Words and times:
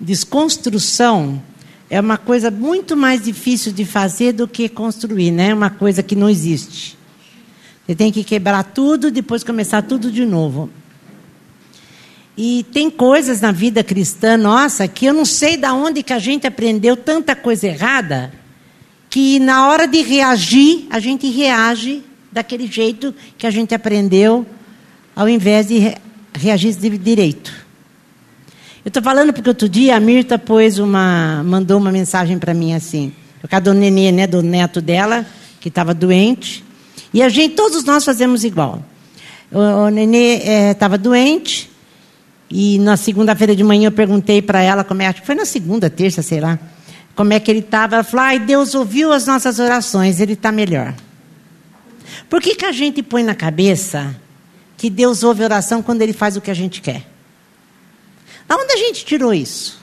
desconstrução 0.00 1.42
é 1.88 2.00
uma 2.00 2.16
coisa 2.16 2.50
muito 2.50 2.96
mais 2.96 3.22
difícil 3.22 3.72
de 3.72 3.84
fazer 3.84 4.32
do 4.32 4.48
que 4.48 4.68
construir, 4.68 5.30
né? 5.30 5.54
Uma 5.54 5.70
coisa 5.70 6.02
que 6.02 6.16
não 6.16 6.28
existe. 6.28 6.96
Você 7.86 7.94
tem 7.94 8.10
que 8.10 8.24
quebrar 8.24 8.64
tudo, 8.64 9.10
depois 9.10 9.44
começar 9.44 9.82
tudo 9.82 10.10
de 10.10 10.24
novo. 10.24 10.70
E 12.36 12.64
tem 12.72 12.90
coisas 12.90 13.40
na 13.40 13.52
vida 13.52 13.84
cristã 13.84 14.36
nossa 14.36 14.88
que 14.88 15.06
eu 15.06 15.14
não 15.14 15.24
sei 15.24 15.56
da 15.56 15.72
onde 15.72 16.02
que 16.02 16.12
a 16.12 16.18
gente 16.18 16.46
aprendeu 16.46 16.96
tanta 16.96 17.36
coisa 17.36 17.66
errada, 17.68 18.32
que 19.08 19.38
na 19.38 19.68
hora 19.68 19.86
de 19.86 20.02
reagir, 20.02 20.86
a 20.90 20.98
gente 20.98 21.30
reage 21.30 22.02
daquele 22.32 22.66
jeito 22.66 23.14
que 23.38 23.46
a 23.46 23.50
gente 23.50 23.72
aprendeu, 23.72 24.44
ao 25.14 25.28
invés 25.28 25.68
de 25.68 25.94
reagir 26.32 26.74
direito. 26.98 27.63
Eu 28.84 28.90
estou 28.90 29.02
falando 29.02 29.32
porque 29.32 29.48
outro 29.48 29.66
dia 29.66 29.96
a 29.96 30.00
Mirta 30.00 30.38
pôs 30.38 30.78
uma, 30.78 31.42
mandou 31.42 31.78
uma 31.78 31.90
mensagem 31.90 32.38
para 32.38 32.52
mim 32.52 32.74
assim, 32.74 33.14
por 33.40 33.48
causa 33.48 33.64
do 33.64 33.72
nenê, 33.72 34.12
né, 34.12 34.26
do 34.26 34.42
neto 34.42 34.82
dela, 34.82 35.24
que 35.58 35.68
estava 35.68 35.94
doente. 35.94 36.62
E 37.12 37.22
a 37.22 37.30
gente, 37.30 37.54
todos 37.54 37.82
nós 37.84 38.04
fazemos 38.04 38.44
igual. 38.44 38.82
O, 39.50 39.58
o 39.58 39.88
nenê 39.88 40.70
estava 40.70 40.96
é, 40.96 40.98
doente, 40.98 41.70
e 42.50 42.78
na 42.78 42.98
segunda-feira 42.98 43.56
de 43.56 43.64
manhã 43.64 43.86
eu 43.86 43.92
perguntei 43.92 44.42
para 44.42 44.60
ela 44.60 44.84
como 44.84 45.00
é, 45.00 45.06
acho 45.06 45.22
que 45.22 45.26
foi 45.26 45.34
na 45.34 45.46
segunda, 45.46 45.88
terça, 45.88 46.20
sei 46.20 46.40
lá, 46.40 46.58
como 47.16 47.32
é 47.32 47.40
que 47.40 47.50
ele 47.50 47.60
estava. 47.60 47.94
Ela 47.96 48.04
falou: 48.04 48.26
ai, 48.26 48.38
Deus 48.38 48.74
ouviu 48.74 49.14
as 49.14 49.26
nossas 49.26 49.58
orações, 49.58 50.20
ele 50.20 50.34
está 50.34 50.52
melhor. 50.52 50.94
Por 52.28 52.42
que, 52.42 52.54
que 52.54 52.66
a 52.66 52.72
gente 52.72 53.02
põe 53.02 53.22
na 53.22 53.34
cabeça 53.34 54.14
que 54.76 54.90
Deus 54.90 55.22
ouve 55.22 55.42
oração 55.42 55.82
quando 55.82 56.02
ele 56.02 56.12
faz 56.12 56.36
o 56.36 56.42
que 56.42 56.50
a 56.50 56.54
gente 56.54 56.82
quer? 56.82 57.13
Da 58.46 58.56
onde 58.56 58.72
a 58.72 58.76
gente 58.76 59.04
tirou 59.04 59.32
isso? 59.32 59.82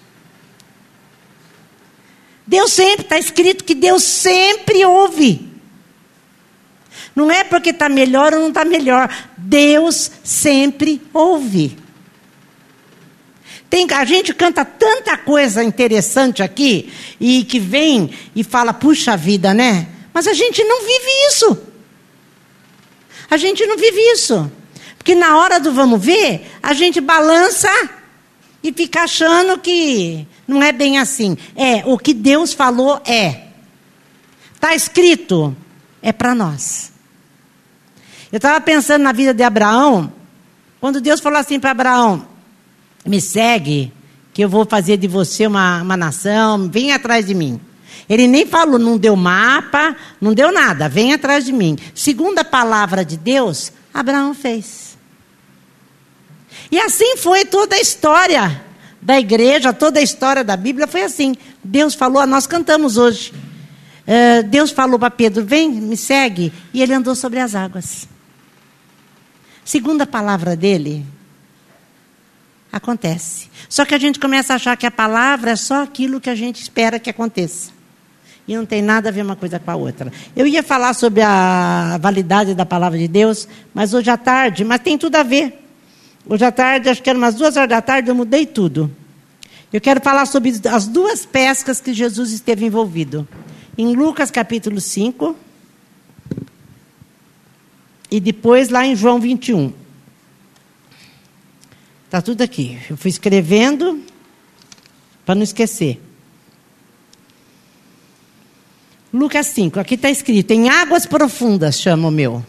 Deus 2.45 2.71
sempre, 2.71 3.03
está 3.03 3.17
escrito 3.17 3.63
que 3.63 3.73
Deus 3.73 4.03
sempre 4.03 4.85
ouve. 4.85 5.49
Não 7.15 7.31
é 7.31 7.43
porque 7.43 7.69
está 7.69 7.89
melhor 7.89 8.33
ou 8.33 8.41
não 8.41 8.49
está 8.49 8.65
melhor. 8.65 9.09
Deus 9.37 10.11
sempre 10.23 11.01
ouve. 11.13 11.77
Tem, 13.69 13.87
a 13.89 14.03
gente 14.03 14.33
canta 14.33 14.65
tanta 14.65 15.17
coisa 15.17 15.63
interessante 15.63 16.43
aqui 16.43 16.91
e 17.19 17.45
que 17.45 17.57
vem 17.57 18.13
e 18.35 18.43
fala, 18.43 18.73
puxa 18.73 19.15
vida, 19.15 19.53
né? 19.53 19.87
Mas 20.13 20.27
a 20.27 20.33
gente 20.33 20.61
não 20.63 20.81
vive 20.81 21.27
isso. 21.29 21.57
A 23.29 23.37
gente 23.37 23.65
não 23.65 23.77
vive 23.77 24.01
isso. 24.11 24.51
Porque 24.97 25.15
na 25.15 25.37
hora 25.37 25.57
do 25.57 25.71
vamos 25.71 26.03
ver, 26.03 26.51
a 26.61 26.73
gente 26.73 26.99
balança 26.99 27.69
e 28.63 28.71
fica 28.71 29.01
achando 29.03 29.57
que 29.57 30.27
não 30.47 30.61
é 30.61 30.71
bem 30.71 30.99
assim. 30.99 31.37
É, 31.55 31.83
o 31.85 31.97
que 31.97 32.13
Deus 32.13 32.53
falou 32.53 33.01
é. 33.05 33.47
Está 34.53 34.75
escrito, 34.75 35.55
é 36.01 36.11
para 36.11 36.35
nós. 36.35 36.91
Eu 38.31 38.37
estava 38.37 38.61
pensando 38.61 39.01
na 39.01 39.11
vida 39.11 39.33
de 39.33 39.43
Abraão, 39.43 40.11
quando 40.79 41.01
Deus 41.01 41.19
falou 41.19 41.39
assim 41.39 41.59
para 41.59 41.71
Abraão: 41.71 42.25
me 43.05 43.19
segue, 43.19 43.91
que 44.33 44.43
eu 44.43 44.49
vou 44.49 44.65
fazer 44.65 44.97
de 44.97 45.07
você 45.07 45.47
uma, 45.47 45.81
uma 45.81 45.97
nação, 45.97 46.69
vem 46.69 46.93
atrás 46.93 47.25
de 47.25 47.33
mim. 47.33 47.59
Ele 48.07 48.27
nem 48.27 48.45
falou, 48.45 48.77
não 48.77 48.97
deu 48.97 49.15
mapa, 49.15 49.95
não 50.19 50.33
deu 50.33 50.51
nada, 50.51 50.89
vem 50.89 51.13
atrás 51.13 51.45
de 51.45 51.51
mim. 51.51 51.77
Segundo 51.93 52.39
a 52.39 52.43
palavra 52.43 53.05
de 53.05 53.17
Deus, 53.17 53.71
Abraão 53.93 54.33
fez. 54.33 54.90
E 56.71 56.79
assim 56.79 57.17
foi 57.17 57.43
toda 57.43 57.75
a 57.75 57.79
história 57.79 58.63
da 59.01 59.19
igreja, 59.19 59.73
toda 59.73 59.99
a 59.99 60.03
história 60.03 60.43
da 60.43 60.55
Bíblia 60.55 60.87
foi 60.87 61.03
assim. 61.03 61.35
Deus 61.63 61.93
falou, 61.93 62.25
nós 62.25 62.47
cantamos 62.47 62.97
hoje. 62.97 63.33
Uh, 64.07 64.43
Deus 64.47 64.71
falou 64.71 64.97
para 64.97 65.11
Pedro: 65.11 65.43
vem, 65.43 65.69
me 65.69 65.97
segue. 65.97 66.53
E 66.73 66.81
ele 66.81 66.93
andou 66.93 67.15
sobre 67.15 67.39
as 67.39 67.55
águas. 67.55 68.07
Segundo 69.65 70.01
a 70.01 70.07
palavra 70.07 70.55
dele, 70.55 71.05
acontece. 72.71 73.49
Só 73.69 73.85
que 73.85 73.93
a 73.93 73.99
gente 73.99 74.19
começa 74.19 74.53
a 74.53 74.55
achar 74.55 74.75
que 74.75 74.85
a 74.85 74.91
palavra 74.91 75.51
é 75.51 75.55
só 75.55 75.83
aquilo 75.83 76.21
que 76.21 76.29
a 76.29 76.35
gente 76.35 76.61
espera 76.61 76.99
que 76.99 77.09
aconteça. 77.09 77.71
E 78.47 78.55
não 78.55 78.65
tem 78.65 78.81
nada 78.81 79.09
a 79.09 79.11
ver 79.11 79.21
uma 79.21 79.35
coisa 79.35 79.59
com 79.59 79.69
a 79.69 79.75
outra. 79.75 80.11
Eu 80.35 80.47
ia 80.47 80.63
falar 80.63 80.93
sobre 80.93 81.21
a 81.21 81.97
validade 82.01 82.55
da 82.55 82.65
palavra 82.65 82.97
de 82.97 83.07
Deus, 83.07 83.47
mas 83.73 83.93
hoje 83.93 84.09
à 84.09 84.17
tarde, 84.17 84.65
mas 84.65 84.81
tem 84.81 84.97
tudo 84.97 85.15
a 85.15 85.23
ver. 85.23 85.60
Hoje 86.25 86.45
à 86.45 86.51
tarde, 86.51 86.89
acho 86.89 87.01
que 87.01 87.09
era 87.09 87.17
umas 87.17 87.35
duas 87.35 87.57
horas 87.57 87.69
da 87.69 87.81
tarde, 87.81 88.09
eu 88.09 88.15
mudei 88.15 88.45
tudo. 88.45 88.91
Eu 89.73 89.81
quero 89.81 90.01
falar 90.01 90.25
sobre 90.25 90.53
as 90.69 90.87
duas 90.87 91.25
pescas 91.25 91.79
que 91.79 91.93
Jesus 91.93 92.31
esteve 92.31 92.65
envolvido. 92.65 93.27
Em 93.77 93.95
Lucas 93.95 94.29
capítulo 94.29 94.79
5 94.79 95.35
e 98.11 98.19
depois 98.19 98.69
lá 98.69 98.85
em 98.85 98.95
João 98.95 99.19
21. 99.19 99.73
Está 102.05 102.21
tudo 102.21 102.41
aqui. 102.41 102.77
Eu 102.89 102.97
fui 102.97 103.09
escrevendo 103.09 104.03
para 105.25 105.35
não 105.35 105.43
esquecer. 105.43 106.01
Lucas 109.13 109.47
5, 109.47 109.79
aqui 109.79 109.95
está 109.95 110.09
escrito: 110.09 110.51
em 110.51 110.69
águas 110.69 111.05
profundas 111.05 111.79
chama 111.79 112.09
o 112.09 112.11
meu. 112.11 112.43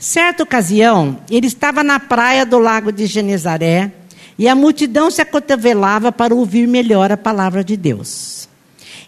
Certa 0.00 0.42
ocasião, 0.42 1.18
ele 1.30 1.46
estava 1.46 1.84
na 1.84 2.00
praia 2.00 2.46
do 2.46 2.58
lago 2.58 2.90
de 2.90 3.04
Genezaré 3.04 3.92
e 4.38 4.48
a 4.48 4.54
multidão 4.54 5.10
se 5.10 5.20
acotovelava 5.20 6.10
para 6.10 6.34
ouvir 6.34 6.66
melhor 6.66 7.12
a 7.12 7.18
palavra 7.18 7.62
de 7.62 7.76
Deus. 7.76 8.48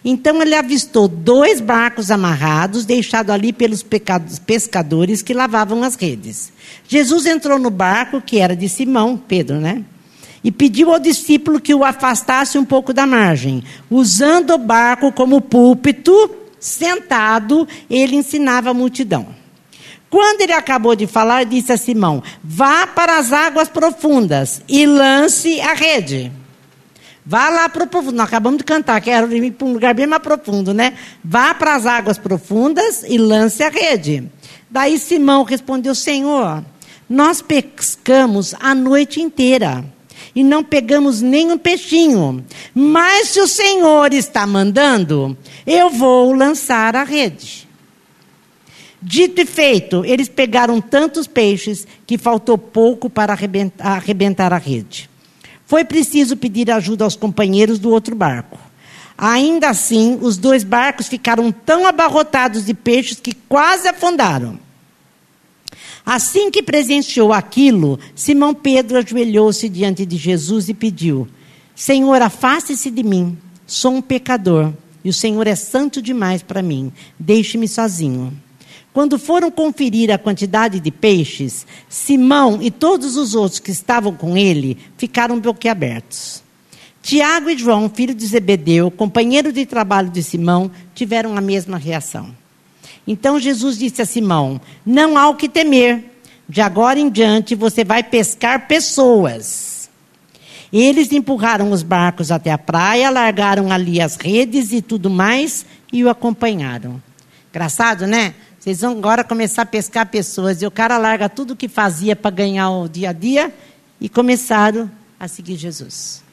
Então 0.05 0.39
ele 0.39 0.53
avistou 0.53 1.07
dois 1.07 1.59
barcos 1.59 2.11
amarrados, 2.11 2.85
deixados 2.85 3.33
ali 3.33 3.51
pelos 3.51 3.83
pescadores 4.45 5.23
que 5.23 5.33
lavavam 5.33 5.81
as 5.81 5.95
redes. 5.95 6.53
Jesus 6.87 7.25
entrou 7.25 7.57
no 7.57 7.71
barco, 7.71 8.21
que 8.21 8.37
era 8.37 8.55
de 8.55 8.69
Simão, 8.69 9.17
Pedro, 9.17 9.55
né? 9.59 9.83
E 10.43 10.51
pediu 10.51 10.93
ao 10.93 10.99
discípulo 10.99 11.59
que 11.59 11.73
o 11.73 11.83
afastasse 11.83 12.55
um 12.55 12.65
pouco 12.65 12.93
da 12.93 13.07
margem. 13.07 13.63
Usando 13.89 14.51
o 14.51 14.59
barco 14.59 15.11
como 15.11 15.41
púlpito, 15.41 16.29
sentado, 16.59 17.67
ele 17.89 18.15
ensinava 18.15 18.69
a 18.69 18.73
multidão. 18.75 19.41
Quando 20.13 20.41
ele 20.41 20.53
acabou 20.53 20.95
de 20.95 21.07
falar, 21.07 21.43
disse 21.43 21.71
a 21.71 21.77
Simão: 21.77 22.21
Vá 22.43 22.85
para 22.85 23.17
as 23.17 23.33
águas 23.33 23.67
profundas 23.67 24.61
e 24.69 24.85
lance 24.85 25.59
a 25.59 25.73
rede. 25.73 26.31
Vá 27.25 27.49
lá 27.49 27.67
para 27.67 27.85
o 27.85 27.87
profundo. 27.87 28.17
Nós 28.17 28.27
acabamos 28.27 28.59
de 28.59 28.63
cantar, 28.63 29.01
quero 29.01 29.35
ir 29.35 29.49
para 29.53 29.67
um 29.67 29.73
lugar 29.73 29.95
bem 29.95 30.05
mais 30.05 30.21
profundo, 30.21 30.71
né? 30.71 30.93
Vá 31.25 31.55
para 31.55 31.73
as 31.73 31.87
águas 31.87 32.19
profundas 32.19 33.03
e 33.07 33.17
lance 33.17 33.63
a 33.63 33.69
rede. 33.69 34.29
Daí 34.69 34.99
Simão 34.99 35.41
respondeu: 35.41 35.95
Senhor, 35.95 36.63
nós 37.09 37.41
pescamos 37.41 38.53
a 38.59 38.75
noite 38.75 39.19
inteira 39.19 39.83
e 40.35 40.43
não 40.43 40.63
pegamos 40.63 41.23
nenhum 41.23 41.57
peixinho. 41.57 42.45
Mas 42.71 43.29
se 43.29 43.39
o 43.39 43.47
Senhor 43.47 44.13
está 44.13 44.45
mandando, 44.45 45.35
eu 45.65 45.89
vou 45.89 46.33
lançar 46.33 46.95
a 46.95 47.03
rede. 47.03 47.72
Dito 49.05 49.41
e 49.41 49.45
feito, 49.45 50.05
eles 50.05 50.29
pegaram 50.29 50.79
tantos 50.79 51.27
peixes 51.27 51.85
que 52.07 52.17
faltou 52.17 52.57
pouco 52.57 53.09
para 53.09 53.33
arrebentar, 53.33 53.97
arrebentar 53.97 54.53
a 54.53 54.57
rede. 54.57 55.09
Foi 55.65 55.83
preciso 55.83 56.37
pedir 56.37 56.71
ajuda 56.71 57.03
aos 57.03 57.17
companheiros 57.17 57.79
do 57.79 57.89
outro 57.89 58.15
barco. 58.15 58.57
Ainda 59.17 59.69
assim, 59.69 60.17
os 60.21 60.37
dois 60.37 60.63
barcos 60.63 61.09
ficaram 61.09 61.51
tão 61.51 61.85
abarrotados 61.85 62.65
de 62.65 62.73
peixes 62.73 63.19
que 63.19 63.33
quase 63.49 63.89
afundaram. 63.89 64.57
Assim 66.05 66.49
que 66.49 66.63
presenciou 66.63 67.33
aquilo, 67.33 67.99
Simão 68.15 68.53
Pedro 68.53 68.97
ajoelhou-se 68.97 69.67
diante 69.67 70.05
de 70.05 70.15
Jesus 70.15 70.69
e 70.69 70.73
pediu: 70.73 71.27
Senhor, 71.75 72.21
afaste-se 72.21 72.89
de 72.89 73.03
mim, 73.03 73.37
sou 73.67 73.95
um 73.95 74.01
pecador, 74.01 74.71
e 75.03 75.09
o 75.09 75.13
Senhor 75.13 75.45
é 75.45 75.55
santo 75.55 76.01
demais 76.01 76.41
para 76.41 76.61
mim, 76.61 76.89
deixe-me 77.19 77.67
sozinho. 77.67 78.31
Quando 78.93 79.17
foram 79.17 79.49
conferir 79.49 80.11
a 80.11 80.19
quantidade 80.19 80.79
de 80.79 80.91
peixes, 80.91 81.65
Simão 81.89 82.59
e 82.61 82.69
todos 82.69 83.17
os 83.17 83.33
outros 83.33 83.59
que 83.59 83.71
estavam 83.71 84.13
com 84.13 84.37
ele 84.37 84.77
ficaram 84.97 85.39
boquiabertos. 85.39 86.43
Tiago 87.01 87.49
e 87.49 87.57
João, 87.57 87.89
filho 87.89 88.13
de 88.13 88.25
Zebedeu, 88.25 88.91
companheiro 88.91 89.51
de 89.51 89.65
trabalho 89.65 90.09
de 90.09 90.21
Simão, 90.21 90.71
tiveram 90.93 91.35
a 91.35 91.41
mesma 91.41 91.77
reação. 91.77 92.33
Então 93.05 93.39
Jesus 93.39 93.77
disse 93.77 94.01
a 94.01 94.05
Simão: 94.05 94.61
Não 94.85 95.17
há 95.17 95.27
o 95.27 95.35
que 95.35 95.49
temer. 95.49 96.11
De 96.47 96.61
agora 96.61 96.99
em 96.99 97.09
diante 97.09 97.55
você 97.55 97.83
vai 97.83 98.03
pescar 98.03 98.67
pessoas. 98.67 99.89
Eles 100.71 101.11
empurraram 101.11 101.71
os 101.71 101.83
barcos 101.83 102.31
até 102.31 102.51
a 102.51 102.57
praia, 102.57 103.09
largaram 103.09 103.71
ali 103.71 103.99
as 103.99 104.15
redes 104.15 104.71
e 104.71 104.81
tudo 104.81 105.09
mais 105.09 105.65
e 105.91 106.03
o 106.03 106.09
acompanharam. 106.09 107.01
Engraçado, 107.49 108.07
né? 108.07 108.33
Vocês 108.63 108.79
vão 108.79 108.93
agora 108.93 109.25
começar 109.25 109.63
a 109.63 109.65
pescar 109.65 110.05
pessoas. 110.05 110.61
E 110.61 110.65
o 110.65 110.71
cara 110.71 110.97
larga 110.97 111.27
tudo 111.27 111.51
o 111.51 111.55
que 111.55 111.67
fazia 111.67 112.15
para 112.15 112.31
ganhar 112.31 112.69
o 112.69 112.87
dia 112.87 113.09
a 113.09 113.11
dia 113.11 113.53
e 113.99 114.07
começaram 114.07 114.89
a 115.19 115.27
seguir 115.27 115.57
Jesus. 115.57 116.23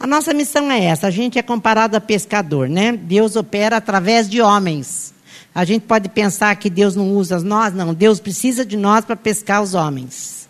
A 0.00 0.06
nossa 0.06 0.32
missão 0.32 0.72
é 0.72 0.82
essa. 0.82 1.08
A 1.08 1.10
gente 1.10 1.38
é 1.38 1.42
comparado 1.42 1.94
a 1.94 2.00
pescador, 2.00 2.70
né? 2.70 2.92
Deus 2.92 3.36
opera 3.36 3.76
através 3.76 4.30
de 4.30 4.40
homens. 4.40 5.12
A 5.54 5.62
gente 5.66 5.82
pode 5.82 6.08
pensar 6.08 6.56
que 6.56 6.70
Deus 6.70 6.96
não 6.96 7.10
usa 7.14 7.38
nós, 7.40 7.74
não. 7.74 7.92
Deus 7.92 8.18
precisa 8.18 8.64
de 8.64 8.78
nós 8.78 9.04
para 9.04 9.14
pescar 9.14 9.62
os 9.62 9.74
homens. 9.74 10.48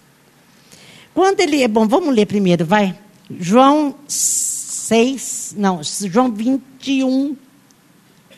Quando 1.13 1.41
ele. 1.41 1.67
Bom, 1.67 1.89
vamos 1.89 2.15
ler 2.15 2.27
primeiro, 2.27 2.65
vai. 2.65 2.97
João 3.41 3.97
6, 4.07 5.57
não, 5.59 5.81
João 5.83 6.31
21, 6.31 7.37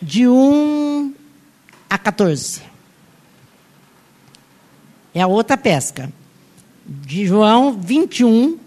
de 0.00 0.26
1 0.26 1.12
a 1.90 1.99
14. 1.99 2.75
É 5.16 5.22
a 5.22 5.26
outra 5.26 5.56
pesca. 5.56 6.12
De 6.86 7.24
João 7.24 7.72
21, 7.72 8.58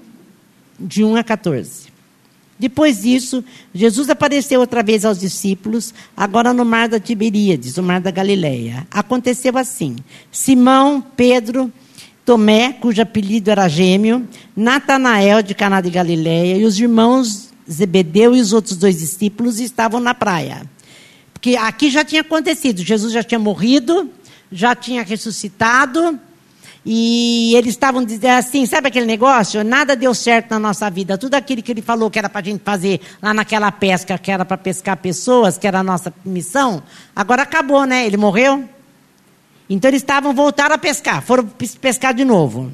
de 0.80 1.04
1 1.04 1.16
a 1.16 1.24
14. 1.24 1.90
Depois 2.58 3.04
disso, 3.04 3.46
Jesus 3.72 4.10
apareceu 4.10 4.60
outra 4.60 4.82
vez 4.82 5.06
aos 5.06 5.20
discípulos, 5.20 5.94
agora 6.18 6.52
no 6.52 6.66
mar 6.66 6.90
da 6.90 7.00
Tiberíades, 7.00 7.78
o 7.78 7.84
mar 7.84 8.02
da 8.02 8.10
Galileia. 8.10 8.88
Aconteceu 8.90 9.56
assim: 9.60 9.98
Simão, 10.32 11.00
Pedro, 11.16 11.72
Tomé, 12.26 12.74
cujo 12.74 13.00
apelido 13.00 13.52
era 13.52 13.70
Gêmeo, 13.70 14.28
Natanael 14.56 15.44
de 15.44 15.54
Caná 15.54 15.82
de 15.82 15.92
Galileia 15.92 16.58
e 16.58 16.66
os 16.66 16.80
irmãos 16.80 17.52
Zebedeu 17.72 18.36
e 18.36 18.42
os 18.42 18.54
outros 18.54 18.76
dois 18.76 18.98
discípulos 18.98 19.60
estavam 19.60 20.00
na 20.00 20.16
praia. 20.16 20.64
Porque 21.32 21.56
aqui 21.56 21.92
já 21.92 22.04
tinha 22.04 22.22
acontecido, 22.22 22.82
Jesus 22.82 23.14
já 23.14 23.22
tinha 23.22 23.38
morrido, 23.38 24.10
já 24.52 24.76
tinha 24.76 25.04
ressuscitado, 25.04 26.20
e 26.92 27.54
eles 27.56 27.76
estavam 27.76 28.04
dizendo 28.04 28.40
assim, 28.40 28.66
sabe 28.66 28.88
aquele 28.88 29.06
negócio? 29.06 29.64
Nada 29.64 29.96
deu 29.96 30.12
certo 30.16 30.50
na 30.50 30.58
nossa 30.58 30.90
vida. 30.90 31.20
Tudo 31.20 31.36
aquilo 31.36 31.62
que 31.62 31.72
ele 31.72 31.84
falou 31.84 32.10
que 32.10 32.18
era 32.18 32.28
para 32.28 32.42
a 32.42 32.44
gente 32.44 32.64
fazer 32.64 33.00
lá 33.22 33.32
naquela 33.32 33.72
pesca, 33.72 34.18
que 34.18 34.32
era 34.32 34.44
para 34.44 34.58
pescar 34.58 34.98
pessoas, 34.98 35.56
que 35.56 35.68
era 35.68 35.82
a 35.82 35.84
nossa 35.84 36.12
missão, 36.26 36.82
agora 37.16 37.44
acabou, 37.44 37.86
né? 37.86 38.08
Ele 38.08 38.18
morreu. 38.18 38.68
Então 39.70 39.88
eles 39.88 40.02
estavam 40.02 40.34
voltar 40.34 40.72
a 40.72 40.80
pescar, 40.80 41.22
foram 41.22 41.48
pescar 41.80 42.12
de 42.12 42.26
novo. 42.26 42.74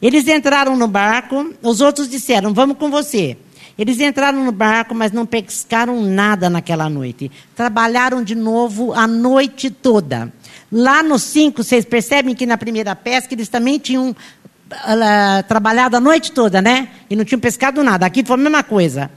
Eles 0.00 0.26
entraram 0.26 0.74
no 0.74 0.88
barco, 0.88 1.52
os 1.62 1.82
outros 1.82 2.08
disseram: 2.08 2.54
Vamos 2.54 2.78
com 2.78 2.90
você. 2.90 3.36
Eles 3.80 3.98
entraram 3.98 4.44
no 4.44 4.52
barco, 4.52 4.94
mas 4.94 5.10
não 5.10 5.24
pescaram 5.24 6.02
nada 6.02 6.50
naquela 6.50 6.86
noite. 6.90 7.30
Trabalharam 7.56 8.22
de 8.22 8.34
novo 8.34 8.92
a 8.92 9.06
noite 9.06 9.70
toda. 9.70 10.30
Lá 10.70 11.02
no 11.02 11.18
5, 11.18 11.64
vocês 11.64 11.86
percebem 11.86 12.34
que 12.34 12.44
na 12.44 12.58
primeira 12.58 12.94
pesca 12.94 13.32
eles 13.32 13.48
também 13.48 13.78
tinham 13.78 14.10
uh, 14.10 15.42
trabalhado 15.48 15.96
a 15.96 16.00
noite 16.00 16.30
toda, 16.30 16.60
né? 16.60 16.90
E 17.08 17.16
não 17.16 17.24
tinham 17.24 17.40
pescado 17.40 17.82
nada. 17.82 18.04
Aqui 18.04 18.22
foi 18.22 18.34
a 18.34 18.36
mesma 18.36 18.62
coisa. 18.62 19.10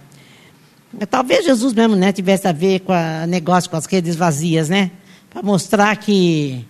Talvez 1.09 1.43
Jesus 1.43 1.73
mesmo 1.73 1.97
né, 1.97 2.13
tivesse 2.13 2.47
a 2.47 2.53
ver 2.53 2.79
com 2.79 2.93
o 2.93 3.27
negócio 3.27 3.69
com 3.69 3.75
as 3.75 3.85
redes 3.85 4.15
vazias, 4.15 4.69
né? 4.69 4.91
Para 5.29 5.43
mostrar 5.43 5.93
que 5.97 6.65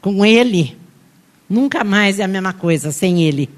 com 0.00 0.24
ele 0.24 0.74
nunca 1.50 1.84
mais 1.84 2.18
é 2.18 2.22
a 2.22 2.28
mesma 2.28 2.54
coisa 2.54 2.90
sem 2.92 3.24
ele. 3.24 3.50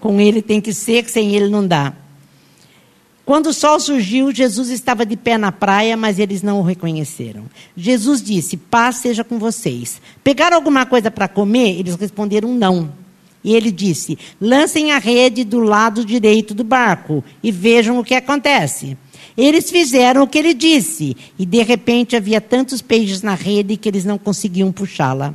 Com 0.00 0.20
ele 0.20 0.42
tem 0.42 0.60
que 0.60 0.74
ser, 0.74 1.08
sem 1.08 1.34
ele 1.34 1.48
não 1.48 1.66
dá. 1.66 1.94
Quando 3.24 3.46
o 3.46 3.52
sol 3.52 3.78
surgiu, 3.78 4.34
Jesus 4.34 4.68
estava 4.68 5.06
de 5.06 5.16
pé 5.16 5.38
na 5.38 5.52
praia, 5.52 5.96
mas 5.96 6.18
eles 6.18 6.42
não 6.42 6.58
o 6.58 6.62
reconheceram. 6.62 7.44
Jesus 7.76 8.20
disse: 8.20 8.56
Paz 8.56 8.96
seja 8.96 9.22
com 9.22 9.38
vocês. 9.38 10.00
Pegaram 10.24 10.56
alguma 10.56 10.84
coisa 10.84 11.10
para 11.10 11.28
comer? 11.28 11.78
Eles 11.78 11.94
responderam: 11.94 12.52
Não. 12.52 12.92
E 13.44 13.54
ele 13.54 13.70
disse: 13.70 14.18
Lancem 14.40 14.90
a 14.92 14.98
rede 14.98 15.44
do 15.44 15.60
lado 15.60 16.04
direito 16.04 16.52
do 16.52 16.64
barco 16.64 17.22
e 17.42 17.52
vejam 17.52 17.98
o 17.98 18.04
que 18.04 18.14
acontece. 18.14 18.96
Eles 19.36 19.70
fizeram 19.70 20.22
o 20.22 20.26
que 20.26 20.38
ele 20.38 20.52
disse, 20.52 21.16
e 21.38 21.46
de 21.46 21.62
repente 21.62 22.16
havia 22.16 22.40
tantos 22.40 22.82
peixes 22.82 23.22
na 23.22 23.34
rede 23.34 23.76
que 23.76 23.88
eles 23.88 24.04
não 24.04 24.18
conseguiam 24.18 24.70
puxá-la. 24.70 25.32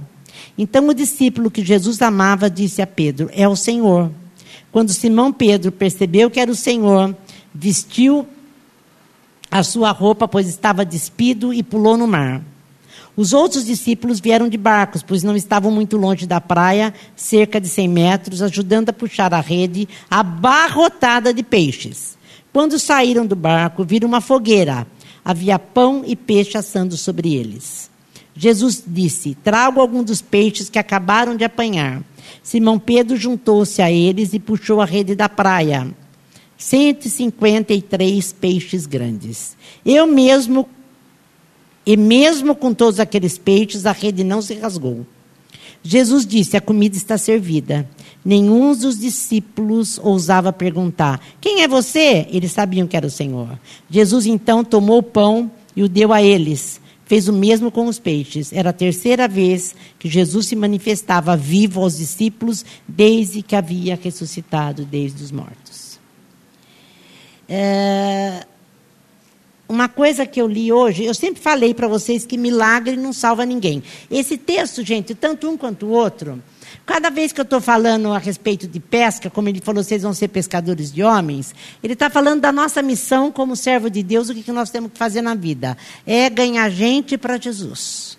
Então 0.58 0.88
o 0.88 0.94
discípulo 0.94 1.50
que 1.50 1.64
Jesus 1.64 2.02
amava 2.02 2.50
disse 2.50 2.82
a 2.82 2.88
Pedro: 2.88 3.30
É 3.34 3.48
o 3.48 3.56
Senhor. 3.56 4.12
Quando 4.72 4.94
Simão 4.94 5.32
Pedro 5.32 5.72
percebeu 5.72 6.30
que 6.30 6.40
era 6.40 6.52
o 6.52 6.56
Senhor, 6.56 7.16
vestiu 7.54 8.28
a 9.50 9.64
sua 9.64 9.92
roupa, 9.92 10.28
pois 10.28 10.48
estava 10.48 10.86
despido, 10.86 11.54
e 11.54 11.64
pulou 11.64 11.98
no 11.98 12.08
mar. 12.08 12.42
Os 13.16 13.34
outros 13.34 13.66
discípulos 13.66 14.20
vieram 14.20 14.48
de 14.48 14.58
barcos, 14.58 15.02
pois 15.02 15.24
não 15.24 15.36
estavam 15.36 15.72
muito 15.72 15.98
longe 15.98 16.28
da 16.28 16.40
praia, 16.40 16.94
cerca 17.16 17.60
de 17.60 17.68
100 17.68 17.88
metros, 17.88 18.42
ajudando 18.44 18.90
a 18.90 18.94
puxar 18.94 19.34
a 19.34 19.40
rede 19.40 19.90
abarrotada 20.10 21.34
de 21.34 21.42
peixes. 21.42 22.16
Quando 22.54 22.78
saíram 22.78 23.26
do 23.26 23.36
barco, 23.36 23.84
viram 23.84 24.08
uma 24.08 24.22
fogueira. 24.22 24.86
Havia 25.26 25.58
pão 25.58 26.04
e 26.06 26.16
peixe 26.16 26.58
assando 26.58 26.96
sobre 26.96 27.34
eles. 27.34 27.90
Jesus 28.36 28.84
disse: 28.86 29.36
Trago 29.44 29.82
algum 29.82 30.04
dos 30.04 30.22
peixes 30.22 30.70
que 30.70 30.78
acabaram 30.78 31.36
de 31.36 31.44
apanhar. 31.44 32.02
Simão 32.44 32.78
Pedro 32.78 33.18
juntou-se 33.18 33.82
a 33.82 33.92
eles 33.92 34.34
e 34.34 34.40
puxou 34.40 34.80
a 34.80 34.86
rede 34.86 35.16
da 35.16 35.28
praia 35.28 35.88
153 36.58 38.34
peixes 38.34 38.86
grandes. 38.86 39.56
Eu 39.86 40.08
mesmo, 40.08 40.68
e 41.86 41.96
mesmo 41.96 42.56
com 42.56 42.74
todos 42.74 43.00
aqueles 43.00 43.38
peixes, 43.38 43.86
a 43.86 43.92
rede 43.92 44.24
não 44.24 44.42
se 44.42 44.56
rasgou. 44.56 45.06
Jesus 45.84 46.26
disse: 46.26 46.58
A 46.58 46.62
comida 46.62 46.98
está 46.98 47.18
servida. 47.18 47.88
Nenhum 48.26 48.76
dos 48.76 49.00
discípulos 49.00 50.00
ousava 50.04 50.52
perguntar: 50.52 51.22
Quem 51.40 51.62
é 51.62 51.68
você? 51.68 52.28
Eles 52.30 52.52
sabiam 52.52 52.88
que 52.88 52.98
era 52.98 53.08
o 53.08 53.12
Senhor. 53.12 53.58
Jesus 53.90 54.26
então 54.26 54.64
tomou 54.64 55.00
o 55.00 55.04
pão 55.04 55.50
e 55.76 55.84
o 55.84 55.88
deu 55.88 56.12
a 56.12 56.22
eles. 56.22 56.82
Fez 57.06 57.30
o 57.30 57.34
mesmo 57.34 57.72
com 57.72 57.86
os 57.86 58.00
peixes. 58.00 58.52
Era 58.52 58.72
a 58.72 58.74
terceira 58.74 59.30
vez 59.30 59.74
que 59.98 60.10
Jesus 60.10 60.48
se 60.48 60.58
manifestava 60.58 61.38
vivo 61.38 61.82
aos 61.82 61.98
discípulos 61.98 62.66
desde 62.86 63.42
que 63.42 63.56
havia 63.56 63.98
ressuscitado 64.02 64.84
desde 64.84 65.24
os 65.24 65.32
mortos. 65.32 65.87
É, 67.48 68.46
uma 69.70 69.90
coisa 69.90 70.26
que 70.26 70.42
eu 70.42 70.48
li 70.48 70.72
hoje, 70.72 71.04
eu 71.04 71.14
sempre 71.14 71.42
falei 71.42 71.74
para 71.74 71.88
vocês 71.88 72.26
que 72.26 72.38
milagre 72.38 72.96
não 72.96 73.12
salva 73.12 73.46
ninguém. 73.46 73.84
Esse 74.10 74.38
texto, 74.38 74.84
gente, 74.84 75.14
tanto 75.14 75.50
um 75.50 75.58
quanto 75.58 75.88
o 75.88 75.90
outro, 75.90 76.42
cada 76.86 77.10
vez 77.10 77.32
que 77.32 77.40
eu 77.40 77.44
estou 77.44 77.60
falando 77.60 78.14
a 78.14 78.18
respeito 78.18 78.68
de 78.68 78.80
pesca, 78.80 79.30
como 79.30 79.50
ele 79.50 79.62
falou, 79.62 79.84
vocês 79.84 80.04
vão 80.04 80.14
ser 80.14 80.30
pescadores 80.30 80.92
de 80.92 81.04
homens, 81.04 81.54
ele 81.84 81.94
está 81.94 82.10
falando 82.10 82.42
da 82.42 82.52
nossa 82.52 82.82
missão 82.82 83.32
como 83.32 83.56
servo 83.56 83.90
de 83.90 84.02
Deus, 84.02 84.30
o 84.30 84.34
que, 84.34 84.44
que 84.44 84.52
nós 84.52 84.70
temos 84.70 84.92
que 84.92 84.98
fazer 84.98 85.22
na 85.22 85.36
vida. 85.36 85.78
É 86.06 86.30
ganhar 86.30 86.70
gente 86.70 87.18
para 87.18 87.38
Jesus 87.38 88.17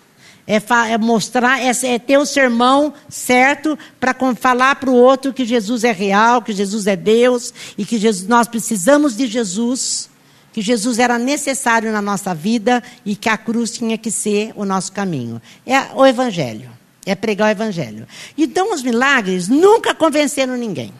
é, 0.49 0.59
é 0.91 0.97
mostrar, 0.97 1.61
é, 1.61 1.69
é, 1.69 1.99
ter 1.99 2.17
o 2.17 2.25
sermão 2.25 2.91
certo 3.07 3.77
para 3.99 4.15
falar 4.35 4.77
para 4.77 4.89
o 4.89 4.95
outro 4.95 5.31
que 5.31 5.45
Jesus 5.45 5.83
é 5.83 5.91
real, 5.91 6.41
que 6.41 6.51
Jesus 6.51 6.87
é 6.87 6.95
Deus 6.95 7.53
e 7.77 7.85
que 7.85 7.99
Jesus, 7.99 8.27
nós 8.27 8.47
precisamos 8.47 9.15
de 9.15 9.27
Jesus, 9.27 10.09
que 10.51 10.59
Jesus 10.59 10.97
era 10.97 11.19
necessário 11.19 11.91
na 11.91 12.01
nossa 12.01 12.33
vida 12.33 12.81
e 13.05 13.15
que 13.15 13.29
a 13.29 13.37
cruz 13.37 13.69
tinha 13.69 13.95
que 13.95 14.09
ser 14.09 14.51
o 14.55 14.65
nosso 14.65 14.91
caminho. 14.91 15.39
É 15.67 15.81
o 15.93 16.03
Evangelho, 16.03 16.71
é 17.05 17.13
pregar 17.13 17.49
o 17.49 17.51
Evangelho. 17.51 18.07
Então, 18.35 18.73
os 18.73 18.81
milagres 18.81 19.47
nunca 19.47 19.93
convenceram 19.93 20.57
ninguém. 20.57 20.91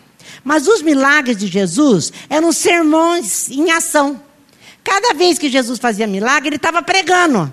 Mas 0.44 0.68
os 0.68 0.84
milagres 0.84 1.38
de 1.38 1.48
Jesus 1.48 2.14
eram 2.30 2.52
sermões 2.52 3.50
em 3.50 3.72
ação. 3.72 4.22
Cada 4.84 5.16
vez 5.16 5.40
que 5.40 5.50
Jesus 5.50 5.80
fazia 5.80 6.06
milagre, 6.06 6.50
ele 6.50 6.56
estava 6.58 6.84
pregando. 6.84 7.52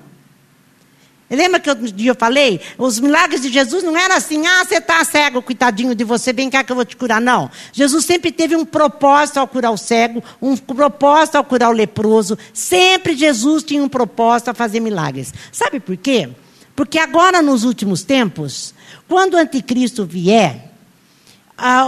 Lembra 1.29 1.59
que 1.59 1.69
outro 1.69 1.91
dia 1.91 2.13
eu 2.13 2.15
falei? 2.15 2.61
Os 2.79 3.01
milagres 3.01 3.43
de 3.43 3.53
Jesus 3.53 3.83
não 3.83 3.97
eram 3.97 4.15
assim, 4.15 4.47
ah, 4.47 4.65
você 4.65 4.77
está 4.77 5.05
cego, 5.05 5.43
coitadinho 5.43 5.93
de 5.93 6.05
você, 6.05 6.33
vem 6.33 6.49
cá 6.49 6.63
que 6.63 6.71
eu 6.71 6.77
vou 6.77 6.85
te 6.85 6.97
curar. 6.97 7.21
Não. 7.21 7.51
Jesus 7.73 8.05
sempre 8.05 8.31
teve 8.31 8.55
um 8.55 8.65
propósito 8.65 9.39
ao 9.39 9.49
curar 9.49 9.73
o 9.73 9.77
cego, 9.77 10.23
um 10.41 10.57
propósito 10.57 11.35
ao 11.35 11.45
curar 11.45 11.71
o 11.71 11.73
leproso. 11.73 12.39
Sempre 12.55 13.17
Jesus 13.17 13.65
tinha 13.65 13.83
um 13.83 13.89
propósito 13.89 14.51
a 14.51 14.55
fazer 14.55 14.79
milagres. 14.79 15.35
Sabe 15.51 15.81
por 15.81 15.97
quê? 15.97 16.29
Porque 16.77 16.99
agora, 16.99 17.43
nos 17.43 17.65
últimos 17.65 18.05
tempos, 18.05 18.73
quando 19.09 19.35
o 19.35 19.39
anticristo 19.39 20.05
vier, 20.05 20.71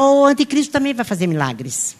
o 0.01 0.25
anticristo 0.25 0.73
também 0.73 0.95
vai 0.95 1.05
fazer 1.05 1.29
milagres. 1.29 1.97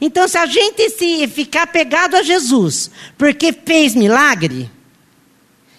Então, 0.00 0.28
se 0.28 0.38
a 0.38 0.46
gente 0.46 0.88
se 0.90 1.26
ficar 1.26 1.66
pegado 1.66 2.16
a 2.16 2.22
Jesus, 2.22 2.90
porque 3.18 3.52
fez 3.52 3.94
milagre, 3.94 4.70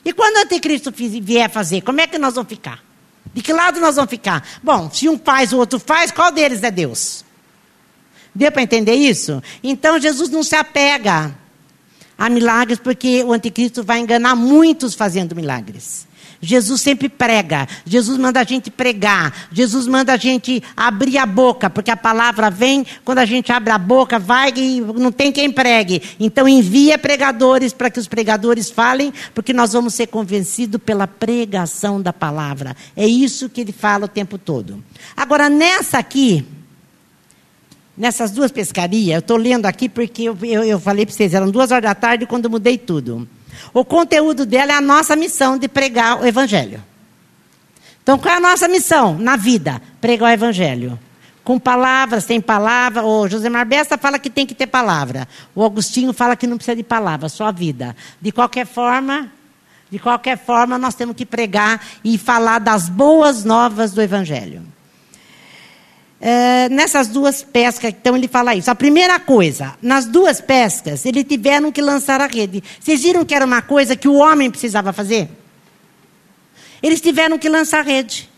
e 0.06 0.14
quando 0.14 0.38
o 0.38 0.40
anticristo 0.40 0.92
vier 0.92 1.50
fazer, 1.50 1.82
como 1.82 2.02
é 2.02 2.08
que 2.08 2.18
nós 2.18 2.36
vamos 2.36 2.50
ficar? 2.50 2.84
De 3.34 3.42
que 3.42 3.54
lado 3.54 3.80
nós 3.80 3.96
vamos 3.96 4.10
ficar? 4.10 4.46
Bom, 4.62 4.90
se 4.92 5.08
um 5.10 5.18
faz, 5.18 5.54
o 5.54 5.58
outro 5.58 5.80
faz, 5.80 6.12
qual 6.12 6.32
deles 6.32 6.62
é 6.62 6.70
Deus? 6.70 7.24
Deu 8.36 8.52
para 8.52 8.62
entender 8.62 8.94
isso? 8.94 9.42
Então 9.64 10.00
Jesus 10.00 10.30
não 10.30 10.44
se 10.44 10.56
apega 10.56 11.34
a 12.18 12.30
milagres, 12.30 12.80
porque 12.80 13.24
o 13.24 13.34
anticristo 13.34 13.84
vai 13.84 14.00
enganar 14.00 14.36
muitos 14.36 14.94
fazendo 14.94 15.36
milagres. 15.36 16.08
Jesus 16.44 16.82
sempre 16.82 17.08
prega. 17.08 17.66
Jesus 17.86 18.18
manda 18.18 18.42
a 18.42 18.44
gente 18.44 18.70
pregar. 18.70 19.48
Jesus 19.50 19.88
manda 19.88 20.12
a 20.12 20.18
gente 20.18 20.62
abrir 20.76 21.18
a 21.18 21.26
boca, 21.26 21.70
porque 21.70 21.90
a 21.90 21.96
palavra 21.96 22.50
vem, 22.50 22.86
quando 23.06 23.20
a 23.20 23.26
gente 23.26 23.50
abre 23.50 23.72
a 23.72 23.78
boca, 23.78 24.20
vai 24.20 24.52
e 24.54 24.82
não 24.82 25.10
tem 25.10 25.32
quem 25.32 25.50
pregue. 25.50 26.02
Então 26.20 26.48
envia 26.48 26.98
pregadores 26.98 27.72
para 27.72 27.90
que 27.90 27.98
os 27.98 28.10
pregadores 28.10 28.70
falem, 28.70 29.14
porque 29.34 29.54
nós 29.54 29.72
vamos 29.72 29.94
ser 29.94 30.08
convencidos 30.08 30.82
pela 30.84 31.08
pregação 31.08 32.02
da 32.02 32.12
palavra. 32.12 32.76
É 32.94 33.08
isso 33.08 33.48
que 33.48 33.62
ele 33.62 33.72
fala 33.72 34.06
o 34.06 34.10
tempo 34.10 34.38
todo. 34.38 34.84
Agora, 35.16 35.50
nessa 35.50 35.98
aqui, 35.98 36.46
nessas 37.98 38.32
duas 38.32 38.52
pescarias, 38.52 39.14
eu 39.14 39.20
estou 39.20 39.38
lendo 39.38 39.66
aqui 39.66 39.88
porque 39.88 40.24
eu, 40.24 40.38
eu, 40.44 40.64
eu 40.66 40.80
falei 40.80 41.06
para 41.06 41.16
vocês, 41.16 41.34
eram 41.34 41.50
duas 41.50 41.72
horas 41.72 41.84
da 41.84 41.96
tarde 41.96 42.26
quando 42.26 42.46
eu 42.46 42.52
mudei 42.52 42.78
tudo. 42.78 43.26
O 43.74 43.84
conteúdo 43.84 44.46
dela 44.46 44.72
é 44.72 44.76
a 44.76 44.82
nossa 44.82 45.16
missão 45.16 45.58
de 45.58 45.68
pregar 45.68 46.22
o 46.22 46.26
Evangelho. 46.26 46.84
Então, 48.02 48.20
qual 48.20 48.34
é 48.34 48.38
a 48.38 48.42
nossa 48.42 48.68
missão 48.68 49.18
na 49.18 49.36
vida? 49.36 49.82
Pregar 50.02 50.30
o 50.30 50.34
Evangelho. 50.34 51.00
Com 51.44 51.58
palavras, 51.58 52.26
sem 52.26 52.42
palavra. 52.42 53.04
O 53.04 53.28
José 53.28 53.50
Marbesta 53.50 53.98
fala 53.98 54.20
que 54.20 54.30
tem 54.30 54.46
que 54.46 54.54
ter 54.54 54.68
palavra. 54.68 55.28
O 55.56 55.64
Agostinho 55.64 56.12
fala 56.12 56.36
que 56.36 56.48
não 56.48 56.58
precisa 56.58 56.76
de 56.76 56.84
palavra, 56.84 57.30
só 57.30 57.46
a 57.46 57.52
vida. 57.52 57.96
De 58.22 58.32
qualquer 58.32 58.66
forma, 58.66 59.32
de 59.90 60.00
qualquer 60.00 60.38
forma, 60.38 60.78
nós 60.78 60.96
temos 60.96 61.16
que 61.16 61.26
pregar 61.26 61.80
e 62.04 62.18
falar 62.18 62.60
das 62.60 62.90
boas 62.90 63.44
novas 63.46 63.92
do 63.92 64.02
Evangelho. 64.02 64.73
É, 66.26 66.70
nessas 66.70 67.10
duas 67.10 67.44
pescas, 67.44 67.90
então 67.90 68.16
ele 68.16 68.30
fala 68.30 68.56
isso. 68.56 68.72
A 68.72 68.76
primeira 68.76 69.20
coisa, 69.20 69.76
nas 69.82 70.06
duas 70.06 70.40
pescas, 70.40 71.06
eles 71.06 71.26
tiveram 71.26 71.70
que 71.70 71.82
lançar 71.82 72.22
a 72.22 72.28
rede. 72.28 72.64
Vocês 72.80 73.04
viram 73.04 73.26
que 73.26 73.36
era 73.36 73.46
uma 73.46 73.62
coisa 73.62 73.94
que 73.94 74.08
o 74.08 74.14
homem 74.14 74.50
precisava 74.50 74.94
fazer? 74.94 75.30
Eles 76.82 77.02
tiveram 77.02 77.38
que 77.38 77.50
lançar 77.50 77.82
a 77.82 77.84
rede. 77.84 78.30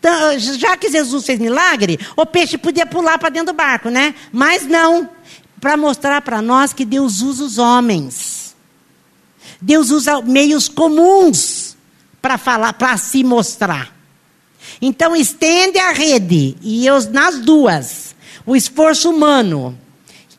Então, 0.00 0.36
já 0.36 0.76
que 0.76 0.90
Jesus 0.90 1.24
fez 1.24 1.38
milagre, 1.38 1.96
o 2.16 2.26
peixe 2.26 2.58
podia 2.58 2.86
pular 2.86 3.20
para 3.20 3.28
dentro 3.28 3.52
do 3.52 3.56
barco, 3.56 3.88
né? 3.88 4.12
Mas 4.32 4.66
não, 4.66 5.08
para 5.60 5.76
mostrar 5.76 6.22
para 6.22 6.42
nós 6.42 6.72
que 6.72 6.84
Deus 6.84 7.22
usa 7.22 7.44
os 7.44 7.56
homens. 7.56 8.56
Deus 9.60 9.90
usa 9.90 10.20
meios 10.20 10.68
comuns 10.68 11.76
para 12.20 12.36
falar, 12.36 12.72
para 12.72 12.96
se 12.96 13.22
mostrar. 13.22 14.01
Então 14.80 15.14
estende 15.14 15.78
a 15.78 15.92
rede, 15.92 16.56
e 16.62 16.86
eu, 16.86 17.00
nas 17.10 17.38
duas, 17.40 18.14
o 18.44 18.56
esforço 18.56 19.10
humano, 19.10 19.78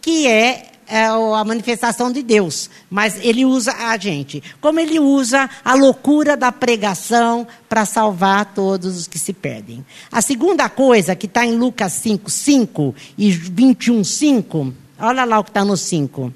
que 0.02 0.28
é, 0.28 0.72
é 0.88 1.06
a 1.06 1.44
manifestação 1.46 2.12
de 2.12 2.22
Deus, 2.22 2.70
mas 2.90 3.18
ele 3.24 3.46
usa 3.46 3.74
a 3.74 3.98
gente. 3.98 4.44
Como 4.60 4.80
ele 4.80 5.00
usa 5.00 5.50
a 5.64 5.74
loucura 5.74 6.36
da 6.36 6.52
pregação 6.52 7.48
para 7.70 7.86
salvar 7.86 8.54
todos 8.54 8.98
os 8.98 9.08
que 9.08 9.18
se 9.18 9.34
perdem. 9.34 9.86
A 10.12 10.22
segunda 10.22 10.68
coisa, 10.70 11.16
que 11.16 11.26
está 11.26 11.46
em 11.46 11.58
Lucas 11.58 11.94
5, 11.94 12.30
5 12.30 12.96
e 13.18 13.32
21, 13.32 14.04
5, 14.04 14.74
olha 15.00 15.24
lá 15.24 15.40
o 15.40 15.44
que 15.44 15.50
está 15.50 15.64
no 15.64 15.78
5. 15.78 16.34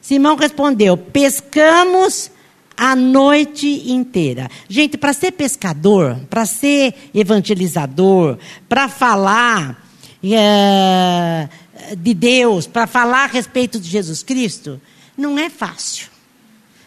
Simão 0.00 0.36
respondeu: 0.36 0.96
Pescamos 0.96 2.30
a 2.78 2.94
noite 2.94 3.90
inteira. 3.90 4.48
Gente, 4.68 4.96
para 4.96 5.12
ser 5.12 5.32
pescador, 5.32 6.16
para 6.30 6.46
ser 6.46 6.94
evangelizador, 7.12 8.38
para 8.68 8.88
falar 8.88 9.84
é, 10.22 11.48
de 11.96 12.14
Deus, 12.14 12.68
para 12.68 12.86
falar 12.86 13.24
a 13.24 13.26
respeito 13.26 13.80
de 13.80 13.90
Jesus 13.90 14.22
Cristo, 14.22 14.80
não 15.16 15.36
é 15.36 15.50
fácil. 15.50 16.06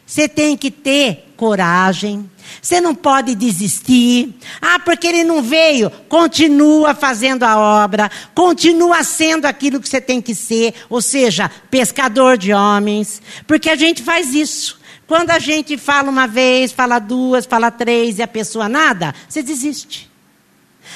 Você 0.06 0.28
tem 0.28 0.58
que 0.58 0.72
ter 0.72 1.34
coragem. 1.38 2.30
Você 2.62 2.82
não 2.82 2.94
pode 2.94 3.34
desistir. 3.34 4.34
Ah, 4.62 4.78
porque 4.80 5.08
ele 5.08 5.24
não 5.24 5.42
veio. 5.42 5.90
Continua 6.10 6.94
fazendo 6.94 7.44
a 7.44 7.58
obra. 7.58 8.12
Continua 8.36 9.04
sendo 9.06 9.46
aquilo 9.46 9.80
que 9.80 9.88
você 9.88 10.02
tem 10.02 10.22
que 10.22 10.36
ser. 10.36 10.74
Ou 10.90 11.02
seja, 11.02 11.50
pescador 11.70 12.38
de 12.38 12.52
homens. 12.52 13.22
Porque 13.48 13.70
a 13.70 13.76
gente 13.76 14.04
faz 14.04 14.34
isso. 14.34 14.81
Quando 15.12 15.32
a 15.32 15.40
gente 15.40 15.78
fala 15.78 16.10
uma 16.10 16.26
vez, 16.26 16.72
fala 16.72 16.98
duas, 16.98 17.46
fala 17.46 17.70
três 17.70 18.18
e 18.18 18.22
a 18.22 18.28
pessoa 18.30 18.70
nada, 18.70 19.14
você 19.28 19.44
desiste. 19.44 20.10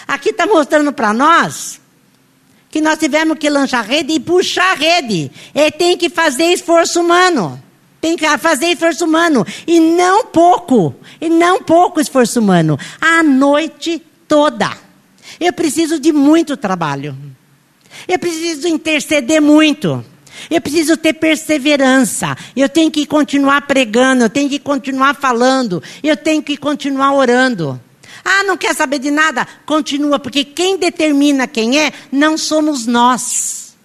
Aqui 0.08 0.30
está 0.30 0.48
mostrando 0.48 0.94
para 0.94 1.12
nós 1.12 1.82
que 2.70 2.80
nós 2.80 2.98
tivemos 2.98 3.38
que 3.38 3.50
lançar 3.50 3.84
rede 3.84 4.14
e 4.14 4.20
puxar 4.22 4.78
rede. 4.78 5.30
E 5.54 5.70
tem 5.70 5.98
que 5.98 6.10
fazer 6.10 6.46
esforço 6.46 7.02
humano. 7.02 7.62
Tem 8.00 8.16
que 8.16 8.26
fazer 8.38 8.68
esforço 8.68 9.04
humano. 9.04 9.46
E 9.68 9.82
não 9.82 10.28
pouco. 10.28 10.96
E 11.20 11.28
não 11.28 11.62
pouco 11.62 12.00
esforço 12.00 12.40
humano. 12.40 12.80
A 13.02 13.22
noite 13.22 14.02
toda. 14.30 14.72
Eu 15.42 15.52
preciso 15.52 16.00
de 16.00 16.14
muito 16.14 16.56
trabalho. 16.56 17.18
Eu 18.08 18.18
preciso 18.18 18.66
interceder 18.66 19.42
muito. 19.42 20.06
Eu 20.50 20.62
preciso 20.62 20.98
ter 20.98 21.14
perseverança. 21.14 22.36
Eu 22.56 22.70
tenho 22.70 22.92
que 22.92 23.06
continuar 23.06 23.62
pregando, 23.62 24.24
eu 24.24 24.30
tenho 24.30 24.50
que 24.50 24.60
continuar 24.60 25.16
falando, 25.16 25.82
eu 26.04 26.16
tenho 26.16 26.42
que 26.42 26.58
continuar 26.58 27.14
orando. 27.14 27.80
Ah, 28.24 28.44
não 28.44 28.58
quer 28.58 28.74
saber 28.74 29.00
de 29.00 29.12
nada? 29.12 29.48
Continua, 29.66 30.18
porque 30.18 30.44
quem 30.44 30.78
determina 30.78 31.48
quem 31.48 31.80
é 31.80 31.92
não 32.12 32.38
somos 32.38 32.88
nós. 32.88 33.76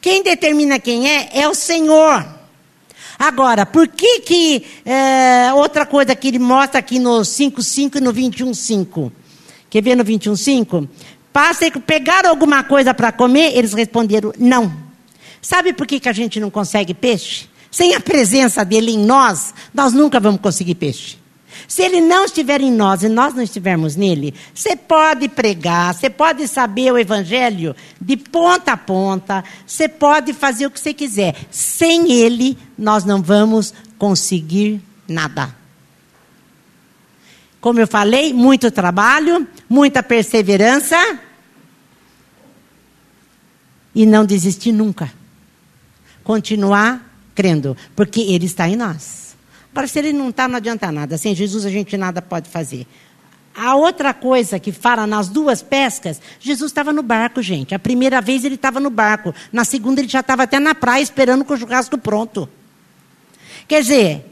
Quem 0.00 0.22
determina 0.22 0.78
quem 0.78 1.08
é 1.08 1.30
é 1.32 1.48
o 1.48 1.54
Senhor. 1.54 2.24
Agora, 3.18 3.64
por 3.64 3.86
que 3.88 4.20
que 4.20 4.66
é, 4.84 5.52
outra 5.54 5.86
coisa 5.86 6.14
que 6.14 6.28
ele 6.28 6.38
mostra 6.38 6.80
aqui 6.80 6.98
no 6.98 7.20
5.5 7.20 7.96
e 7.96 8.00
no 8.00 8.12
21.5? 8.12 9.12
Quer 9.70 9.82
ver 9.82 9.96
no 9.96 10.04
21.5? 10.04 10.88
Passa 11.32 11.66
e 11.66 11.70
pegaram 11.70 12.30
alguma 12.30 12.62
coisa 12.64 12.94
para 12.94 13.12
comer? 13.12 13.56
Eles 13.56 13.72
responderam, 13.72 14.32
não. 14.38 14.72
Sabe 15.44 15.74
por 15.74 15.86
que, 15.86 16.00
que 16.00 16.08
a 16.08 16.12
gente 16.12 16.40
não 16.40 16.50
consegue 16.50 16.94
peixe? 16.94 17.50
Sem 17.70 17.94
a 17.94 18.00
presença 18.00 18.64
dele 18.64 18.92
em 18.92 19.04
nós, 19.04 19.52
nós 19.74 19.92
nunca 19.92 20.18
vamos 20.18 20.40
conseguir 20.40 20.74
peixe. 20.74 21.18
Se 21.68 21.82
ele 21.82 22.00
não 22.00 22.24
estiver 22.24 22.62
em 22.62 22.72
nós 22.72 23.02
e 23.02 23.10
nós 23.10 23.34
não 23.34 23.42
estivermos 23.42 23.94
nele, 23.94 24.32
você 24.54 24.74
pode 24.74 25.28
pregar, 25.28 25.94
você 25.94 26.08
pode 26.08 26.48
saber 26.48 26.90
o 26.90 26.98
evangelho 26.98 27.76
de 28.00 28.16
ponta 28.16 28.72
a 28.72 28.76
ponta, 28.78 29.44
você 29.66 29.86
pode 29.86 30.32
fazer 30.32 30.64
o 30.64 30.70
que 30.70 30.80
você 30.80 30.94
quiser. 30.94 31.36
Sem 31.50 32.10
ele, 32.10 32.56
nós 32.78 33.04
não 33.04 33.20
vamos 33.20 33.74
conseguir 33.98 34.80
nada. 35.06 35.54
Como 37.60 37.78
eu 37.78 37.86
falei, 37.86 38.32
muito 38.32 38.70
trabalho, 38.70 39.46
muita 39.68 40.02
perseverança 40.02 40.96
e 43.94 44.06
não 44.06 44.24
desistir 44.24 44.72
nunca 44.72 45.12
continuar 46.24 47.14
crendo, 47.34 47.76
porque 47.94 48.20
Ele 48.20 48.46
está 48.46 48.68
em 48.68 48.74
nós. 48.74 49.36
Agora, 49.70 49.86
se 49.86 49.98
Ele 49.98 50.12
não 50.12 50.30
está, 50.30 50.48
não 50.48 50.56
adianta 50.56 50.90
nada. 50.90 51.16
Sem 51.18 51.34
Jesus 51.34 51.64
a 51.64 51.70
gente 51.70 51.96
nada 51.96 52.20
pode 52.20 52.48
fazer. 52.48 52.86
A 53.54 53.76
outra 53.76 54.12
coisa 54.12 54.58
que 54.58 54.72
fala 54.72 55.06
nas 55.06 55.28
duas 55.28 55.62
pescas, 55.62 56.20
Jesus 56.40 56.72
estava 56.72 56.92
no 56.92 57.02
barco, 57.02 57.40
gente. 57.40 57.72
A 57.72 57.78
primeira 57.78 58.20
vez 58.20 58.44
ele 58.44 58.56
estava 58.56 58.80
no 58.80 58.90
barco. 58.90 59.32
Na 59.52 59.64
segunda 59.64 60.00
ele 60.00 60.08
já 60.08 60.20
estava 60.20 60.42
até 60.42 60.58
na 60.58 60.74
praia 60.74 61.00
esperando 61.00 61.44
com 61.44 61.54
o 61.54 61.56
churrasco 61.56 61.96
pronto. 61.96 62.48
Quer 63.68 63.82
dizer, 63.82 64.26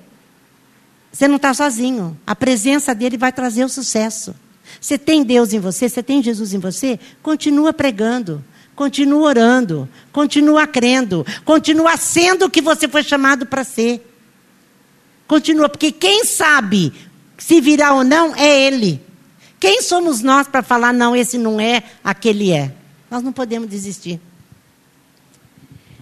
você 1.12 1.28
não 1.28 1.36
está 1.36 1.54
sozinho. 1.54 2.18
A 2.26 2.34
presença 2.34 2.92
dele 2.96 3.16
vai 3.16 3.30
trazer 3.30 3.64
o 3.64 3.68
sucesso. 3.68 4.34
Você 4.80 4.98
tem 4.98 5.22
Deus 5.22 5.52
em 5.52 5.60
você, 5.60 5.88
você 5.88 6.02
tem 6.02 6.20
Jesus 6.20 6.52
em 6.52 6.58
você, 6.58 6.98
continua 7.22 7.72
pregando. 7.72 8.44
Continua 8.74 9.22
orando, 9.22 9.88
continua 10.12 10.66
crendo, 10.66 11.26
continua 11.44 11.96
sendo 11.96 12.46
o 12.46 12.50
que 12.50 12.62
você 12.62 12.88
foi 12.88 13.02
chamado 13.02 13.44
para 13.46 13.64
ser. 13.64 14.08
Continua, 15.26 15.68
porque 15.68 15.92
quem 15.92 16.24
sabe 16.24 16.92
se 17.36 17.60
virá 17.60 17.94
ou 17.94 18.02
não 18.02 18.34
é 18.34 18.66
Ele. 18.66 19.00
Quem 19.60 19.82
somos 19.82 20.22
nós 20.22 20.48
para 20.48 20.62
falar, 20.62 20.92
não, 20.92 21.14
esse 21.14 21.38
não 21.38 21.60
é, 21.60 21.84
aquele 22.02 22.50
é? 22.50 22.74
Nós 23.10 23.22
não 23.22 23.32
podemos 23.32 23.68
desistir. 23.68 24.20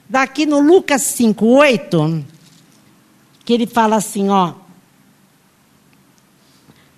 Daqui 0.09 0.47
no 0.47 0.61
Lucas 0.61 1.03
5, 1.03 1.45
8, 1.45 2.25
que 3.45 3.53
ele 3.53 3.67
fala 3.67 3.97
assim, 3.97 4.29
ó. 4.29 4.55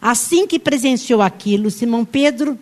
Assim 0.01 0.47
que 0.47 0.59
presenciou 0.59 1.21
aquilo, 1.21 1.71
Simão 1.71 2.05
Pedro 2.05 2.59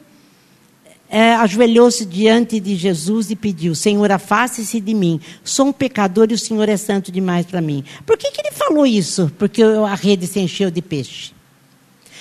é, 1.11 1.35
ajoelhou-se 1.35 2.07
diante 2.07 2.61
de 2.61 2.77
Jesus 2.77 3.31
e 3.31 3.37
pediu: 3.37 3.75
Senhor, 3.75 4.11
afaste-se 4.13 4.81
de 4.81 4.95
mim. 4.95 5.21
Sou 5.43 5.67
um 5.67 5.73
pecador 5.73 6.29
e 6.31 6.35
o 6.35 6.39
Senhor 6.39 6.69
é 6.69 6.77
santo 6.77 7.11
demais 7.11 7.45
para 7.45 7.61
mim. 7.61 7.85
Por 8.07 8.17
que, 8.17 8.31
que 8.31 8.41
ele 8.41 8.53
falou 8.53 8.87
isso? 8.87 9.31
Porque 9.37 9.61
a 9.61 9.95
rede 9.97 10.29
se 10.29 10.39
encheu 10.39 10.71
de 10.71 10.81
peixe. 10.81 11.33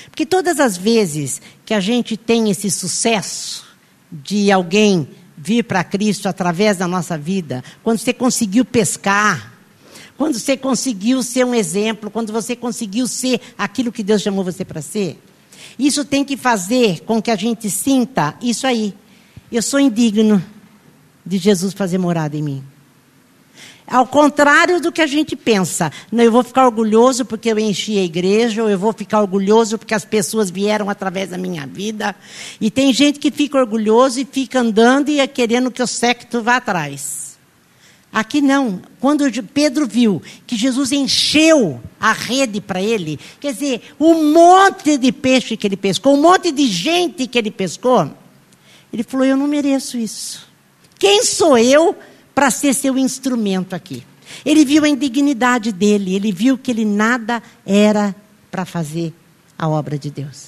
Porque 0.10 0.26
todas 0.26 0.60
as 0.60 0.76
vezes 0.76 1.40
que 1.64 1.74
a 1.74 1.80
gente 1.80 2.18
tem 2.18 2.50
esse 2.50 2.72
sucesso 2.72 3.64
de 4.12 4.52
alguém 4.52 5.08
vir 5.38 5.64
para 5.64 5.84
Cristo 5.84 6.28
através 6.28 6.76
da 6.78 6.88
nossa 6.88 7.16
vida, 7.16 7.64
quando 7.84 8.00
você 8.00 8.12
conseguiu 8.12 8.66
pescar, 8.66 9.54
quando 10.18 10.38
você 10.38 10.58
conseguiu 10.58 11.22
ser 11.22 11.46
um 11.46 11.54
exemplo, 11.54 12.10
quando 12.10 12.34
você 12.34 12.56
conseguiu 12.56 13.08
ser 13.08 13.40
aquilo 13.56 13.92
que 13.92 14.02
Deus 14.02 14.24
chamou 14.24 14.44
você 14.44 14.66
para 14.66 14.82
ser. 14.82 15.18
Isso 15.80 16.04
tem 16.04 16.26
que 16.26 16.36
fazer 16.36 17.00
com 17.06 17.22
que 17.22 17.32
a 17.32 17.38
gente 17.38 17.72
sinta 17.72 18.36
isso 18.42 18.68
aí. 18.68 18.94
Eu 19.50 19.62
sou 19.62 19.80
indigno 19.80 20.44
de 21.26 21.38
Jesus 21.38 21.74
fazer 21.74 21.98
morada 21.98 22.36
em 22.36 22.44
mim. 22.44 22.64
Ao 23.88 24.06
contrário 24.06 24.80
do 24.80 24.92
que 24.92 25.02
a 25.02 25.08
gente 25.08 25.36
pensa. 25.36 25.92
Não, 26.12 26.24
eu 26.24 26.32
vou 26.32 26.44
ficar 26.44 26.66
orgulhoso 26.66 27.26
porque 27.26 27.50
eu 27.50 27.58
enchi 27.58 27.98
a 27.98 28.04
igreja, 28.04 28.62
ou 28.62 28.70
eu 28.70 28.78
vou 28.78 28.94
ficar 28.94 29.22
orgulhoso 29.22 29.80
porque 29.80 29.96
as 29.96 30.06
pessoas 30.06 30.52
vieram 30.52 30.90
através 30.90 31.30
da 31.30 31.38
minha 31.38 31.66
vida. 31.66 32.16
E 32.62 32.70
tem 32.70 32.94
gente 32.94 33.18
que 33.18 33.32
fica 33.32 33.58
orgulhoso 33.58 34.20
e 34.20 34.26
fica 34.26 34.60
andando 34.60 35.10
e 35.10 35.20
é 35.20 35.26
querendo 35.26 35.72
que 35.72 35.82
o 35.82 35.88
secto 35.88 36.44
vá 36.44 36.58
atrás. 36.58 37.29
Aqui 38.12 38.42
não. 38.42 38.82
Quando 39.00 39.26
Pedro 39.54 39.88
viu 39.88 40.22
que 40.48 40.56
Jesus 40.56 40.92
encheu 40.92 41.80
a 42.00 42.12
rede 42.12 42.60
para 42.60 42.82
ele, 42.82 43.20
quer 43.40 43.54
dizer, 43.54 43.94
um 44.00 44.34
monte 44.34 44.98
de 44.98 45.12
peixe 45.12 45.56
que 45.56 45.68
ele 45.68 45.78
pescou, 45.78 46.16
um 46.16 46.22
monte 46.22 46.52
de 46.52 46.66
gente 46.66 47.28
que 47.28 47.38
ele 47.38 47.52
pescou, 47.52 48.12
ele 48.92 49.04
falou: 49.04 49.26
Eu 49.26 49.38
não 49.38 49.48
mereço 49.48 49.98
isso. 49.98 50.48
Quem 50.98 51.24
sou 51.24 51.58
eu 51.58 51.96
para 52.34 52.50
ser 52.50 52.74
seu 52.74 52.98
instrumento 52.98 53.76
aqui. 53.76 54.04
Ele 54.46 54.64
viu 54.64 54.84
a 54.84 54.90
indignidade 54.90 55.72
dele, 55.72 56.16
ele 56.16 56.32
viu 56.32 56.58
que 56.58 56.72
ele 56.72 56.86
nada 56.86 57.42
era 57.66 58.16
para 58.50 58.64
fazer 58.64 59.14
a 59.58 59.68
obra 59.68 59.98
de 59.98 60.10
Deus. 60.10 60.48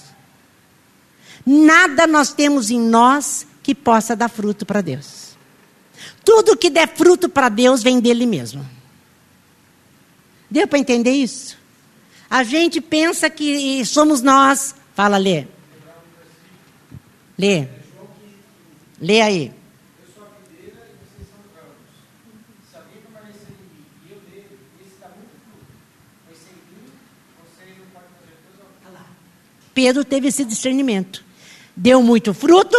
Nada 1.45 2.05
nós 2.07 2.31
temos 2.31 2.69
em 2.69 2.79
nós 2.79 3.45
que 3.63 3.73
possa 3.75 4.15
dar 4.15 4.29
fruto 4.29 4.65
para 4.65 4.81
Deus. 4.81 5.30
Tudo 6.23 6.57
que 6.57 6.69
der 6.69 6.87
fruto 6.87 7.27
para 7.27 7.49
Deus 7.49 7.81
vem 7.81 7.99
dele 7.99 8.25
mesmo. 8.25 8.67
Deu 10.49 10.67
para 10.67 10.79
entender 10.79 11.11
isso? 11.11 11.57
A 12.29 12.43
gente 12.43 12.79
pensa 12.79 13.29
que 13.29 13.83
somos 13.85 14.21
nós. 14.21 14.75
Fala, 14.93 15.17
lê. 15.17 15.47
Lê. 17.37 17.67
Lê 18.99 19.21
aí. 19.21 19.51
Pedro 29.73 30.03
teve 30.03 30.27
esse 30.27 30.43
discernimento. 30.45 31.23
Deu 31.75 32.03
muito 32.03 32.33
fruto, 32.33 32.77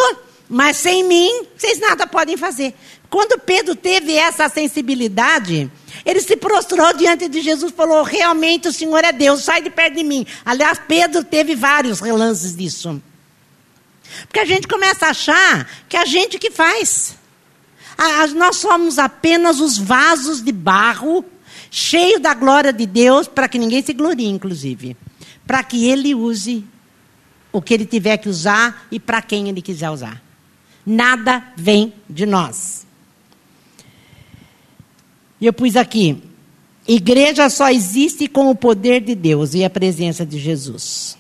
mas 0.49 0.77
sem 0.77 1.03
mim, 1.05 1.47
vocês 1.57 1.81
nada 1.81 2.07
podem 2.07 2.37
fazer. 2.37 2.75
Quando 3.13 3.39
Pedro 3.39 3.77
teve 3.77 4.15
essa 4.15 4.49
sensibilidade, 4.49 5.71
ele 6.03 6.23
se 6.23 6.35
prostrou 6.35 6.95
diante 6.95 7.29
de 7.29 7.43
Jesus 7.43 7.71
e 7.71 7.77
falou: 7.77 8.03
Realmente 8.03 8.69
o 8.69 8.73
Senhor 8.73 9.05
é 9.05 9.13
Deus, 9.13 9.45
sai 9.45 9.61
de 9.61 9.69
perto 9.69 9.97
de 9.97 10.03
mim. 10.03 10.27
Aliás, 10.43 10.81
Pedro 10.89 11.23
teve 11.23 11.55
vários 11.55 12.01
relances 12.01 12.57
disso. 12.57 13.03
Porque 14.23 14.41
a 14.41 14.47
gente 14.47 14.67
começa 14.67 15.05
a 15.05 15.11
achar 15.11 15.69
que 15.91 15.97
a 15.99 16.07
gente 16.07 16.39
que 16.39 16.51
faz. 16.51 17.15
nós 18.35 18.57
somos 18.57 18.99
apenas 18.99 19.61
os 19.61 19.77
vasos 19.77 20.43
de 20.43 20.51
barro, 20.51 21.23
cheios 21.71 22.19
da 22.19 22.33
glória 22.33 22.73
de 22.73 22.87
Deus, 22.87 23.29
para 23.29 23.47
que 23.47 23.59
ninguém 23.59 23.83
se 23.83 23.93
glorie, 23.93 24.27
inclusive. 24.27 24.97
Para 25.47 25.63
que 25.63 25.87
Ele 25.87 26.15
use 26.15 26.65
o 27.53 27.61
que 27.61 27.75
ele 27.75 27.85
tiver 27.85 28.17
que 28.17 28.31
usar 28.31 28.87
e 28.91 28.99
para 28.99 29.21
quem 29.21 29.51
ele 29.51 29.61
quiser 29.61 29.91
usar. 29.91 30.23
Nada 30.87 31.53
vem 31.55 31.93
de 32.09 32.25
nós. 32.25 32.82
E 35.43 35.47
eu 35.47 35.53
pus 35.53 35.75
aqui: 35.75 36.23
igreja 36.87 37.51
só 37.51 37.69
existe 37.69 38.29
com 38.29 38.49
o 38.49 38.55
poder 38.55 39.01
de 39.01 39.17
Deus 39.17 39.55
e 39.55 39.65
a 39.65 39.69
presença 39.69 40.25
de 40.25 40.39
Jesus. 40.39 41.19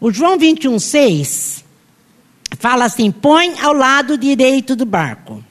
O 0.00 0.10
João 0.10 0.36
21, 0.36 0.76
6 0.80 1.64
fala 2.58 2.86
assim: 2.86 3.12
põe 3.12 3.56
ao 3.60 3.72
lado 3.72 4.18
direito 4.18 4.74
do 4.74 4.84
barco. 4.84 5.44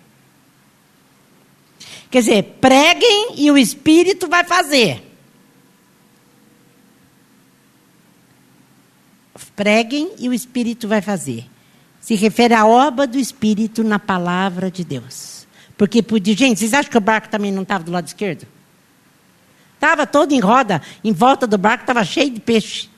Quer 2.11 2.19
dizer, 2.19 2.43
preguem 2.59 3.35
e 3.37 3.49
o 3.49 3.57
Espírito 3.57 4.27
vai 4.27 4.43
fazer. 4.43 5.01
Preguem 9.55 10.15
e 10.19 10.27
o 10.27 10.33
Espírito 10.33 10.87
vai 10.87 11.01
fazer. 11.01 11.45
Se 12.01 12.13
refere 12.13 12.53
à 12.53 12.65
obra 12.65 13.07
do 13.07 13.17
Espírito 13.17 13.83
na 13.83 13.97
palavra 13.97 14.69
de 14.69 14.83
Deus. 14.83 15.36
Porque, 15.77 16.03
gente, 16.35 16.59
vocês 16.59 16.73
acham 16.73 16.91
que 16.91 16.97
o 16.97 17.01
barco 17.01 17.29
também 17.29 17.51
não 17.51 17.61
estava 17.61 17.83
do 17.83 17.91
lado 17.91 18.07
esquerdo? 18.07 18.47
Estava 19.75 20.07
todo 20.07 20.31
em 20.31 20.39
roda, 20.39 20.81
em 21.03 21.13
volta 21.13 21.45
do 21.45 21.57
barco 21.57 21.83
estava 21.83 22.03
cheio 22.03 22.31
de 22.31 22.39
peixe. 22.39 22.89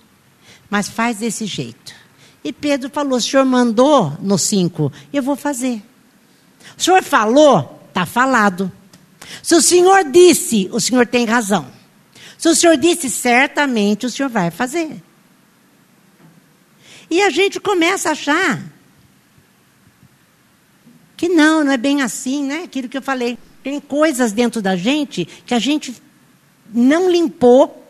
Mas 0.69 0.87
faz 0.87 1.17
desse 1.17 1.45
jeito. 1.45 1.93
E 2.41 2.53
Pedro 2.53 2.89
falou: 2.89 3.17
o 3.17 3.21
senhor 3.21 3.45
mandou 3.45 4.15
no 4.21 4.37
5, 4.37 4.91
eu 5.11 5.21
vou 5.21 5.35
fazer. 5.35 5.83
O 6.77 6.81
senhor 6.81 7.03
falou, 7.03 7.83
está 7.89 8.05
falado. 8.05 8.71
Se 9.43 9.55
o 9.55 9.61
senhor 9.61 10.09
disse, 10.09 10.69
o 10.71 10.79
senhor 10.79 11.05
tem 11.05 11.25
razão. 11.25 11.67
Se 12.37 12.47
o 12.47 12.55
senhor 12.55 12.77
disse, 12.77 13.09
certamente 13.09 14.05
o 14.05 14.09
senhor 14.09 14.29
vai 14.29 14.49
fazer. 14.49 15.03
E 17.09 17.21
a 17.21 17.29
gente 17.29 17.59
começa 17.59 18.09
a 18.09 18.11
achar 18.13 18.63
que 21.19 21.27
não, 21.27 21.65
não 21.65 21.73
é 21.73 21.75
bem 21.75 22.01
assim, 22.01 22.45
né? 22.45 22.63
Aquilo 22.63 22.87
que 22.87 22.97
eu 22.97 23.01
falei. 23.01 23.37
Tem 23.61 23.77
coisas 23.77 24.31
dentro 24.31 24.61
da 24.61 24.77
gente 24.77 25.25
que 25.45 25.53
a 25.53 25.59
gente 25.59 26.01
não 26.73 27.11
limpou 27.11 27.85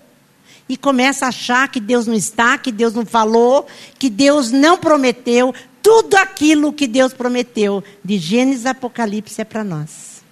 e 0.67 0.75
começa 0.75 1.27
a 1.27 1.29
achar 1.29 1.69
que 1.69 1.79
Deus 1.79 2.07
não 2.07 2.15
está, 2.15 2.57
que 2.57 2.71
Deus 2.71 2.95
não 2.95 3.05
falou, 3.05 3.67
que 3.99 4.09
Deus 4.09 4.49
não 4.49 4.79
prometeu. 4.79 5.53
Tudo 5.79 6.15
aquilo 6.15 6.73
que 6.73 6.87
Deus 6.87 7.13
prometeu, 7.13 7.83
de 8.03 8.17
Gênesis 8.17 8.65
a 8.65 8.71
Apocalipse, 8.71 9.39
é 9.39 9.43
para 9.45 9.63
nós. 9.63 10.23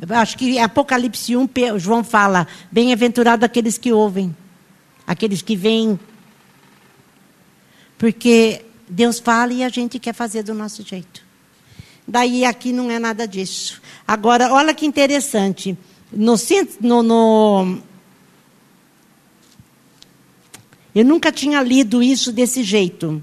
Eu 0.00 0.14
acho 0.14 0.38
que 0.38 0.60
Apocalipse 0.60 1.36
1, 1.36 1.48
João 1.76 2.04
fala: 2.04 2.46
Bem-aventurado 2.70 3.44
aqueles 3.44 3.76
que 3.76 3.92
ouvem, 3.92 4.34
aqueles 5.08 5.42
que 5.42 5.56
veem 5.56 5.98
porque 7.98 8.64
Deus 8.90 9.20
fala 9.20 9.52
e 9.52 9.62
a 9.62 9.68
gente 9.68 9.98
quer 9.98 10.12
fazer 10.12 10.42
do 10.42 10.52
nosso 10.52 10.82
jeito. 10.82 11.22
Daí 12.06 12.44
aqui 12.44 12.72
não 12.72 12.90
é 12.90 12.98
nada 12.98 13.26
disso. 13.26 13.80
Agora, 14.06 14.52
olha 14.52 14.74
que 14.74 14.84
interessante. 14.84 15.78
No, 16.12 16.34
no, 16.80 17.02
no, 17.04 17.78
eu 20.92 21.04
nunca 21.04 21.30
tinha 21.30 21.62
lido 21.62 22.02
isso 22.02 22.32
desse 22.32 22.64
jeito. 22.64 23.22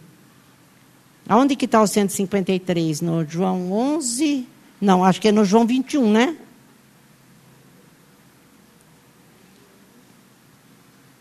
Aonde 1.27 1.57
que 1.57 1.65
está 1.65 1.81
o 1.81 1.87
153? 1.87 3.01
No 3.01 3.25
João 3.25 3.73
11? 3.73 4.47
Não, 4.79 5.03
acho 5.03 5.19
que 5.19 5.27
é 5.27 5.31
no 5.33 5.43
João 5.43 5.65
21, 5.65 6.09
né? 6.09 6.37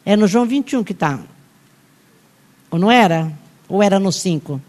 É 0.04 0.14
no 0.14 0.28
João 0.28 0.46
21 0.46 0.84
que 0.84 0.92
está. 0.92 1.18
Ou 2.70 2.78
não 2.78 2.92
era? 2.92 3.36
Ou 3.68 3.82
era 3.82 3.98
no 3.98 4.12
5? 4.12 4.60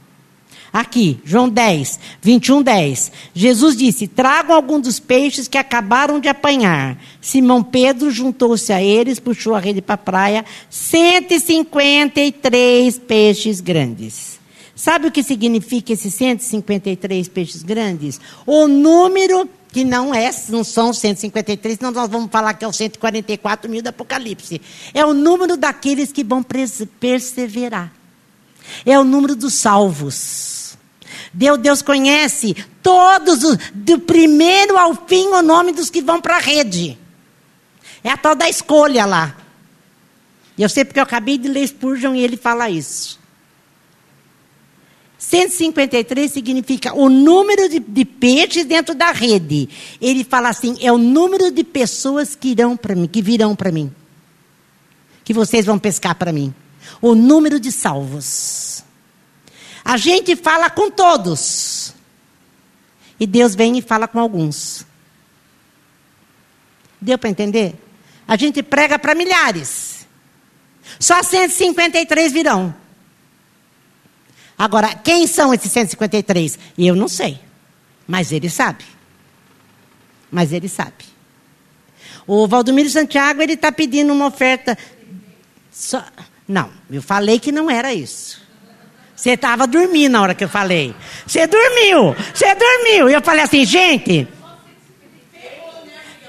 Aqui, 0.72 1.20
João 1.24 1.50
10, 1.50 2.00
21, 2.22 2.62
10. 2.62 3.12
Jesus 3.34 3.76
disse: 3.76 4.08
Tragam 4.08 4.56
algum 4.56 4.80
dos 4.80 5.00
peixes 5.00 5.48
que 5.48 5.58
acabaram 5.58 6.20
de 6.20 6.28
apanhar. 6.28 7.02
Simão 7.22 7.64
Pedro 7.64 8.12
juntou-se 8.12 8.74
a 8.74 8.82
eles, 8.82 9.20
puxou 9.20 9.56
a 9.56 9.60
rede 9.60 9.82
para 9.82 9.96
a 9.96 9.98
praia. 9.98 10.46
153 10.70 13.00
peixes 13.00 13.60
grandes. 13.62 14.38
Sabe 14.76 15.08
o 15.08 15.12
que 15.12 15.24
significa 15.24 15.94
esses 15.94 16.14
153 16.14 17.28
peixes 17.30 17.64
grandes? 17.64 18.20
O 18.46 18.68
número 18.68 19.50
que 19.72 19.84
não 19.84 20.14
é, 20.14 20.30
não 20.50 20.64
são 20.64 20.94
153, 20.94 21.78
senão 21.78 21.92
nós 21.92 22.10
vamos 22.10 22.30
falar 22.32 22.54
que 22.54 22.64
é 22.64 22.68
o 22.68 22.74
144 22.74 23.70
mil 23.70 23.82
do 23.82 23.90
Apocalipse. 23.90 24.62
É 24.94 25.06
o 25.06 25.14
número 25.14 25.58
daqueles 25.58 26.12
que 26.12 26.24
vão 26.24 26.44
perseverar. 26.44 27.92
É 28.86 28.98
o 28.98 29.04
número 29.04 29.36
dos 29.36 29.54
salvos. 29.54 30.78
Deus, 31.34 31.58
Deus 31.60 31.82
conhece 31.82 32.56
todos, 32.82 33.40
do 33.74 34.00
primeiro 34.00 34.78
ao 34.78 34.96
fim, 35.08 35.28
o 35.28 35.42
nome 35.42 35.72
dos 35.72 35.90
que 35.90 36.02
vão 36.02 36.22
para 36.22 36.38
a 36.38 36.40
rede. 36.40 36.98
É 38.04 38.10
a 38.10 38.18
tal 38.18 38.36
da 38.36 38.50
escolha 38.50 39.06
lá. 39.06 39.36
Eu 40.58 40.70
sei 40.70 40.84
porque 40.84 41.00
eu 41.00 41.04
acabei 41.04 41.38
de 41.38 41.48
ler 41.48 41.68
Spurgeon 41.68 42.16
e 42.16 42.24
ele 42.24 42.38
fala 42.38 42.70
isso. 42.70 43.20
153 45.20 46.32
significa 46.32 46.94
o 46.94 47.10
número 47.10 47.68
de, 47.70 47.80
de, 47.80 48.06
peixes 48.06 48.66
dentro 48.66 48.96
da 48.96 49.12
rede. 49.12 49.68
Ele 50.00 50.24
fala 50.24 50.50
assim: 50.50 50.78
é 50.80 50.92
o 50.92 50.98
número 50.98 51.52
de 51.52 51.64
pessoas 51.64 52.36
que 52.36 52.50
irão 52.50 52.78
para 52.78 52.96
mim, 52.96 53.08
que 53.08 53.22
virão 53.22 53.56
para 53.56 53.72
mim. 53.72 53.92
Que 55.24 55.34
vocês 55.34 55.66
vão 55.66 55.78
pescar 55.78 56.16
para 56.16 56.32
mim 56.32 56.54
o 57.02 57.16
número 57.16 57.60
de 57.60 57.72
salvos. 57.72 58.84
A 59.84 59.98
gente 59.98 60.36
fala 60.36 60.70
com 60.70 60.92
todos. 60.92 61.94
E 63.20 63.26
Deus 63.26 63.56
vem 63.56 63.78
e 63.78 63.82
fala 63.82 64.08
com 64.08 64.20
alguns. 64.20 64.86
Deu 67.00 67.18
para 67.18 67.30
entender? 67.30 67.76
A 68.28 68.36
gente 68.36 68.62
prega 68.62 69.00
para 69.00 69.16
milhares. 69.16 70.08
Só 71.00 71.22
153 71.24 72.32
virão. 72.32 72.76
Agora, 74.58 74.96
quem 74.96 75.28
são 75.28 75.54
esses 75.54 75.72
153? 75.72 76.58
Eu 76.78 76.96
não 76.96 77.08
sei. 77.08 77.40
Mas 78.08 78.32
ele 78.32 78.50
sabe. 78.50 78.84
Mas 80.32 80.52
ele 80.52 80.68
sabe. 80.68 81.06
O 82.26 82.48
Valdomiro 82.48 82.90
Santiago, 82.90 83.42
ele 83.42 83.54
está 83.54 83.72
pedindo 83.72 84.12
uma 84.12 84.28
oferta. 84.28 84.78
Só... 85.72 86.04
Não, 86.48 86.70
eu 86.90 87.02
falei 87.02 87.40
que 87.40 87.52
não 87.52 87.70
era 87.70 87.94
isso. 87.94 88.42
Você 89.16 89.32
estava 89.32 89.66
dormindo 89.66 90.12
na 90.14 90.22
hora 90.22 90.36
que 90.36 90.44
eu 90.44 90.50
falei. 90.50 90.96
Você 91.26 91.48
dormiu, 91.48 92.16
você 92.34 92.54
dormiu. 92.56 93.10
E 93.10 93.14
eu 93.14 93.22
falei 93.22 93.44
assim, 93.44 93.66
gente. 93.66 94.28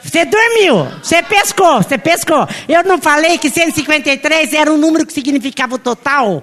Você 0.03 0.25
dormiu, 0.25 0.87
você 1.03 1.23
pescou, 1.23 1.83
você 1.83 1.99
pescou. 1.99 2.49
Eu 2.67 2.83
não 2.83 2.99
falei 2.99 3.37
que 3.37 3.51
153 3.51 4.55
era 4.55 4.73
um 4.73 4.79
número 4.79 5.05
que 5.05 5.13
significava 5.13 5.75
o 5.75 5.79
total? 5.79 6.43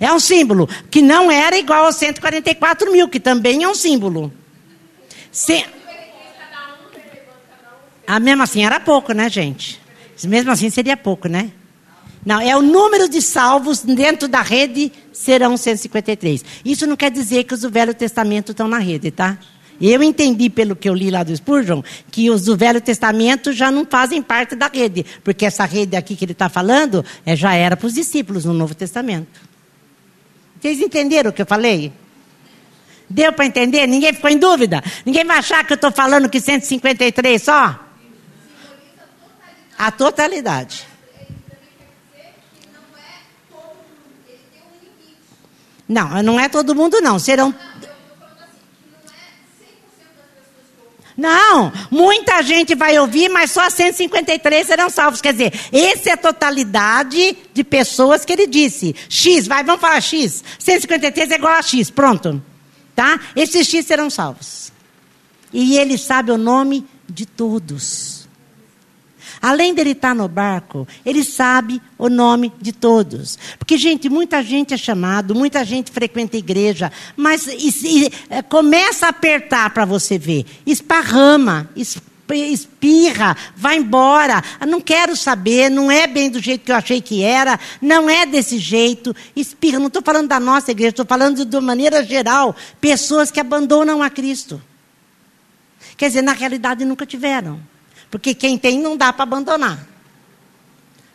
É 0.00 0.12
um 0.12 0.18
símbolo, 0.18 0.68
que 0.90 1.00
não 1.00 1.30
era 1.30 1.56
igual 1.56 1.84
aos 1.84 1.94
144 1.94 2.90
mil, 2.90 3.08
que 3.08 3.20
também 3.20 3.62
é 3.62 3.68
um 3.68 3.74
símbolo. 3.74 4.32
Se... 5.30 5.64
Ah, 8.04 8.18
mesmo 8.18 8.42
assim 8.42 8.66
era 8.66 8.80
pouco, 8.80 9.12
né, 9.12 9.30
gente? 9.30 9.80
Mesmo 10.24 10.50
assim 10.50 10.70
seria 10.70 10.96
pouco, 10.96 11.28
né? 11.28 11.52
Não, 12.24 12.40
é 12.40 12.56
o 12.56 12.62
número 12.62 13.08
de 13.08 13.20
salvos 13.20 13.82
dentro 13.82 14.26
da 14.26 14.40
rede 14.40 14.90
serão 15.12 15.56
153. 15.56 16.44
Isso 16.64 16.86
não 16.86 16.96
quer 16.96 17.10
dizer 17.10 17.44
que 17.44 17.54
os 17.54 17.60
do 17.60 17.70
Velho 17.70 17.92
Testamento 17.92 18.52
estão 18.52 18.66
na 18.66 18.78
rede, 18.78 19.10
tá? 19.10 19.38
Eu 19.80 20.02
entendi 20.02 20.48
pelo 20.48 20.76
que 20.76 20.88
eu 20.88 20.94
li 20.94 21.10
lá 21.10 21.22
do 21.22 21.36
Spurgeon 21.36 21.82
que 22.10 22.30
os 22.30 22.42
do 22.42 22.56
Velho 22.56 22.80
Testamento 22.80 23.52
já 23.52 23.70
não 23.70 23.84
fazem 23.84 24.22
parte 24.22 24.54
da 24.54 24.68
rede, 24.68 25.04
porque 25.22 25.44
essa 25.44 25.64
rede 25.64 25.96
aqui 25.96 26.14
que 26.14 26.24
ele 26.24 26.32
está 26.32 26.48
falando 26.48 27.04
é, 27.26 27.34
já 27.34 27.54
era 27.54 27.76
para 27.76 27.86
os 27.86 27.94
discípulos 27.94 28.44
no 28.44 28.54
Novo 28.54 28.74
Testamento. 28.74 29.40
Vocês 30.60 30.80
entenderam 30.80 31.30
o 31.30 31.32
que 31.32 31.42
eu 31.42 31.46
falei? 31.46 31.92
Deu 33.10 33.32
para 33.32 33.44
entender? 33.44 33.86
Ninguém 33.86 34.14
ficou 34.14 34.30
em 34.30 34.38
dúvida? 34.38 34.82
Ninguém 35.04 35.24
vai 35.24 35.38
achar 35.38 35.64
que 35.66 35.72
eu 35.72 35.76
estou 35.76 35.92
falando 35.92 36.28
que 36.28 36.40
153 36.40 37.42
só? 37.42 37.78
A 39.76 39.90
totalidade. 39.90 40.86
Não, 45.94 46.20
não 46.24 46.40
é 46.40 46.48
todo 46.48 46.74
mundo 46.74 47.00
não. 47.00 47.20
Serão. 47.20 47.54
Não, 51.16 51.72
muita 51.88 52.42
gente 52.42 52.74
vai 52.74 52.98
ouvir, 52.98 53.28
mas 53.28 53.52
só 53.52 53.70
153 53.70 54.66
serão 54.66 54.90
salvos. 54.90 55.20
Quer 55.20 55.32
dizer, 55.32 55.52
essa 55.72 56.10
é 56.10 56.12
a 56.14 56.16
totalidade 56.16 57.38
de 57.54 57.62
pessoas 57.62 58.24
que 58.24 58.32
ele 58.32 58.48
disse. 58.48 58.96
X, 59.08 59.46
vai, 59.46 59.62
vamos 59.62 59.80
falar 59.80 60.00
X. 60.00 60.42
153 60.58 61.30
é 61.30 61.34
igual 61.36 61.52
a 61.52 61.62
X, 61.62 61.88
pronto. 61.90 62.42
Tá? 62.96 63.20
Esses 63.36 63.68
X 63.68 63.86
serão 63.86 64.10
salvos. 64.10 64.72
E 65.52 65.78
ele 65.78 65.96
sabe 65.96 66.32
o 66.32 66.36
nome 66.36 66.84
de 67.08 67.24
todos. 67.24 68.13
Além 69.44 69.74
dele 69.74 69.90
estar 69.90 70.14
no 70.14 70.26
barco, 70.26 70.88
ele 71.04 71.22
sabe 71.22 71.78
o 71.98 72.08
nome 72.08 72.50
de 72.62 72.72
todos. 72.72 73.38
Porque, 73.58 73.76
gente, 73.76 74.08
muita 74.08 74.42
gente 74.42 74.72
é 74.72 74.76
chamado, 74.78 75.34
muita 75.34 75.62
gente 75.66 75.92
frequenta 75.92 76.34
a 76.34 76.38
igreja, 76.38 76.90
mas 77.14 77.46
e, 77.46 77.68
e, 77.84 78.12
é, 78.30 78.40
começa 78.40 79.04
a 79.04 79.10
apertar 79.10 79.68
para 79.68 79.84
você 79.84 80.16
ver. 80.16 80.46
Esparrama, 80.64 81.68
espirra, 81.76 83.36
vai 83.54 83.76
embora. 83.76 84.42
Não 84.66 84.80
quero 84.80 85.14
saber, 85.14 85.70
não 85.70 85.90
é 85.90 86.06
bem 86.06 86.30
do 86.30 86.40
jeito 86.40 86.64
que 86.64 86.72
eu 86.72 86.76
achei 86.76 87.02
que 87.02 87.22
era, 87.22 87.60
não 87.82 88.08
é 88.08 88.24
desse 88.24 88.56
jeito. 88.56 89.14
Espirra, 89.36 89.78
não 89.78 89.88
estou 89.88 90.00
falando 90.02 90.28
da 90.28 90.40
nossa 90.40 90.70
igreja, 90.70 90.88
estou 90.88 91.04
falando 91.04 91.44
de 91.44 91.60
maneira 91.60 92.02
geral, 92.02 92.56
pessoas 92.80 93.30
que 93.30 93.38
abandonam 93.38 94.02
a 94.02 94.08
Cristo. 94.08 94.58
Quer 95.98 96.06
dizer, 96.06 96.22
na 96.22 96.32
realidade 96.32 96.82
nunca 96.86 97.04
tiveram. 97.04 97.73
Porque 98.14 98.32
quem 98.32 98.56
tem 98.56 98.78
não 98.78 98.96
dá 98.96 99.12
para 99.12 99.24
abandonar. 99.24 99.88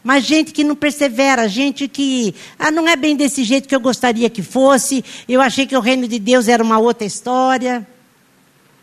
Mas 0.03 0.25
gente 0.25 0.51
que 0.51 0.65
não 0.65 0.75
persevera, 0.75 1.47
gente 1.47 1.87
que 1.87 2.35
ah, 2.59 2.69
não 2.69 2.85
é 2.89 2.97
bem 2.97 3.15
desse 3.15 3.41
jeito 3.45 3.69
que 3.69 3.73
eu 3.73 3.79
gostaria 3.79 4.29
que 4.29 4.43
fosse, 4.43 5.01
eu 5.25 5.39
achei 5.39 5.65
que 5.65 5.77
o 5.77 5.79
reino 5.79 6.09
de 6.09 6.19
Deus 6.19 6.49
era 6.49 6.61
uma 6.61 6.77
outra 6.77 7.07
história. 7.07 7.87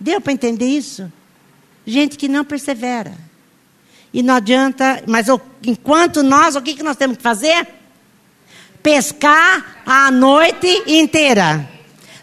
Deu 0.00 0.18
para 0.18 0.32
entender 0.32 0.64
isso? 0.64 1.12
Gente 1.84 2.16
que 2.16 2.26
não 2.26 2.42
persevera. 2.42 3.12
E 4.14 4.22
não 4.22 4.36
adianta, 4.36 5.04
mas 5.06 5.26
enquanto 5.62 6.22
nós, 6.22 6.56
o 6.56 6.62
que, 6.62 6.72
que 6.72 6.82
nós 6.82 6.96
temos 6.96 7.18
que 7.18 7.22
fazer? 7.22 7.68
Pescar 8.82 9.82
a 9.84 10.10
noite 10.10 10.84
inteira. 10.86 11.68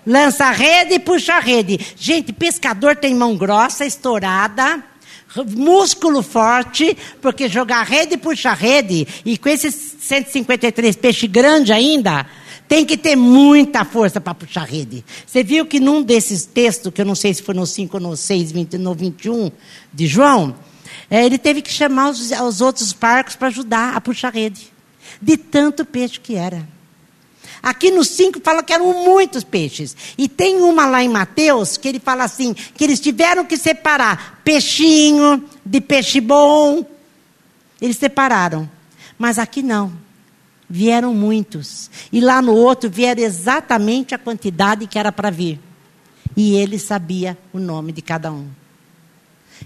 Lança 0.08 0.50
rede 0.50 0.96
e 0.96 1.00
puxa 1.00 1.38
rede. 1.38 1.80
Gente, 1.96 2.34
pescador 2.34 2.96
tem 2.96 3.14
mão 3.14 3.38
grossa, 3.38 3.86
estourada 3.86 4.84
músculo 5.56 6.22
forte, 6.22 6.98
porque 7.22 7.48
jogar 7.48 7.84
rede 7.84 8.18
puxa 8.18 8.54
rede, 8.54 9.08
e 9.26 9.38
com 9.38 9.50
esses 9.50 9.96
153 10.00 10.96
peixes 10.96 11.30
grandes 11.30 11.72
ainda, 11.72 12.26
tem 12.68 12.86
que 12.86 12.98
ter 12.98 13.16
muita 13.16 13.86
força 13.86 14.20
para 14.20 14.34
puxar 14.34 14.64
rede. 14.64 15.04
Você 15.26 15.44
viu 15.44 15.66
que 15.66 15.80
num 15.80 16.02
desses 16.02 16.46
textos, 16.46 16.92
que 16.94 17.02
eu 17.02 17.06
não 17.06 17.16
sei 17.16 17.34
se 17.34 17.44
foi 17.44 17.54
no 17.54 17.66
5 17.66 17.98
ou 17.98 18.02
no 18.02 18.18
6, 18.18 18.52
20, 18.52 18.78
no 18.78 18.94
21 18.96 19.52
de 19.94 20.08
João, 20.08 20.56
é, 21.10 21.26
ele 21.26 21.38
teve 21.38 21.62
que 21.62 21.72
chamar 21.72 22.10
os, 22.10 22.32
os 22.32 22.62
outros 22.62 22.94
barcos 22.94 23.36
para 23.36 23.50
ajudar 23.50 23.96
a 23.96 24.02
puxar 24.02 24.34
rede. 24.34 24.72
De 25.22 25.38
tanto 25.38 25.86
peixe 25.86 26.20
que 26.20 26.36
era. 26.36 26.68
Aqui 27.64 27.90
no 27.92 28.04
5 28.04 28.42
fala 28.42 28.62
que 28.62 28.74
eram 28.74 29.06
muitos 29.06 29.46
peixes. 29.46 29.96
E 30.18 30.28
tem 30.28 30.62
uma 30.62 30.86
lá 30.86 31.02
em 31.02 31.08
Mateus 31.08 31.78
que 31.78 31.88
ele 31.88 32.00
fala 32.00 32.26
assim: 32.26 32.54
que 32.54 32.84
eles 32.84 33.00
tiveram 33.00 33.46
que 33.46 33.56
separar 33.56 34.42
peixinho 34.44 35.42
de 35.66 35.80
peixe 35.80 36.20
bom. 36.20 36.86
Eles 37.82 37.96
separaram. 37.96 38.70
Mas 39.18 39.40
aqui 39.40 39.64
não. 39.64 39.94
Vieram 40.70 41.14
muitos. 41.14 41.90
E 42.12 42.20
lá 42.20 42.42
no 42.42 42.54
outro 42.54 42.90
vieram 42.90 43.24
exatamente 43.24 44.14
a 44.14 44.18
quantidade 44.18 44.86
que 44.86 45.00
era 45.00 45.12
para 45.12 45.30
vir. 45.30 45.58
E 46.36 46.56
ele 46.56 46.78
sabia 46.78 47.38
o 47.54 47.60
nome 47.60 47.94
de 47.94 48.02
cada 48.02 48.30
um. 48.30 48.63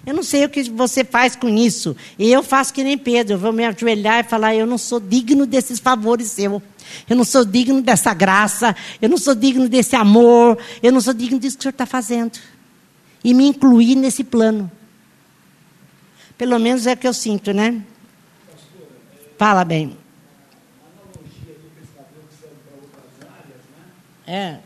Eu 0.06 0.14
não 0.14 0.24
sei 0.24 0.46
o 0.46 0.50
que 0.50 0.70
você 0.70 1.04
faz 1.04 1.36
com 1.36 1.50
isso. 1.50 1.96
Eu 2.18 2.42
faço 2.42 2.74
que 2.74 2.84
nem 2.84 2.98
Pedro. 2.98 3.34
Eu 3.34 3.40
vou 3.40 3.52
me 3.52 3.66
ajoelhar 3.66 4.26
e 4.26 4.30
falar: 4.30 4.56
eu 4.56 4.66
não 4.66 4.78
sou 4.78 5.00
digno 5.00 5.46
desses 5.46 5.80
favores 5.80 6.28
seus. 6.32 6.62
Eu 7.10 7.16
não 7.16 7.24
sou 7.24 7.44
digno 7.44 7.82
dessa 7.82 8.14
graça. 8.14 8.76
Eu 9.02 9.10
não 9.10 9.18
sou 9.18 9.36
digno 9.36 9.68
desse 9.68 9.96
amor. 9.96 10.58
Eu 10.82 10.92
não 10.92 11.02
sou 11.02 11.14
digno 11.14 11.40
disso 11.40 11.58
que 11.58 11.62
o 11.62 11.64
Senhor 11.64 11.72
está 11.72 11.86
fazendo. 11.86 12.40
E 13.24 13.34
me 13.34 13.48
incluir 13.48 13.96
nesse 13.96 14.24
plano. 14.24 14.72
Pelo 16.38 16.60
menos 16.60 16.86
é 16.86 16.94
o 16.94 16.98
que 16.98 17.08
eu 17.08 17.14
sinto, 17.14 17.52
né? 17.52 17.82
Fala 19.38 19.66
bem. 19.66 19.98
É. 24.26 24.60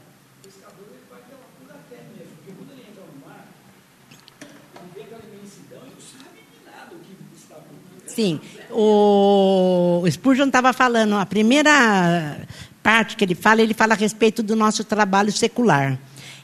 Sim, 8.13 8.41
o 8.69 10.03
Spurgeon 10.09 10.47
estava 10.47 10.73
falando, 10.73 11.15
a 11.15 11.25
primeira 11.25 12.37
parte 12.83 13.15
que 13.15 13.23
ele 13.23 13.35
fala, 13.35 13.61
ele 13.61 13.73
fala 13.73 13.93
a 13.93 13.97
respeito 13.97 14.43
do 14.43 14.55
nosso 14.55 14.83
trabalho 14.83 15.31
secular. 15.31 15.97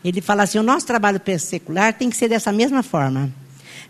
Ele 0.03 0.21
fala 0.21 0.43
assim: 0.43 0.59
o 0.59 0.63
nosso 0.63 0.85
trabalho 0.85 1.19
secular 1.39 1.93
tem 1.93 2.09
que 2.09 2.15
ser 2.15 2.29
dessa 2.29 2.51
mesma 2.51 2.81
forma. 2.83 3.29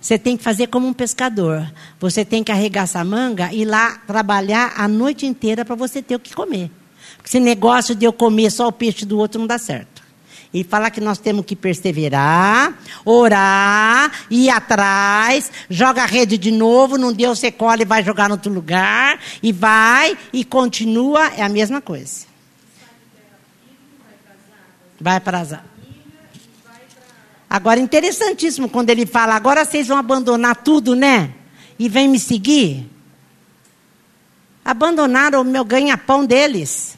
Você 0.02 0.18
tem 0.18 0.38
que 0.38 0.44
fazer 0.44 0.68
como 0.68 0.88
um 0.88 0.94
pescador. 0.94 1.72
Você 2.00 2.24
tem 2.24 2.44
que 2.44 2.52
arregaçar 2.52 3.02
a 3.02 3.06
manga 3.06 3.52
e 3.52 3.62
ir 3.62 3.66
lá 3.66 3.98
trabalhar 4.08 4.74
a 4.78 4.88
noite 4.88 5.26
inteira 5.26 5.66
para 5.66 5.76
você 5.76 6.02
ter 6.02 6.16
o 6.16 6.20
que 6.20 6.34
comer. 6.34 6.72
Porque 7.16 7.30
esse 7.30 7.40
negócio 7.40 7.96
de 7.96 8.06
eu 8.06 8.13
comer 8.13 8.52
só 8.52 8.68
o 8.68 8.72
peixe 8.72 9.06
do 9.06 9.18
outro 9.18 9.40
não 9.40 9.48
dá 9.48 9.58
certo. 9.58 9.96
E 10.58 10.63
fala 10.63 10.89
que 10.89 11.00
nós 11.00 11.20
temos 11.20 11.46
que 11.46 11.56
perseverar, 11.56 12.74
orar, 13.06 14.12
ir 14.28 14.50
atrás, 14.50 15.52
joga 15.70 16.02
a 16.02 16.06
rede 16.08 16.36
de 16.36 16.50
novo, 16.50 16.98
não 16.98 17.13
deu, 17.13 17.36
você 17.36 17.52
colhe 17.52 17.84
e 17.84 17.86
vai 17.86 18.04
jogar 18.04 18.28
em 18.28 18.32
outro 18.32 18.52
lugar, 18.52 19.20
e 19.43 19.52
vai, 19.52 20.17
e 20.34 20.43
continua, 20.43 21.28
é 21.28 21.43
a 21.43 21.50
mesma 21.50 21.80
coisa. 21.80 22.26
Vai 25.00 25.20
para 25.20 25.41
as 25.41 25.54
Agora, 27.48 27.80
interessantíssimo 27.80 28.67
quando 28.67 28.89
ele 28.89 29.06
fala, 29.06 29.36
agora 29.36 29.63
vocês 29.63 29.88
vão 29.88 29.98
abandonar 29.98 30.56
tudo, 30.56 30.96
né? 30.96 31.36
E 31.78 31.88
vem 31.88 32.08
me 32.08 32.20
seguir. 32.20 32.89
Abandonaram 34.65 35.41
o 35.41 35.46
meu 35.46 35.63
ganha-pão 35.63 36.26
deles 36.26 36.98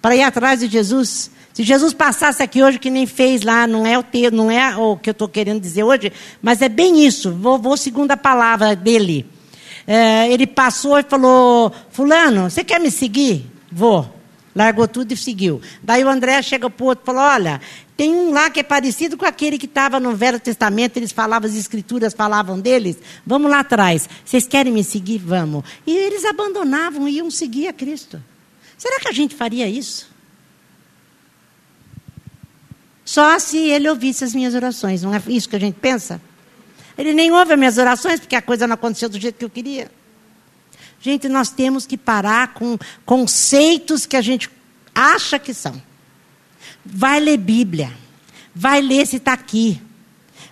para 0.00 0.14
ir 0.14 0.22
atrás 0.22 0.60
de 0.60 0.68
Jesus. 0.68 1.32
Se 1.56 1.62
Jesus 1.62 1.94
passasse 1.94 2.42
aqui 2.42 2.62
hoje, 2.62 2.78
que 2.78 2.90
nem 2.90 3.06
fez 3.06 3.40
lá, 3.40 3.66
não 3.66 3.86
é 3.86 3.98
o 3.98 4.02
ter, 4.02 4.30
não 4.30 4.50
é 4.50 4.76
o 4.76 4.94
que 4.94 5.08
eu 5.08 5.12
estou 5.12 5.26
querendo 5.26 5.58
dizer 5.58 5.84
hoje, 5.84 6.12
mas 6.42 6.60
é 6.60 6.68
bem 6.68 7.06
isso. 7.06 7.32
Vou, 7.32 7.58
vou 7.58 7.78
segundo 7.78 8.10
a 8.10 8.16
palavra 8.16 8.76
dele. 8.76 9.24
É, 9.86 10.30
ele 10.30 10.46
passou 10.46 10.98
e 10.98 11.02
falou: 11.02 11.72
Fulano, 11.90 12.50
você 12.50 12.62
quer 12.62 12.78
me 12.78 12.90
seguir? 12.90 13.46
Vou. 13.72 14.06
Largou 14.54 14.86
tudo 14.86 15.12
e 15.12 15.16
seguiu. 15.16 15.62
Daí 15.82 16.04
o 16.04 16.10
André 16.10 16.42
chega 16.42 16.68
para 16.68 16.84
o 16.84 16.88
outro 16.88 17.04
e 17.04 17.06
falou: 17.06 17.22
Olha, 17.22 17.58
tem 17.96 18.12
um 18.12 18.32
lá 18.32 18.50
que 18.50 18.60
é 18.60 18.62
parecido 18.62 19.16
com 19.16 19.24
aquele 19.24 19.56
que 19.56 19.64
estava 19.64 19.98
no 19.98 20.14
Velho 20.14 20.38
Testamento, 20.38 20.98
eles 20.98 21.10
falavam, 21.10 21.48
as 21.48 21.56
escrituras 21.56 22.12
falavam 22.12 22.60
deles. 22.60 22.98
Vamos 23.24 23.50
lá 23.50 23.60
atrás. 23.60 24.10
Vocês 24.22 24.46
querem 24.46 24.74
me 24.74 24.84
seguir? 24.84 25.16
Vamos. 25.16 25.64
E 25.86 25.96
eles 25.96 26.22
abandonavam 26.26 27.08
e 27.08 27.12
iam 27.12 27.30
seguir 27.30 27.66
a 27.68 27.72
Cristo. 27.72 28.22
Será 28.76 29.00
que 29.00 29.08
a 29.08 29.12
gente 29.12 29.34
faria 29.34 29.66
isso? 29.66 30.15
Só 33.16 33.38
se 33.38 33.56
ele 33.56 33.88
ouvisse 33.88 34.24
as 34.24 34.34
minhas 34.34 34.54
orações. 34.54 35.02
Não 35.02 35.14
é 35.14 35.22
isso 35.28 35.48
que 35.48 35.56
a 35.56 35.58
gente 35.58 35.76
pensa? 35.76 36.20
Ele 36.98 37.14
nem 37.14 37.32
ouve 37.32 37.54
as 37.54 37.58
minhas 37.58 37.78
orações 37.78 38.20
porque 38.20 38.36
a 38.36 38.42
coisa 38.42 38.66
não 38.66 38.74
aconteceu 38.74 39.08
do 39.08 39.18
jeito 39.18 39.38
que 39.38 39.44
eu 39.46 39.48
queria. 39.48 39.90
Gente, 41.00 41.26
nós 41.26 41.48
temos 41.48 41.86
que 41.86 41.96
parar 41.96 42.52
com 42.52 42.78
conceitos 43.06 44.04
que 44.04 44.18
a 44.18 44.20
gente 44.20 44.50
acha 44.94 45.38
que 45.38 45.54
são. 45.54 45.80
Vai 46.84 47.18
ler 47.18 47.38
Bíblia. 47.38 47.90
Vai 48.54 48.82
ler 48.82 49.06
se 49.06 49.16
está 49.16 49.32
aqui. 49.32 49.80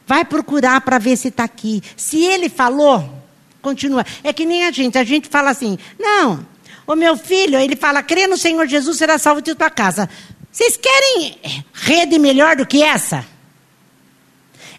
Vai 0.07 0.24
procurar 0.24 0.81
para 0.81 0.96
ver 0.96 1.18
se 1.18 1.29
está 1.29 1.44
aqui. 1.44 1.83
Se 1.98 2.24
ele 2.24 2.48
falou, 2.48 3.22
continua. 3.61 4.07
É 4.22 4.33
que 4.33 4.46
nem 4.46 4.64
a 4.64 4.70
gente. 4.70 4.96
A 4.96 5.05
gente 5.05 5.29
fala 5.29 5.50
assim: 5.50 5.79
não, 5.98 6.46
o 6.87 6.94
meu 6.94 7.16
filho, 7.16 7.59
ele 7.59 7.77
fala, 7.77 8.03
crê 8.03 8.27
no 8.27 8.37
Senhor 8.37 8.66
Jesus, 8.66 8.98
será 8.98 9.18
salvo 9.18 9.40
de 9.40 9.55
tua 9.55 9.70
casa. 9.70 10.09
Vocês 10.54 10.76
querem 10.76 11.36
rede 11.72 12.16
melhor 12.16 12.54
do 12.54 12.64
que 12.64 12.80
essa? 12.80 13.26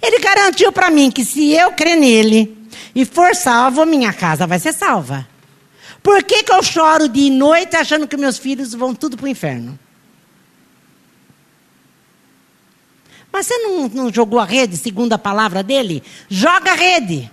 Ele 0.02 0.20
garantiu 0.20 0.72
para 0.72 0.90
mim 0.90 1.12
que 1.12 1.26
se 1.26 1.52
eu 1.52 1.74
crer 1.74 1.98
nele 1.98 2.58
e 2.96 3.04
for 3.04 3.36
salvo, 3.36 3.86
minha 3.86 4.14
casa 4.14 4.48
vai 4.48 4.58
ser 4.58 4.72
salva. 4.72 5.28
Por 6.02 6.24
que, 6.24 6.44
que 6.44 6.52
eu 6.54 6.64
choro 6.64 7.10
de 7.10 7.30
noite 7.30 7.76
achando 7.76 8.08
que 8.08 8.16
meus 8.16 8.38
filhos 8.38 8.74
vão 8.74 8.96
tudo 8.96 9.18
para 9.18 9.26
o 9.26 9.28
inferno? 9.28 9.78
Mas 13.30 13.46
você 13.46 13.58
não, 13.58 13.90
não 13.90 14.14
jogou 14.14 14.40
a 14.40 14.46
rede 14.46 14.78
segundo 14.78 15.12
a 15.12 15.18
palavra 15.18 15.62
dele? 15.62 16.02
Joga 16.30 16.72
a 16.72 16.76
rede. 16.76 17.30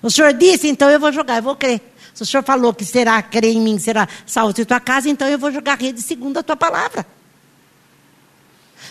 O 0.00 0.12
senhor 0.12 0.32
disse, 0.32 0.68
então 0.68 0.88
eu 0.88 1.00
vou 1.00 1.10
jogar, 1.10 1.38
eu 1.38 1.42
vou 1.42 1.56
crer. 1.56 1.80
Se 2.14 2.22
o 2.22 2.26
senhor 2.26 2.44
falou 2.44 2.72
que 2.72 2.84
será, 2.84 3.20
crer 3.20 3.52
em 3.52 3.60
mim, 3.60 3.80
será 3.80 4.06
salvo 4.24 4.54
de 4.54 4.64
tua 4.64 4.78
casa, 4.78 5.08
então 5.08 5.26
eu 5.26 5.40
vou 5.40 5.50
jogar 5.50 5.72
a 5.72 5.82
rede 5.82 6.00
segundo 6.00 6.38
a 6.38 6.42
tua 6.44 6.54
palavra. 6.54 7.04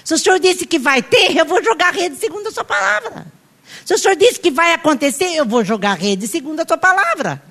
Se 0.03 0.13
o 0.13 0.17
senhor 0.17 0.39
disse 0.39 0.65
que 0.65 0.77
vai 0.77 1.01
ter, 1.01 1.35
eu 1.37 1.45
vou 1.45 1.63
jogar 1.63 1.93
rede 1.93 2.17
segundo 2.17 2.47
a 2.47 2.51
sua 2.51 2.63
palavra. 2.63 3.25
Se 3.85 3.93
o 3.93 3.97
senhor 3.97 4.15
disse 4.15 4.39
que 4.39 4.51
vai 4.51 4.73
acontecer, 4.73 5.35
eu 5.35 5.45
vou 5.45 5.63
jogar 5.63 5.97
rede 5.97 6.27
segundo 6.27 6.59
a 6.59 6.65
tua 6.65 6.77
palavra. 6.77 7.41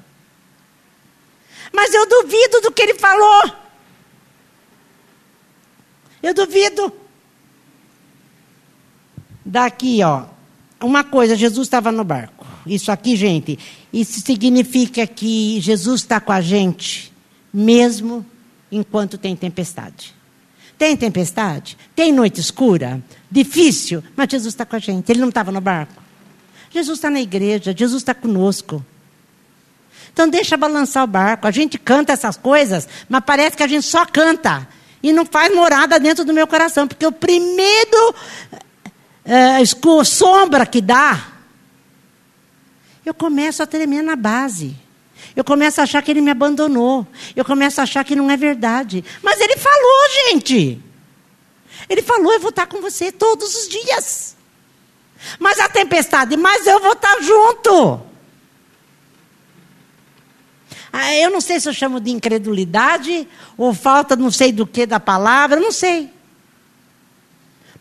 Mas 1.73 1.95
eu 1.95 2.07
duvido 2.07 2.61
do 2.61 2.73
que 2.73 2.83
ele 2.83 2.95
falou. 2.95 3.53
Eu 6.23 6.35
duvido. 6.35 6.93
Daqui, 9.45 10.03
ó. 10.03 10.27
Uma 10.81 11.03
coisa, 11.03 11.37
Jesus 11.37 11.67
estava 11.67 11.91
no 11.91 12.05
barco. 12.05 12.47
Isso 12.67 12.93
aqui, 12.93 13.17
gente, 13.17 13.59
isso 13.93 14.21
significa 14.21 15.07
que 15.07 15.61
Jesus 15.61 16.03
está 16.03 16.21
com 16.21 16.33
a 16.33 16.41
gente, 16.41 17.12
mesmo 17.53 18.25
enquanto 18.71 19.19
tem 19.19 19.35
tempestade. 19.35 20.15
Tem 20.79 20.97
tempestade? 20.97 21.77
Tem 21.95 22.13
noite 22.13 22.41
escura? 22.41 23.03
Difícil? 23.31 24.03
Mas 24.17 24.29
Jesus 24.31 24.53
está 24.53 24.67
com 24.67 24.77
a 24.77 24.79
gente. 24.79 25.11
Ele 25.11 25.21
não 25.21 25.29
estava 25.29 25.53
no 25.53 25.61
barco. 25.61 26.03
Jesus 26.71 26.99
está 26.99 27.11
na 27.11 27.21
igreja, 27.21 27.75
Jesus 27.77 28.03
está 28.03 28.15
conosco. 28.15 28.85
Então 30.13 30.29
deixa 30.29 30.57
balançar 30.57 31.05
o 31.05 31.07
barco. 31.07 31.47
A 31.47 31.51
gente 31.51 31.79
canta 31.79 32.13
essas 32.13 32.37
coisas, 32.37 32.89
mas 33.09 33.23
parece 33.25 33.57
que 33.57 33.63
a 33.63 33.67
gente 33.67 33.87
só 33.87 34.05
canta. 34.05 34.69
E 35.03 35.13
não 35.13 35.27
faz 35.27 35.55
morada 35.55 35.99
dentro 35.99 36.25
do 36.25 36.33
meu 36.33 36.47
coração. 36.47 36.87
Porque 36.87 37.07
o 37.07 37.13
primeiro 37.13 38.15
é, 39.25 39.65
sombra 40.05 40.67
que 40.67 40.81
dá, 40.81 41.29
eu 43.05 43.15
começo 43.15 43.63
a 43.63 43.67
tremer 43.67 44.03
na 44.03 44.17
base. 44.17 44.77
Eu 45.35 45.45
começo 45.45 45.81
a 45.81 45.85
achar 45.85 46.03
que 46.03 46.11
ele 46.11 46.21
me 46.21 46.31
abandonou. 46.31 47.07
Eu 47.35 47.45
começo 47.45 47.81
a 47.81 47.85
achar 47.85 48.05
que 48.05 48.15
não 48.15 48.31
é 48.31 48.37
verdade. 48.37 49.05
Mas 49.23 49.41
ele 49.41 49.57
falou, 49.57 50.29
gente. 50.29 50.81
Ele 51.89 52.03
falou: 52.03 52.33
eu 52.33 52.41
vou 52.41 52.51
estar 52.51 52.67
com 52.67 52.81
você 52.81 53.11
todos 53.11 53.55
os 53.55 53.69
dias. 53.69 54.37
Mas 55.39 55.59
a 55.61 55.69
tempestade, 55.69 56.37
mas 56.37 56.67
eu 56.67 56.81
vou 56.81 56.93
estar 56.93 57.21
junto. 57.23 58.01
Ah, 60.93 61.15
eu 61.15 61.31
não 61.31 61.41
sei 61.41 61.59
se 61.59 61.69
eu 61.69 61.73
chamo 61.73 61.99
de 62.01 62.11
incredulidade 62.11 63.27
ou 63.57 63.73
falta 63.73 64.15
não 64.15 64.31
sei 64.31 64.53
do 64.53 64.67
que 64.67 64.85
da 64.85 65.01
palavra, 65.01 65.59
não 65.59 65.73
sei. 65.73 66.11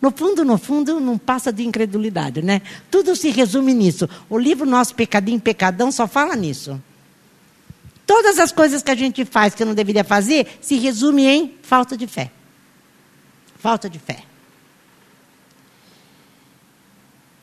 No 0.02 0.12
fundo, 0.12 0.46
no 0.46 0.58
fundo, 0.58 1.00
não 1.00 1.18
passa 1.18 1.52
de 1.52 1.64
incredulidade, 1.64 2.42
né? 2.42 2.62
Tudo 2.90 3.16
se 3.16 3.30
resume 3.30 3.74
nisso. 3.74 4.10
O 4.30 4.38
livro 4.38 4.66
Nosso 4.66 4.96
Pecadinho 4.96 5.40
Pecadão 5.40 5.92
só 5.92 6.08
fala 6.08 6.36
nisso. 6.36 6.82
Todas 8.12 8.40
as 8.40 8.52
coisas 8.52 8.84
que 8.84 8.92
a 8.92 8.96
gente 8.96 9.24
faz 9.24 9.56
que 9.56 9.64
não 9.64 9.74
deveria 9.74 10.04
fazer 10.04 10.46
se 10.60 10.76
resume 10.76 11.26
em 11.26 11.56
falta 11.62 11.96
de 11.96 12.06
fé. 12.06 12.30
Falta 13.58 13.90
de 13.90 14.00
fé. 14.00 14.24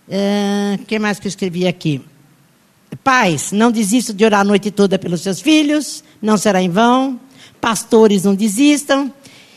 O 0.07 0.13
uh, 0.13 0.85
que 0.85 0.99
mais 0.99 1.19
que 1.19 1.27
eu 1.27 1.31
escrevi 1.31 1.67
aqui? 1.67 2.05
Pais, 3.03 3.51
não 3.51 3.73
desistam 3.73 4.15
de 4.15 4.23
orar 4.27 4.41
a 4.41 4.45
noite 4.45 4.71
toda 4.71 4.99
pelos 4.99 5.23
seus 5.23 5.41
filhos, 5.41 6.05
não 6.21 6.37
será 6.37 6.61
em 6.61 6.69
vão. 6.69 7.19
Pastores, 7.63 8.25
não 8.25 8.35
desistam. 8.35 9.11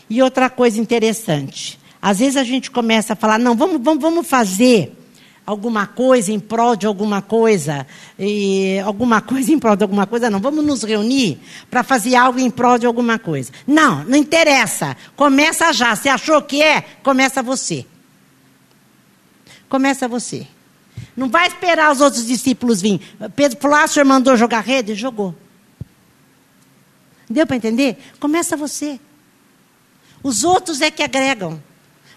E 0.08 0.22
outra 0.22 0.48
coisa 0.48 0.80
interessante: 0.80 1.78
às 2.00 2.20
vezes 2.20 2.38
a 2.38 2.44
gente 2.44 2.70
começa 2.70 3.12
a 3.12 3.16
falar, 3.16 3.38
não, 3.38 3.54
vamos, 3.54 3.82
vamos, 3.82 4.00
vamos 4.00 4.26
fazer 4.26 4.96
alguma 5.46 5.86
coisa 5.86 6.32
em 6.32 6.38
prol 6.38 6.76
de 6.76 6.86
alguma 6.86 7.20
coisa, 7.20 7.86
e 8.18 8.78
alguma 8.84 9.20
coisa 9.22 9.52
em 9.52 9.58
prol 9.58 9.76
de 9.76 9.82
alguma 9.82 10.06
coisa, 10.06 10.30
não, 10.30 10.40
vamos 10.40 10.64
nos 10.64 10.82
reunir 10.82 11.40
para 11.70 11.82
fazer 11.82 12.14
algo 12.14 12.38
em 12.38 12.50
prol 12.50 12.78
de 12.78 12.86
alguma 12.86 13.18
coisa. 13.18 13.52
Não, 13.66 14.04
não 14.04 14.16
interessa. 14.16 14.96
Começa 15.16 15.72
já. 15.72 15.94
Se 15.96 16.08
achou 16.08 16.40
que 16.42 16.62
é, 16.62 16.82
começa 17.02 17.42
você. 17.42 17.84
Começa 19.68 20.06
você. 20.06 20.46
Não 21.16 21.28
vai 21.28 21.46
esperar 21.46 21.90
os 21.90 22.00
outros 22.00 22.26
discípulos 22.26 22.80
virem. 22.80 23.00
Pedro 23.34 23.58
falou: 23.58 23.78
ah, 23.78 24.04
mandou 24.04 24.36
jogar 24.36 24.60
rede? 24.60 24.94
Jogou. 24.94 25.34
Deu 27.28 27.46
para 27.46 27.56
entender? 27.56 27.98
Começa 28.20 28.56
você. 28.56 29.00
Os 30.22 30.44
outros 30.44 30.80
é 30.80 30.90
que 30.90 31.02
agregam. 31.02 31.60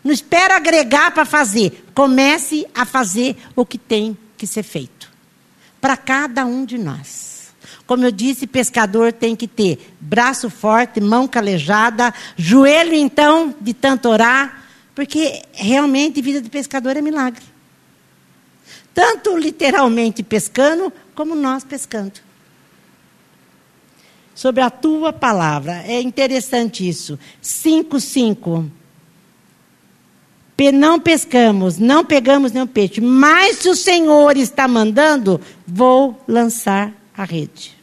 Não 0.06 0.14
espera 0.14 0.56
agregar 0.56 1.10
para 1.10 1.26
fazer. 1.26 1.84
Comece 1.96 2.68
a 2.76 2.86
fazer 2.86 3.36
o 3.56 3.66
que 3.66 3.80
tem 3.80 4.16
que 4.38 4.46
ser 4.46 4.62
feito. 4.62 5.12
Para 5.82 5.98
cada 5.98 6.46
um 6.46 6.64
de 6.64 6.78
nós. 6.78 7.52
Como 7.88 8.06
eu 8.06 8.12
disse, 8.12 8.46
pescador 8.46 9.12
tem 9.12 9.36
que 9.36 9.48
ter 9.48 9.96
braço 10.00 10.48
forte, 10.48 11.02
mão 11.02 11.28
calejada, 11.28 12.14
joelho 12.38 12.94
então 12.94 13.54
de 13.60 13.74
tanto 13.74 14.08
orar, 14.08 14.64
porque 14.94 15.42
realmente 15.54 16.22
vida 16.22 16.40
de 16.40 16.52
pescador 16.52 16.96
é 16.96 17.02
milagre. 17.02 17.44
Tanto 18.94 19.36
literalmente 19.36 20.22
pescando, 20.22 20.94
como 21.16 21.34
nós 21.34 21.64
pescando. 21.64 22.20
Sobre 24.36 24.62
a 24.62 24.70
tua 24.70 25.12
palavra. 25.12 25.84
É 25.88 26.00
interessante 26.00 26.88
isso. 26.88 27.18
5,5 27.42 28.70
não 30.72 31.00
pescamos, 31.00 31.78
não 31.78 32.06
pegamos 32.06 32.52
nenhum 32.52 32.68
peixe, 32.68 33.02
mas 33.02 33.58
se 33.58 33.70
o 33.70 33.76
Senhor 33.76 34.38
está 34.38 34.68
mandando, 34.68 35.42
vou 35.68 36.22
lançar 36.28 36.94
a 37.16 37.26
rede. 37.26 37.76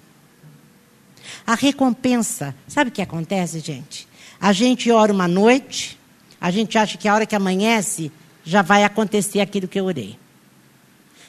A 1.47 1.55
recompensa, 1.55 2.55
sabe 2.67 2.89
o 2.89 2.93
que 2.93 3.03
acontece, 3.03 3.61
gente? 3.61 4.09
A 4.41 4.53
gente 4.53 4.91
ora 4.91 5.13
uma 5.13 5.29
noite, 5.29 5.99
a 6.41 6.51
gente 6.51 6.79
acha 6.79 6.97
que 6.97 7.07
a 7.07 7.15
hora 7.15 7.27
que 7.27 7.37
amanhece 7.37 8.11
já 8.45 8.63
vai 8.63 8.85
acontecer 8.85 9.41
aquilo 9.41 9.69
que 9.69 9.79
eu 9.79 9.85
orei. 9.85 10.17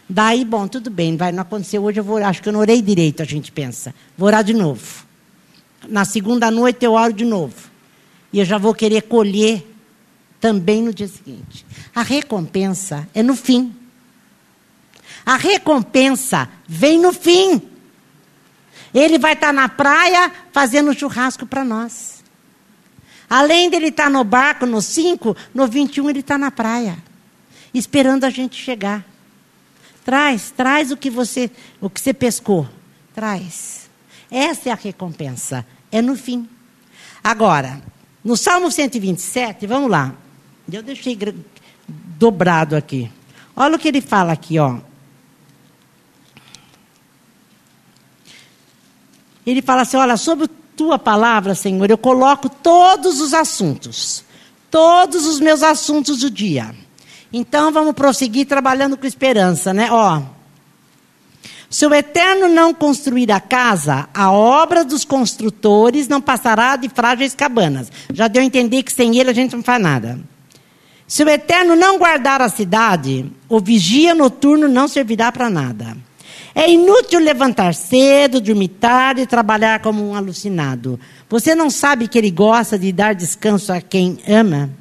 Daí, 0.07 0.45
bom, 0.45 0.67
tudo 0.67 0.89
bem, 0.89 1.17
vai, 1.17 1.31
não 1.31 1.41
aconteceu 1.41 1.83
hoje, 1.83 1.99
eu 1.99 2.03
vou, 2.03 2.17
acho 2.17 2.41
que 2.41 2.49
eu 2.49 2.53
não 2.53 2.59
orei 2.59 2.81
direito, 2.81 3.21
a 3.21 3.25
gente 3.25 3.51
pensa. 3.51 3.93
Vou 4.17 4.27
orar 4.27 4.43
de 4.43 4.53
novo. 4.53 5.05
Na 5.87 6.05
segunda 6.05 6.49
noite 6.49 6.85
eu 6.85 6.93
oro 6.93 7.13
de 7.13 7.25
novo. 7.25 7.55
E 8.31 8.39
eu 8.39 8.45
já 8.45 8.57
vou 8.57 8.73
querer 8.73 9.03
colher 9.03 9.72
também 10.43 10.83
no 10.83 10.93
dia 10.93 11.07
seguinte. 11.07 11.65
A 11.95 12.01
recompensa 12.01 13.07
é 13.13 13.23
no 13.23 13.33
fim. 13.33 13.73
A 15.25 15.37
recompensa 15.37 16.49
vem 16.67 16.99
no 16.99 17.13
fim. 17.13 17.61
Ele 18.93 19.17
vai 19.17 19.35
estar 19.35 19.53
na 19.53 19.69
praia 19.69 20.29
fazendo 20.51 20.93
churrasco 20.93 21.45
para 21.45 21.63
nós. 21.63 22.25
Além 23.29 23.69
dele 23.69 23.87
estar 23.87 24.03
tá 24.03 24.09
no 24.09 24.21
barco 24.25 24.65
no 24.65 24.81
5, 24.81 25.33
no 25.53 25.65
21 25.65 26.09
ele 26.09 26.19
está 26.19 26.37
na 26.37 26.51
praia, 26.51 26.97
esperando 27.73 28.25
a 28.25 28.29
gente 28.29 28.61
chegar. 28.61 29.05
Traz, 30.03 30.51
traz 30.51 30.91
o 30.91 30.97
que 30.97 31.09
você, 31.09 31.49
o 31.79 31.89
que 31.89 32.01
você 32.01 32.13
pescou. 32.13 32.67
Traz. 33.15 33.89
Essa 34.29 34.67
é 34.67 34.71
a 34.73 34.75
recompensa. 34.75 35.65
É 35.89 36.01
no 36.01 36.17
fim. 36.17 36.49
Agora, 37.23 37.81
no 38.21 38.35
Salmo 38.35 38.69
127, 38.69 39.65
vamos 39.65 39.89
lá. 39.89 40.13
Eu 40.71 40.81
deixei 40.81 41.17
dobrado 41.87 42.75
aqui. 42.75 43.11
Olha 43.55 43.75
o 43.75 43.79
que 43.79 43.87
ele 43.87 44.01
fala 44.01 44.33
aqui, 44.33 44.57
ó. 44.57 44.77
Ele 49.45 49.61
fala 49.61 49.81
assim: 49.81 49.97
olha, 49.97 50.17
sobre 50.17 50.47
tua 50.75 50.97
palavra, 50.97 51.53
Senhor, 51.53 51.89
eu 51.89 51.97
coloco 51.97 52.49
todos 52.49 53.19
os 53.19 53.33
assuntos, 53.33 54.23
todos 54.71 55.25
os 55.25 55.39
meus 55.39 55.61
assuntos 55.61 56.19
do 56.19 56.29
dia. 56.29 56.73
Então 57.31 57.71
vamos 57.71 57.93
prosseguir 57.93 58.47
trabalhando 58.47 58.97
com 58.97 59.05
esperança, 59.05 59.73
né? 59.73 59.89
Ó. 59.91 60.21
Se 61.69 61.87
o 61.87 61.93
Eterno 61.93 62.47
não 62.47 62.71
construir 62.71 63.31
a 63.31 63.39
casa, 63.39 64.07
a 64.13 64.31
obra 64.31 64.85
dos 64.85 65.03
construtores 65.03 66.07
não 66.07 66.21
passará 66.21 66.75
de 66.75 66.87
frágeis 66.87 67.33
cabanas. 67.33 67.91
Já 68.13 68.27
deu 68.27 68.43
a 68.43 68.45
entender 68.45 68.83
que 68.83 68.93
sem 68.93 69.17
ele 69.17 69.31
a 69.31 69.33
gente 69.33 69.55
não 69.55 69.63
faz 69.63 69.81
nada. 69.81 70.19
Se 71.13 71.23
o 71.23 71.29
Eterno 71.29 71.75
não 71.75 71.99
guardar 71.99 72.41
a 72.41 72.49
cidade, 72.49 73.31
o 73.47 73.59
vigia 73.59 74.15
noturno 74.15 74.67
não 74.67 74.87
servirá 74.87 75.31
para 75.31 75.47
nada. 75.47 75.95
É 76.55 76.67
inútil 76.67 77.19
levantar 77.19 77.75
cedo, 77.75 78.41
dormir 78.41 78.69
tarde 78.69 79.21
e 79.21 79.27
trabalhar 79.27 79.79
como 79.79 80.03
um 80.03 80.15
alucinado. 80.15 80.99
Você 81.29 81.53
não 81.53 81.69
sabe 81.69 82.07
que 82.07 82.17
ele 82.17 82.31
gosta 82.31 82.79
de 82.79 82.91
dar 82.91 83.13
descanso 83.13 83.71
a 83.71 83.79
quem 83.79 84.17
ama? 84.27 84.71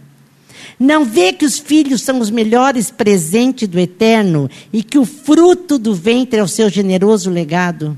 Não 0.80 1.04
vê 1.04 1.34
que 1.34 1.44
os 1.44 1.58
filhos 1.58 2.00
são 2.00 2.18
os 2.18 2.30
melhores 2.30 2.90
presentes 2.90 3.68
do 3.68 3.78
eterno 3.78 4.48
e 4.72 4.82
que 4.82 4.98
o 4.98 5.04
fruto 5.04 5.76
do 5.76 5.94
ventre 5.94 6.40
é 6.40 6.42
o 6.42 6.48
seu 6.48 6.70
generoso 6.70 7.28
legado? 7.28 7.94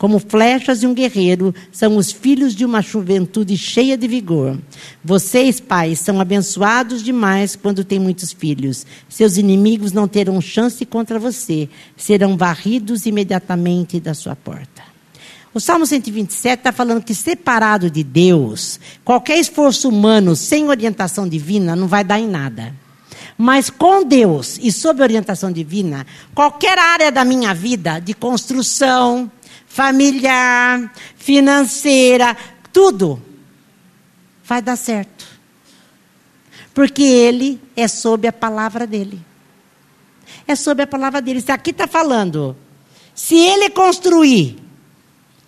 Como 0.00 0.18
flechas 0.18 0.80
de 0.80 0.86
um 0.86 0.94
guerreiro, 0.94 1.54
são 1.70 1.98
os 1.98 2.10
filhos 2.10 2.54
de 2.54 2.64
uma 2.64 2.80
juventude 2.80 3.54
cheia 3.58 3.98
de 3.98 4.08
vigor. 4.08 4.58
Vocês, 5.04 5.60
pais, 5.60 5.98
são 5.98 6.18
abençoados 6.18 7.02
demais 7.02 7.54
quando 7.54 7.84
têm 7.84 7.98
muitos 7.98 8.32
filhos. 8.32 8.86
Seus 9.10 9.36
inimigos 9.36 9.92
não 9.92 10.08
terão 10.08 10.40
chance 10.40 10.86
contra 10.86 11.18
você, 11.18 11.68
serão 11.98 12.34
varridos 12.34 13.04
imediatamente 13.04 14.00
da 14.00 14.14
sua 14.14 14.34
porta. 14.34 14.82
O 15.52 15.60
Salmo 15.60 15.84
127 15.84 16.60
está 16.60 16.72
falando 16.72 17.04
que 17.04 17.14
separado 17.14 17.90
de 17.90 18.02
Deus, 18.02 18.80
qualquer 19.04 19.38
esforço 19.38 19.90
humano 19.90 20.34
sem 20.34 20.66
orientação 20.66 21.28
divina 21.28 21.76
não 21.76 21.86
vai 21.86 22.02
dar 22.02 22.18
em 22.18 22.26
nada. 22.26 22.74
Mas 23.36 23.68
com 23.68 24.02
Deus 24.02 24.58
e 24.62 24.72
sob 24.72 25.02
orientação 25.02 25.52
divina, 25.52 26.06
qualquer 26.34 26.78
área 26.78 27.12
da 27.12 27.22
minha 27.22 27.52
vida, 27.52 27.98
de 27.98 28.14
construção, 28.14 29.30
familiar, 29.70 30.92
financeira, 31.16 32.36
tudo 32.72 33.22
vai 34.44 34.60
dar 34.60 34.74
certo. 34.74 35.24
Porque 36.74 37.02
ele 37.02 37.60
é 37.76 37.86
sob 37.86 38.26
a 38.26 38.32
palavra 38.32 38.84
dele. 38.84 39.20
É 40.46 40.56
sob 40.56 40.82
a 40.82 40.86
palavra 40.88 41.22
dele. 41.22 41.40
Se 41.40 41.52
aqui 41.52 41.70
está 41.70 41.86
falando, 41.86 42.56
se 43.14 43.36
ele 43.36 43.70
construir, 43.70 44.58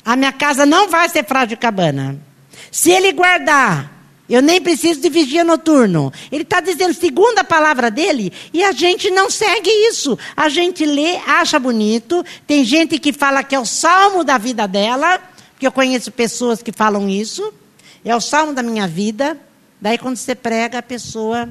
a 0.04 0.14
minha 0.14 0.32
casa 0.32 0.64
não 0.64 0.88
vai 0.88 1.08
ser 1.08 1.24
frágil 1.24 1.58
cabana. 1.58 2.16
Se 2.70 2.92
ele 2.92 3.12
guardar, 3.12 3.90
eu 4.34 4.40
nem 4.40 4.62
preciso 4.62 4.98
de 4.98 5.10
vigia 5.10 5.44
noturno. 5.44 6.10
Ele 6.30 6.42
está 6.42 6.58
dizendo 6.58 6.94
segundo 6.94 7.38
a 7.38 7.44
palavra 7.44 7.90
dele 7.90 8.32
e 8.50 8.64
a 8.64 8.72
gente 8.72 9.10
não 9.10 9.30
segue 9.30 9.68
isso. 9.90 10.18
A 10.34 10.48
gente 10.48 10.86
lê, 10.86 11.16
acha 11.18 11.58
bonito. 11.58 12.24
Tem 12.46 12.64
gente 12.64 12.98
que 12.98 13.12
fala 13.12 13.44
que 13.44 13.54
é 13.54 13.60
o 13.60 13.66
salmo 13.66 14.24
da 14.24 14.38
vida 14.38 14.66
dela, 14.66 15.20
porque 15.52 15.66
eu 15.66 15.72
conheço 15.72 16.10
pessoas 16.10 16.62
que 16.62 16.72
falam 16.72 17.10
isso. 17.10 17.52
É 18.02 18.16
o 18.16 18.22
salmo 18.22 18.54
da 18.54 18.62
minha 18.62 18.88
vida. 18.88 19.36
Daí 19.78 19.98
quando 19.98 20.16
você 20.16 20.34
prega, 20.34 20.78
a 20.78 20.82
pessoa 20.82 21.46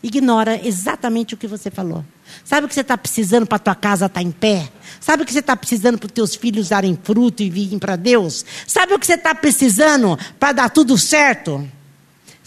ignora 0.00 0.64
exatamente 0.64 1.34
o 1.34 1.36
que 1.36 1.48
você 1.48 1.68
falou. 1.68 2.04
Sabe 2.44 2.66
o 2.66 2.68
que 2.68 2.74
você 2.74 2.82
está 2.82 2.96
precisando 2.96 3.44
para 3.44 3.56
a 3.56 3.58
tua 3.58 3.74
casa 3.74 4.06
estar 4.06 4.20
tá 4.20 4.22
em 4.24 4.30
pé? 4.30 4.68
Sabe 5.00 5.24
o 5.24 5.26
que 5.26 5.32
você 5.32 5.40
está 5.40 5.56
precisando 5.56 5.98
para 5.98 6.06
os 6.06 6.12
teus 6.12 6.36
filhos 6.36 6.68
darem 6.68 6.96
fruto 7.02 7.42
e 7.42 7.50
virem 7.50 7.76
para 7.76 7.96
Deus? 7.96 8.44
Sabe 8.68 8.94
o 8.94 9.00
que 9.00 9.06
você 9.06 9.14
está 9.14 9.34
precisando 9.34 10.16
para 10.38 10.52
dar 10.52 10.70
tudo 10.70 10.96
certo? 10.96 11.68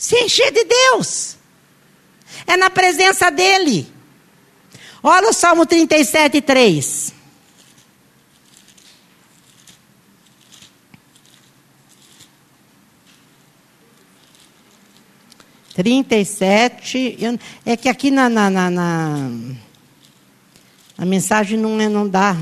Se 0.01 0.15
encher 0.15 0.51
de 0.51 0.63
Deus. 0.63 1.37
É 2.47 2.57
na 2.57 2.71
presença 2.71 3.29
dEle. 3.29 3.87
Olha 5.03 5.29
o 5.29 5.33
Salmo 5.33 5.63
37, 5.63 6.41
3. 6.41 7.13
Trinta 15.75 16.15
e 16.15 16.25
sete. 16.25 17.19
É 17.63 17.77
que 17.77 17.87
aqui 17.87 18.09
na, 18.09 18.27
na, 18.27 18.49
na, 18.49 18.69
na 18.71 19.31
a 20.97 21.05
mensagem 21.05 21.59
não, 21.59 21.79
é, 21.79 21.87
não 21.87 22.09
dá. 22.09 22.35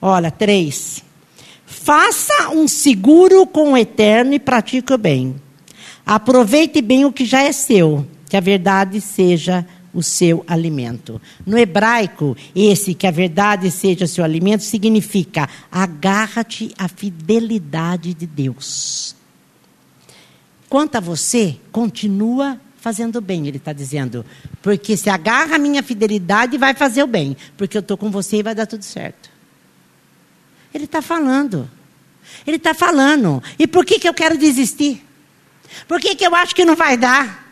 Olha, 0.00 0.30
três. 0.30 1.04
Faça 1.66 2.48
um 2.48 2.66
seguro 2.66 3.46
com 3.46 3.74
o 3.74 3.76
eterno 3.76 4.32
e 4.32 4.38
pratique 4.38 4.94
o 4.94 4.98
bem. 4.98 5.38
Aproveite 6.08 6.80
bem 6.80 7.04
o 7.04 7.12
que 7.12 7.26
já 7.26 7.42
é 7.42 7.52
seu, 7.52 8.08
que 8.30 8.36
a 8.38 8.40
verdade 8.40 8.98
seja 8.98 9.66
o 9.92 10.02
seu 10.02 10.42
alimento. 10.46 11.20
No 11.44 11.58
hebraico, 11.58 12.34
esse 12.56 12.94
que 12.94 13.06
a 13.06 13.10
verdade 13.10 13.70
seja 13.70 14.06
o 14.06 14.08
seu 14.08 14.24
alimento 14.24 14.64
significa 14.64 15.46
agarra-te 15.70 16.72
à 16.78 16.88
fidelidade 16.88 18.14
de 18.14 18.26
Deus. 18.26 19.14
Quanto 20.66 20.96
a 20.96 21.00
você, 21.00 21.56
continua 21.70 22.58
fazendo 22.78 23.20
bem, 23.20 23.46
ele 23.46 23.58
está 23.58 23.74
dizendo. 23.74 24.24
Porque 24.62 24.96
se 24.96 25.10
agarra 25.10 25.56
a 25.56 25.58
minha 25.58 25.82
fidelidade, 25.82 26.56
vai 26.56 26.72
fazer 26.72 27.02
o 27.02 27.06
bem. 27.06 27.36
Porque 27.54 27.76
eu 27.76 27.80
estou 27.80 27.98
com 27.98 28.10
você 28.10 28.38
e 28.38 28.42
vai 28.42 28.54
dar 28.54 28.64
tudo 28.64 28.82
certo. 28.82 29.28
Ele 30.72 30.84
está 30.84 31.02
falando. 31.02 31.68
Ele 32.46 32.56
está 32.56 32.72
falando. 32.72 33.42
E 33.58 33.66
por 33.66 33.84
que, 33.84 33.98
que 33.98 34.08
eu 34.08 34.14
quero 34.14 34.38
desistir? 34.38 35.06
Por 35.86 36.00
que, 36.00 36.14
que 36.14 36.26
eu 36.26 36.34
acho 36.34 36.54
que 36.54 36.64
não 36.64 36.76
vai 36.76 36.96
dar? 36.96 37.46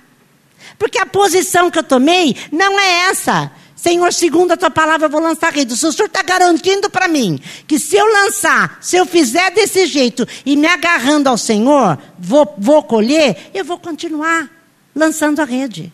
Porque 0.78 0.98
a 0.98 1.06
posição 1.06 1.70
que 1.70 1.78
eu 1.78 1.82
tomei 1.82 2.36
não 2.50 2.78
é 2.78 3.08
essa. 3.10 3.50
Senhor, 3.74 4.12
segundo 4.12 4.52
a 4.52 4.56
tua 4.56 4.70
palavra, 4.70 5.06
eu 5.06 5.10
vou 5.10 5.20
lançar 5.20 5.52
rede. 5.52 5.74
O 5.74 5.76
Senhor 5.76 6.06
está 6.06 6.22
garantindo 6.22 6.90
para 6.90 7.06
mim 7.06 7.38
que 7.66 7.78
se 7.78 7.94
eu 7.94 8.06
lançar, 8.06 8.78
se 8.80 8.96
eu 8.96 9.06
fizer 9.06 9.50
desse 9.52 9.86
jeito 9.86 10.26
e 10.44 10.56
me 10.56 10.66
agarrando 10.66 11.28
ao 11.28 11.38
Senhor, 11.38 11.98
vou, 12.18 12.54
vou 12.58 12.82
colher, 12.82 13.50
eu 13.54 13.64
vou 13.64 13.78
continuar 13.78 14.50
lançando 14.94 15.40
a 15.40 15.44
rede. 15.44 15.92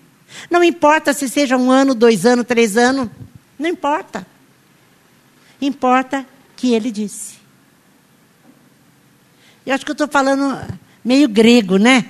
Não 0.50 0.64
importa 0.64 1.12
se 1.12 1.28
seja 1.28 1.56
um 1.56 1.70
ano, 1.70 1.94
dois 1.94 2.24
anos, 2.24 2.46
três 2.46 2.76
anos, 2.76 3.08
não 3.58 3.68
importa. 3.68 4.26
Importa 5.60 6.24
que 6.56 6.72
ele 6.72 6.90
disse. 6.90 7.34
Eu 9.66 9.74
acho 9.74 9.84
que 9.84 9.90
eu 9.90 9.94
estou 9.94 10.08
falando 10.08 10.58
meio 11.04 11.28
grego, 11.28 11.76
né? 11.76 12.06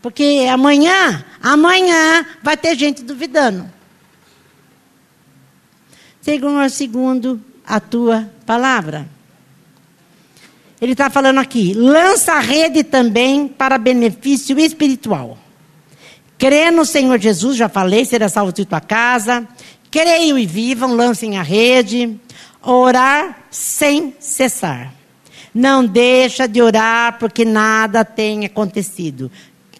Porque 0.00 0.46
amanhã, 0.50 1.24
amanhã 1.42 2.24
vai 2.42 2.56
ter 2.56 2.76
gente 2.76 3.02
duvidando. 3.02 3.68
Segundo, 6.20 6.68
segundo 6.70 7.42
a 7.66 7.80
tua 7.80 8.30
palavra. 8.46 9.08
Ele 10.80 10.92
está 10.92 11.10
falando 11.10 11.38
aqui, 11.38 11.74
lança 11.74 12.34
a 12.34 12.40
rede 12.40 12.84
também 12.84 13.48
para 13.48 13.78
benefício 13.78 14.58
espiritual. 14.60 15.36
Crê 16.38 16.70
no 16.70 16.84
Senhor 16.84 17.18
Jesus, 17.18 17.56
já 17.56 17.68
falei, 17.68 18.04
será 18.04 18.28
salvo 18.28 18.52
de 18.52 18.64
tua 18.64 18.80
casa. 18.80 19.46
Creiam 19.90 20.38
e 20.38 20.46
vivam, 20.46 20.94
lancem 20.94 21.36
a 21.36 21.42
rede. 21.42 22.18
Orar 22.62 23.44
sem 23.50 24.14
cessar. 24.20 24.97
Não 25.58 25.84
deixa 25.84 26.46
de 26.46 26.62
orar 26.62 27.18
porque 27.18 27.44
nada 27.44 28.04
tem 28.04 28.46
acontecido. 28.46 29.28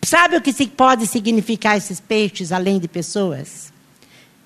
Sabe 0.03 0.37
o 0.37 0.41
que 0.41 0.67
pode 0.67 1.07
significar 1.07 1.77
esses 1.77 2.01
peixes 2.01 2.51
além 2.51 2.81
de 2.81 2.89
pessoas? 2.89 3.73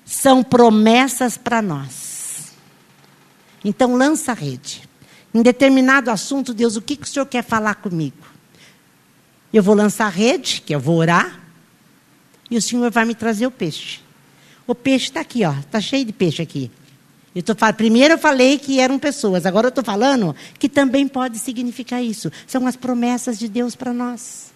São 0.05 0.43
promessas 0.43 1.35
para 1.35 1.59
nós. 1.59 2.53
Então 3.65 3.95
lança 3.95 4.31
a 4.31 4.35
rede. 4.35 4.87
Em 5.33 5.41
determinado 5.41 6.11
assunto, 6.11 6.53
Deus, 6.53 6.75
o 6.75 6.81
que, 6.83 6.95
que 6.95 7.07
o 7.07 7.09
Senhor 7.09 7.25
quer 7.25 7.43
falar 7.43 7.75
comigo? 7.75 8.27
Eu 9.51 9.63
vou 9.63 9.73
lançar 9.73 10.05
a 10.05 10.09
rede, 10.09 10.61
que 10.63 10.75
eu 10.75 10.79
vou 10.79 10.97
orar, 10.97 11.39
e 12.47 12.57
o 12.57 12.61
Senhor 12.61 12.91
vai 12.91 13.05
me 13.05 13.15
trazer 13.15 13.47
o 13.47 13.51
peixe. 13.51 14.01
O 14.67 14.75
peixe 14.75 15.05
está 15.05 15.21
aqui, 15.21 15.43
ó, 15.43 15.53
está 15.53 15.81
cheio 15.81 16.05
de 16.05 16.13
peixe 16.13 16.43
aqui. 16.43 16.69
Eu 17.35 17.41
tô, 17.41 17.55
primeiro 17.75 18.13
eu 18.13 18.17
falei 18.17 18.59
que 18.59 18.79
eram 18.79 18.99
pessoas, 18.99 19.45
agora 19.45 19.67
eu 19.67 19.69
estou 19.69 19.83
falando 19.83 20.35
que 20.59 20.69
também 20.69 21.07
pode 21.07 21.39
significar 21.39 22.03
isso. 22.03 22.31
São 22.45 22.67
as 22.67 22.75
promessas 22.75 23.39
de 23.39 23.47
Deus 23.47 23.75
para 23.75 23.91
nós. 23.91 24.53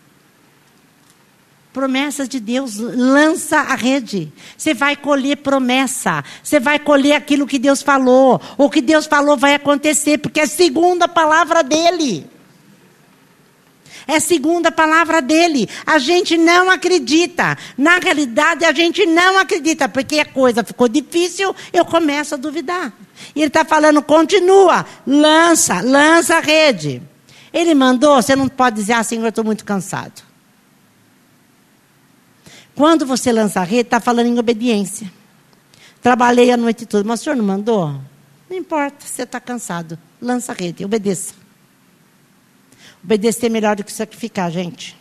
promessas 1.73 2.27
de 2.27 2.39
Deus, 2.39 2.77
lança 2.77 3.57
a 3.57 3.75
rede. 3.75 4.31
Você 4.57 4.73
vai 4.73 4.95
colher 4.95 5.37
promessa. 5.37 6.23
Você 6.41 6.59
vai 6.59 6.79
colher 6.79 7.13
aquilo 7.13 7.45
que 7.45 7.59
Deus 7.59 7.83
falou. 7.83 8.41
O 8.57 8.69
que 8.69 8.81
Deus 8.81 9.05
falou 9.05 9.37
vai 9.37 9.53
acontecer, 9.53 10.17
porque 10.17 10.39
é 10.39 10.47
segundo 10.47 11.03
a 11.03 11.07
palavra 11.07 11.63
dele. 11.63 12.27
É 14.07 14.19
segundo 14.21 14.67
a 14.67 14.71
palavra 14.71 15.21
dele. 15.21 15.67
A 15.85 15.99
gente 15.99 16.37
não 16.37 16.69
acredita. 16.69 17.57
Na 17.77 17.99
realidade, 17.99 18.63
a 18.63 18.71
gente 18.71 19.05
não 19.05 19.37
acredita, 19.37 19.89
porque 19.89 20.19
a 20.19 20.25
coisa 20.25 20.63
ficou 20.63 20.87
difícil, 20.87 21.53
eu 21.73 21.83
começo 21.83 22.33
a 22.35 22.37
duvidar. 22.37 22.93
E 23.35 23.41
ele 23.41 23.47
está 23.47 23.65
falando, 23.65 24.01
continua, 24.01 24.85
lança, 25.05 25.81
lança 25.81 26.37
a 26.37 26.39
rede. 26.39 27.01
Ele 27.51 27.75
mandou, 27.75 28.21
você 28.21 28.35
não 28.35 28.47
pode 28.47 28.77
dizer, 28.77 29.03
Senhor, 29.03 29.23
eu 29.23 29.29
estou 29.29 29.43
muito 29.43 29.65
cansado. 29.65 30.23
Quando 32.73 33.05
você 33.05 33.31
lança 33.31 33.59
a 33.59 33.63
rede, 33.63 33.87
está 33.87 33.99
falando 33.99 34.27
em 34.27 34.39
obediência. 34.39 35.11
Trabalhei 36.01 36.51
a 36.51 36.57
noite 36.57 36.85
toda, 36.85 37.03
mas 37.03 37.19
o 37.19 37.23
senhor 37.23 37.35
não 37.35 37.43
mandou? 37.43 37.99
Não 38.49 38.55
importa, 38.55 39.05
você 39.05 39.23
está 39.23 39.39
cansado. 39.39 39.97
Lança 40.21 40.51
a 40.51 40.55
rede, 40.55 40.85
obedeça. 40.85 41.33
Obedecer 43.03 43.49
melhor 43.49 43.75
do 43.75 43.83
que 43.83 43.91
sacrificar, 43.91 44.51
gente. 44.51 44.97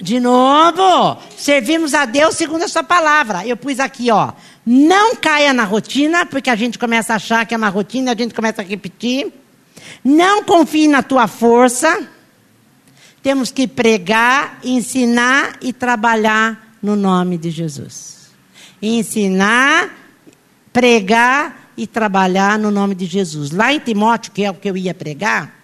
De 0.00 0.18
novo, 0.18 1.20
servimos 1.36 1.92
a 1.92 2.06
Deus 2.06 2.34
segundo 2.34 2.62
a 2.62 2.68
sua 2.68 2.82
palavra. 2.82 3.46
Eu 3.46 3.56
pus 3.56 3.78
aqui, 3.78 4.10
ó. 4.10 4.32
Não 4.64 5.14
caia 5.14 5.52
na 5.52 5.64
rotina, 5.64 6.24
porque 6.24 6.48
a 6.48 6.56
gente 6.56 6.78
começa 6.78 7.12
a 7.12 7.16
achar 7.16 7.44
que 7.44 7.52
é 7.52 7.56
uma 7.56 7.68
rotina, 7.68 8.12
a 8.12 8.16
gente 8.16 8.32
começa 8.32 8.62
a 8.62 8.64
repetir. 8.64 9.30
Não 10.02 10.42
confie 10.42 10.88
na 10.88 11.02
tua 11.02 11.26
força. 11.26 12.08
Temos 13.22 13.50
que 13.50 13.68
pregar, 13.68 14.58
ensinar 14.64 15.58
e 15.60 15.70
trabalhar 15.70 16.76
no 16.82 16.96
nome 16.96 17.36
de 17.36 17.50
Jesus. 17.50 18.30
Ensinar, 18.80 19.90
pregar 20.72 21.59
e 21.80 21.86
trabalhar 21.86 22.58
no 22.58 22.70
nome 22.70 22.94
de 22.94 23.06
Jesus. 23.06 23.52
Lá 23.52 23.72
em 23.72 23.78
Timóteo, 23.78 24.32
que 24.32 24.44
é 24.44 24.50
o 24.50 24.54
que 24.54 24.68
eu 24.68 24.76
ia 24.76 24.92
pregar, 24.92 25.58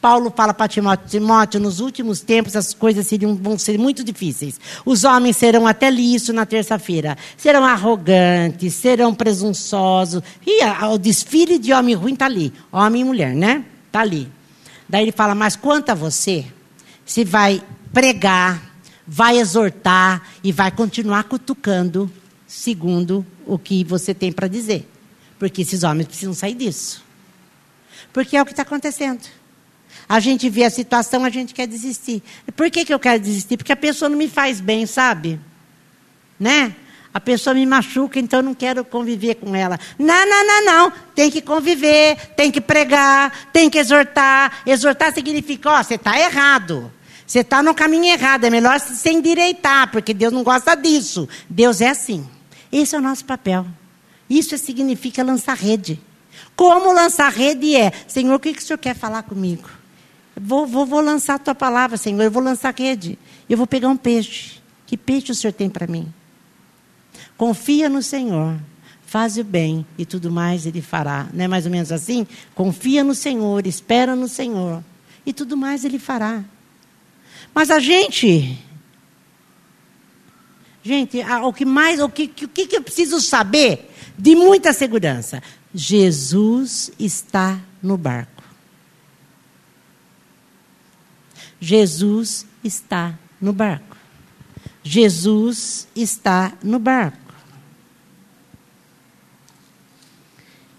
Paulo 0.00 0.32
fala 0.34 0.52
para 0.52 0.66
Timóteo, 0.66 1.08
Timóteo, 1.08 1.60
nos 1.60 1.78
últimos 1.78 2.20
tempos 2.20 2.56
as 2.56 2.74
coisas 2.74 3.06
seriam, 3.06 3.36
vão 3.36 3.56
ser 3.56 3.78
muito 3.78 4.02
difíceis. 4.02 4.60
Os 4.84 5.04
homens 5.04 5.36
serão 5.36 5.64
até 5.64 5.88
liso 5.88 6.32
na 6.32 6.44
terça-feira. 6.44 7.16
Serão 7.36 7.64
arrogantes, 7.64 8.74
serão 8.74 9.14
presunçosos. 9.14 10.24
E 10.44 10.64
o 10.86 10.98
desfile 10.98 11.56
de 11.56 11.72
homem 11.72 11.94
ruim 11.94 12.14
está 12.14 12.26
ali. 12.26 12.52
Homem 12.72 13.02
e 13.02 13.04
mulher, 13.04 13.32
né? 13.32 13.64
Está 13.86 14.00
ali. 14.00 14.28
Daí 14.88 15.04
ele 15.04 15.12
fala, 15.12 15.36
mas 15.36 15.54
quanto 15.54 15.90
a 15.90 15.94
você, 15.94 16.44
você 17.06 17.24
vai 17.24 17.62
pregar, 17.92 18.60
vai 19.06 19.38
exortar 19.38 20.20
e 20.42 20.50
vai 20.50 20.72
continuar 20.72 21.24
cutucando 21.24 22.10
segundo 22.44 23.24
o 23.46 23.56
que 23.56 23.84
você 23.84 24.12
tem 24.12 24.32
para 24.32 24.48
dizer. 24.48 24.90
Porque 25.38 25.62
esses 25.62 25.82
homens 25.82 26.06
precisam 26.06 26.34
sair 26.34 26.54
disso. 26.54 27.04
Porque 28.12 28.36
é 28.36 28.42
o 28.42 28.44
que 28.44 28.52
está 28.52 28.62
acontecendo. 28.62 29.22
A 30.08 30.20
gente 30.20 30.48
vê 30.48 30.64
a 30.64 30.70
situação, 30.70 31.24
a 31.24 31.30
gente 31.30 31.54
quer 31.54 31.66
desistir. 31.66 32.22
Por 32.54 32.70
que, 32.70 32.84
que 32.84 32.92
eu 32.92 32.98
quero 32.98 33.20
desistir? 33.20 33.56
Porque 33.56 33.72
a 33.72 33.76
pessoa 33.76 34.08
não 34.08 34.18
me 34.18 34.28
faz 34.28 34.60
bem, 34.60 34.86
sabe? 34.86 35.40
Né? 36.38 36.74
A 37.12 37.20
pessoa 37.20 37.54
me 37.54 37.64
machuca, 37.64 38.18
então 38.18 38.40
eu 38.40 38.42
não 38.42 38.54
quero 38.54 38.84
conviver 38.84 39.36
com 39.36 39.54
ela. 39.54 39.78
Não, 39.98 40.28
não, 40.28 40.46
não, 40.46 40.64
não. 40.64 40.92
Tem 41.14 41.30
que 41.30 41.40
conviver, 41.40 42.16
tem 42.36 42.50
que 42.50 42.60
pregar, 42.60 43.50
tem 43.52 43.70
que 43.70 43.78
exortar. 43.78 44.62
Exortar 44.66 45.14
significa, 45.14 45.70
ó, 45.70 45.82
você 45.82 45.94
está 45.94 46.18
errado. 46.18 46.92
Você 47.26 47.38
está 47.38 47.62
no 47.62 47.74
caminho 47.74 48.12
errado. 48.12 48.44
É 48.44 48.50
melhor 48.50 48.78
se 48.80 49.10
endireitar, 49.10 49.90
porque 49.90 50.12
Deus 50.12 50.32
não 50.32 50.42
gosta 50.42 50.74
disso. 50.74 51.28
Deus 51.48 51.80
é 51.80 51.88
assim. 51.88 52.28
Esse 52.70 52.96
é 52.96 52.98
o 52.98 53.02
nosso 53.02 53.24
papel. 53.24 53.64
Isso 54.28 54.56
significa 54.58 55.22
lançar 55.22 55.56
rede. 55.56 56.00
Como 56.56 56.92
lançar 56.92 57.30
rede 57.32 57.76
é? 57.76 57.92
Senhor, 58.06 58.34
o 58.34 58.40
que, 58.40 58.52
que 58.52 58.62
o 58.62 58.64
Senhor 58.64 58.78
quer 58.78 58.94
falar 58.94 59.22
comigo? 59.22 59.68
Vou, 60.36 60.66
vou, 60.66 60.86
vou 60.86 61.00
lançar 61.00 61.34
a 61.34 61.38
tua 61.38 61.54
palavra, 61.54 61.96
Senhor. 61.96 62.22
Eu 62.22 62.30
vou 62.30 62.42
lançar 62.42 62.74
rede. 62.76 63.18
Eu 63.48 63.56
vou 63.56 63.66
pegar 63.66 63.88
um 63.88 63.96
peixe. 63.96 64.60
Que 64.86 64.96
peixe 64.96 65.32
o 65.32 65.34
Senhor 65.34 65.52
tem 65.52 65.68
para 65.68 65.86
mim? 65.86 66.12
Confia 67.36 67.88
no 67.88 68.02
Senhor, 68.02 68.56
faz 69.06 69.36
o 69.36 69.44
bem 69.44 69.84
e 69.98 70.06
tudo 70.06 70.30
mais 70.30 70.66
Ele 70.66 70.80
fará. 70.80 71.28
Não 71.32 71.44
é 71.44 71.48
mais 71.48 71.66
ou 71.66 71.72
menos 71.72 71.90
assim? 71.90 72.26
Confia 72.54 73.02
no 73.02 73.14
Senhor, 73.14 73.66
espera 73.66 74.14
no 74.14 74.28
Senhor 74.28 74.82
e 75.26 75.32
tudo 75.32 75.56
mais 75.56 75.84
Ele 75.84 75.98
fará. 75.98 76.44
Mas 77.52 77.70
a 77.70 77.78
gente, 77.78 78.58
gente, 80.82 81.20
o 81.42 81.52
que 81.52 81.64
mais, 81.64 82.00
o 82.00 82.08
que, 82.08 82.24
o 82.44 82.48
que 82.48 82.68
eu 82.76 82.82
preciso 82.82 83.20
saber 83.20 83.93
de 84.16 84.34
muita 84.36 84.72
segurança? 84.72 85.42
Jesus 85.74 86.90
está 86.98 87.58
no 87.82 87.96
barco. 87.96 88.42
Jesus 91.60 92.46
está 92.62 93.18
no 93.40 93.52
barco. 93.52 93.96
Jesus 94.82 95.88
está 95.96 96.52
no 96.62 96.78
barco. 96.78 97.24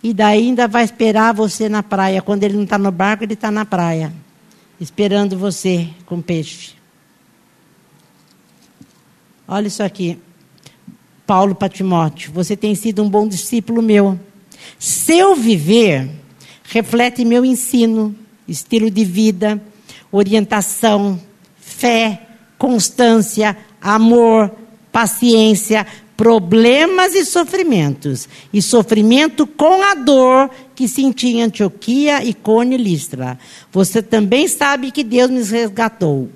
E 0.03 0.13
daí 0.13 0.43
ainda 0.43 0.67
vai 0.67 0.83
esperar 0.83 1.33
você 1.33 1.67
na 1.67 1.81
praia. 1.81 2.21
Quando 2.21 2.43
ele 2.43 2.53
não 2.53 2.63
está 2.63 2.77
no 2.77 2.91
barco, 2.91 3.23
ele 3.23 3.33
está 3.33 3.49
na 3.49 3.65
praia, 3.65 4.13
esperando 4.79 5.35
você 5.35 5.89
com 6.05 6.21
peixe. 6.21 6.75
Olha 9.47 9.67
isso 9.67 9.81
aqui. 9.81 10.19
Paulo 11.25 11.55
para 11.55 11.69
Timóteo, 11.69 12.31
você 12.33 12.55
tem 12.55 12.75
sido 12.75 13.03
um 13.03 13.09
bom 13.09 13.27
discípulo 13.27 13.81
meu. 13.81 14.19
Seu 14.77 15.35
viver 15.35 16.09
reflete 16.63 17.25
meu 17.25 17.43
ensino, 17.43 18.15
estilo 18.47 18.89
de 18.89 19.03
vida, 19.03 19.61
orientação, 20.11 21.19
fé, 21.59 22.21
constância, 22.57 23.57
amor, 23.81 24.51
paciência, 24.91 25.85
problemas 26.15 27.13
e 27.13 27.25
sofrimentos, 27.25 28.29
e 28.53 28.61
sofrimento 28.61 29.45
com 29.45 29.83
a 29.83 29.93
dor 29.93 30.49
que 30.73 30.87
senti 30.87 31.27
em 31.27 31.41
Antioquia, 31.41 32.23
Icônio 32.23 32.79
e 32.79 32.81
Listra. 32.81 33.37
Você 33.71 34.01
também 34.01 34.47
sabe 34.47 34.91
que 34.91 35.03
Deus 35.03 35.29
nos 35.29 35.49
resgatou. 35.49 36.29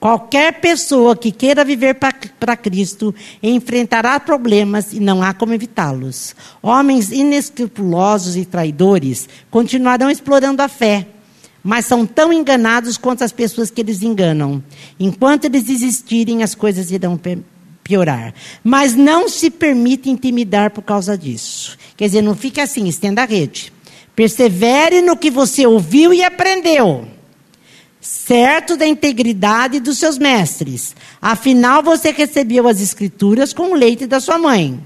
Qualquer 0.00 0.60
pessoa 0.60 1.16
que 1.16 1.32
queira 1.32 1.64
viver 1.64 1.98
para 2.38 2.56
Cristo 2.56 3.12
enfrentará 3.42 4.20
problemas 4.20 4.92
e 4.92 5.00
não 5.00 5.22
há 5.22 5.34
como 5.34 5.52
evitá-los. 5.52 6.36
Homens 6.62 7.10
inescrupulosos 7.10 8.36
e 8.36 8.44
traidores 8.44 9.28
continuarão 9.50 10.08
explorando 10.08 10.62
a 10.62 10.68
fé, 10.68 11.08
mas 11.64 11.84
são 11.84 12.06
tão 12.06 12.32
enganados 12.32 12.96
quanto 12.96 13.24
as 13.24 13.32
pessoas 13.32 13.72
que 13.72 13.80
eles 13.80 14.00
enganam. 14.00 14.62
Enquanto 15.00 15.46
eles 15.46 15.68
existirem, 15.68 16.44
as 16.44 16.54
coisas 16.54 16.92
irão 16.92 17.20
piorar. 17.82 18.32
Mas 18.62 18.94
não 18.94 19.28
se 19.28 19.50
permite 19.50 20.08
intimidar 20.08 20.70
por 20.70 20.82
causa 20.82 21.18
disso. 21.18 21.76
Quer 21.96 22.06
dizer, 22.06 22.22
não 22.22 22.36
fique 22.36 22.60
assim, 22.60 22.86
estenda 22.86 23.22
a 23.22 23.26
rede. 23.26 23.72
Persevere 24.14 25.02
no 25.02 25.16
que 25.16 25.28
você 25.28 25.66
ouviu 25.66 26.14
e 26.14 26.22
aprendeu. 26.22 27.17
Certo 28.10 28.74
da 28.74 28.86
integridade 28.86 29.80
dos 29.80 29.98
seus 29.98 30.16
mestres. 30.16 30.96
Afinal, 31.20 31.82
você 31.82 32.10
recebeu 32.10 32.66
as 32.66 32.80
Escrituras 32.80 33.52
com 33.52 33.72
o 33.72 33.74
leite 33.74 34.06
da 34.06 34.18
sua 34.18 34.38
mãe. 34.38 34.80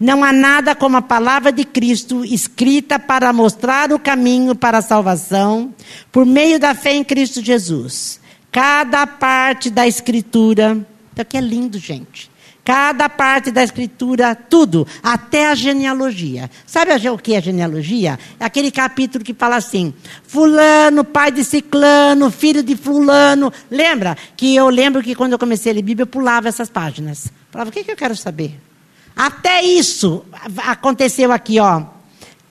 Não 0.00 0.24
há 0.24 0.32
nada 0.32 0.74
como 0.74 0.96
a 0.96 1.02
palavra 1.02 1.52
de 1.52 1.64
Cristo 1.64 2.24
escrita 2.24 2.98
para 2.98 3.32
mostrar 3.32 3.92
o 3.92 4.00
caminho 4.00 4.56
para 4.56 4.78
a 4.78 4.82
salvação 4.82 5.72
por 6.10 6.26
meio 6.26 6.58
da 6.58 6.74
fé 6.74 6.92
em 6.92 7.04
Cristo 7.04 7.40
Jesus. 7.40 8.20
Cada 8.50 9.06
parte 9.06 9.70
da 9.70 9.86
Escritura 9.86 10.84
isso 11.12 11.22
aqui 11.22 11.36
é 11.36 11.40
lindo, 11.40 11.78
gente. 11.78 12.29
Cada 12.64 13.08
parte 13.08 13.50
da 13.50 13.64
escritura, 13.64 14.34
tudo, 14.34 14.86
até 15.02 15.48
a 15.48 15.54
genealogia. 15.54 16.50
Sabe 16.66 16.92
o 17.08 17.18
que 17.18 17.34
é 17.34 17.40
genealogia? 17.40 18.18
É 18.38 18.44
aquele 18.44 18.70
capítulo 18.70 19.24
que 19.24 19.32
fala 19.32 19.56
assim: 19.56 19.94
Fulano, 20.22 21.02
pai 21.02 21.30
de 21.30 21.42
Ciclano, 21.42 22.30
filho 22.30 22.62
de 22.62 22.76
Fulano. 22.76 23.52
Lembra? 23.70 24.16
Que 24.36 24.54
eu 24.54 24.68
lembro 24.68 25.02
que 25.02 25.14
quando 25.14 25.32
eu 25.32 25.38
comecei 25.38 25.72
a 25.72 25.74
ler 25.74 25.82
Bíblia, 25.82 26.02
eu 26.02 26.06
pulava 26.06 26.48
essas 26.48 26.68
páginas. 26.68 27.32
Falava, 27.50 27.70
o 27.70 27.72
que, 27.72 27.82
que 27.82 27.90
eu 27.90 27.96
quero 27.96 28.14
saber? 28.14 28.60
Até 29.16 29.62
isso 29.62 30.24
aconteceu 30.58 31.32
aqui, 31.32 31.58
ó. 31.58 31.82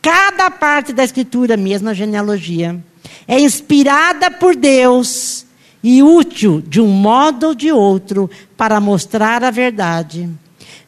Cada 0.02 0.50
parte 0.50 0.92
da 0.92 1.04
escritura, 1.04 1.56
mesmo 1.56 1.90
a 1.90 1.94
genealogia, 1.94 2.80
é 3.28 3.40
inspirada 3.40 4.32
por 4.32 4.56
Deus 4.56 5.46
e 5.84 6.04
útil 6.04 6.62
de 6.66 6.82
um 6.82 6.88
modo 6.88 7.48
ou 7.48 7.56
de 7.56 7.72
outro 7.72 8.30
para 8.58 8.80
mostrar 8.80 9.44
a 9.44 9.52
verdade, 9.52 10.30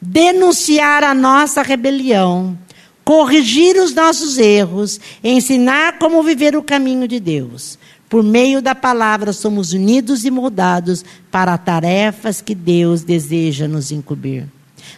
denunciar 0.01 1.03
a 1.03 1.13
nossa 1.13 1.61
rebelião, 1.61 2.57
corrigir 3.03 3.77
os 3.77 3.93
nossos 3.93 4.37
erros, 4.37 4.99
ensinar 5.23 5.97
como 5.97 6.23
viver 6.23 6.55
o 6.55 6.63
caminho 6.63 7.07
de 7.07 7.19
Deus. 7.19 7.77
Por 8.09 8.23
meio 8.23 8.61
da 8.61 8.75
palavra, 8.75 9.31
somos 9.31 9.71
unidos 9.71 10.25
e 10.25 10.31
moldados 10.31 11.05
para 11.31 11.57
tarefas 11.57 12.41
que 12.41 12.53
Deus 12.53 13.03
deseja 13.03 13.69
nos 13.69 13.89
incumbir. 13.89 14.47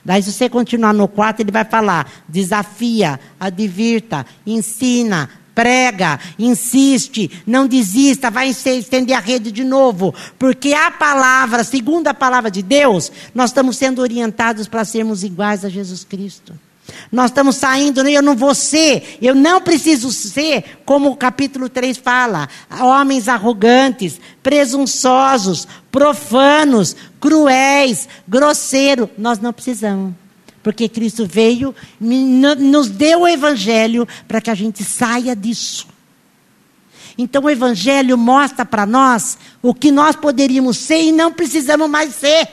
Daí, 0.04 0.22
se 0.24 0.32
você 0.32 0.50
continuar 0.50 0.94
no 0.94 1.08
4, 1.08 1.44
ele 1.44 1.52
vai 1.52 1.64
falar: 1.64 2.12
desafia, 2.28 3.20
advirta, 3.40 4.26
ensina, 4.46 5.30
prega, 5.54 6.20
insiste, 6.38 7.30
não 7.46 7.68
desista, 7.68 8.32
vai 8.32 8.50
estender 8.50 9.16
a 9.16 9.20
rede 9.20 9.52
de 9.52 9.64
novo, 9.64 10.14
porque 10.38 10.74
a 10.74 10.92
palavra, 10.92 11.64
segundo 11.64 12.08
a 12.08 12.14
palavra 12.14 12.50
de 12.50 12.62
Deus, 12.62 13.12
nós 13.34 13.50
estamos 13.50 13.78
sendo 13.78 14.02
orientados 14.02 14.68
para 14.68 14.86
sermos 14.86 15.24
iguais 15.24 15.64
a 15.64 15.70
Jesus 15.70 16.04
Cristo. 16.04 16.54
Nós 17.12 17.32
estamos 17.32 17.56
saindo, 17.56 18.08
eu 18.08 18.22
não 18.22 18.36
vou 18.36 18.54
ser, 18.54 19.18
eu 19.22 19.34
não 19.34 19.62
preciso 19.62 20.12
ser, 20.12 20.82
como 20.86 21.12
o 21.12 21.16
capítulo 21.16 21.70
3 21.70 21.98
fala, 21.98 22.50
homens 22.82 23.28
arrogantes, 23.30 24.20
presunçosos, 24.42 25.68
profanos, 25.92 26.96
cruéis, 27.20 28.10
grosseiros. 28.28 29.10
Nós 29.18 29.40
não 29.40 29.54
precisamos. 29.54 30.23
Porque 30.64 30.88
Cristo 30.88 31.28
veio, 31.28 31.76
nos 32.00 32.90
deu 32.90 33.22
o 33.22 33.28
Evangelho 33.28 34.08
para 34.28 34.40
que 34.40 34.50
a 34.50 34.56
gente 34.56 34.84
saia 34.84 35.36
disso. 35.36 35.88
Então 37.18 37.44
o 37.44 37.50
Evangelho 37.50 38.18
mostra 38.18 38.66
para 38.66 38.86
nós 38.86 39.38
o 39.62 39.74
que 39.74 39.92
nós 39.92 40.16
poderíamos 40.16 40.78
ser 40.78 41.04
e 41.04 41.12
não 41.12 41.32
precisamos 41.32 41.90
mais 41.90 42.16
ser. 42.16 42.48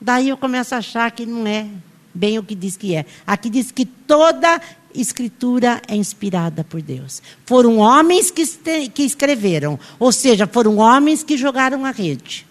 Daí 0.00 0.28
eu 0.28 0.36
começo 0.36 0.74
a 0.74 0.78
achar 0.78 1.10
que 1.10 1.24
não 1.24 1.46
é 1.46 1.66
bem 2.14 2.38
o 2.38 2.42
que 2.42 2.54
diz 2.54 2.76
que 2.76 2.94
é. 2.94 3.06
Aqui 3.26 3.48
diz 3.48 3.70
que 3.70 3.86
toda 3.86 4.60
escritura 4.94 5.80
é 5.88 5.96
inspirada 5.96 6.62
por 6.62 6.82
Deus. 6.82 7.22
Foram 7.46 7.78
homens 7.78 8.30
que, 8.30 8.44
que 8.90 9.02
escreveram, 9.02 9.78
ou 9.98 10.12
seja, 10.12 10.46
foram 10.46 10.76
homens 10.76 11.22
que 11.22 11.36
jogaram 11.36 11.84
a 11.84 11.90
rede. 11.90 12.46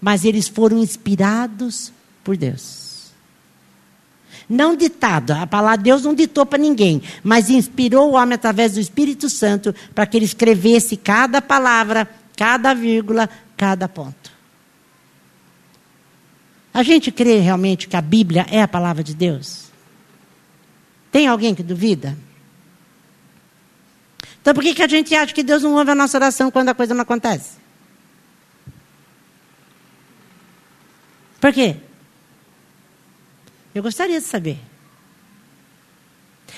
Mas 0.00 0.24
eles 0.24 0.48
foram 0.48 0.78
inspirados 0.78 1.92
por 2.24 2.36
Deus. 2.36 3.12
Não 4.48 4.76
ditado, 4.76 5.30
a 5.32 5.46
palavra 5.46 5.78
de 5.78 5.84
Deus 5.84 6.02
não 6.02 6.14
ditou 6.14 6.44
para 6.44 6.58
ninguém, 6.58 7.02
mas 7.22 7.48
inspirou 7.48 8.10
o 8.10 8.14
homem 8.14 8.34
através 8.34 8.72
do 8.72 8.80
Espírito 8.80 9.30
Santo 9.30 9.74
para 9.94 10.06
que 10.06 10.16
ele 10.16 10.24
escrevesse 10.24 10.96
cada 10.96 11.40
palavra, 11.40 12.08
cada 12.36 12.74
vírgula, 12.74 13.28
cada 13.56 13.88
ponto. 13.88 14.32
A 16.72 16.82
gente 16.82 17.12
crê 17.12 17.38
realmente 17.38 17.88
que 17.88 17.96
a 17.96 18.02
Bíblia 18.02 18.46
é 18.50 18.60
a 18.60 18.68
palavra 18.68 19.02
de 19.02 19.14
Deus? 19.14 19.66
Tem 21.10 21.28
alguém 21.28 21.54
que 21.54 21.62
duvida? 21.62 22.16
Então 24.42 24.52
por 24.52 24.62
que, 24.62 24.74
que 24.74 24.82
a 24.82 24.88
gente 24.88 25.14
acha 25.14 25.32
que 25.32 25.42
Deus 25.42 25.62
não 25.62 25.74
ouve 25.74 25.92
a 25.92 25.94
nossa 25.94 26.18
oração 26.18 26.50
quando 26.50 26.68
a 26.68 26.74
coisa 26.74 26.92
não 26.92 27.02
acontece? 27.02 27.52
Por 31.40 31.52
quê? 31.52 31.76
Eu 33.74 33.82
gostaria 33.82 34.20
de 34.20 34.26
saber. 34.26 34.58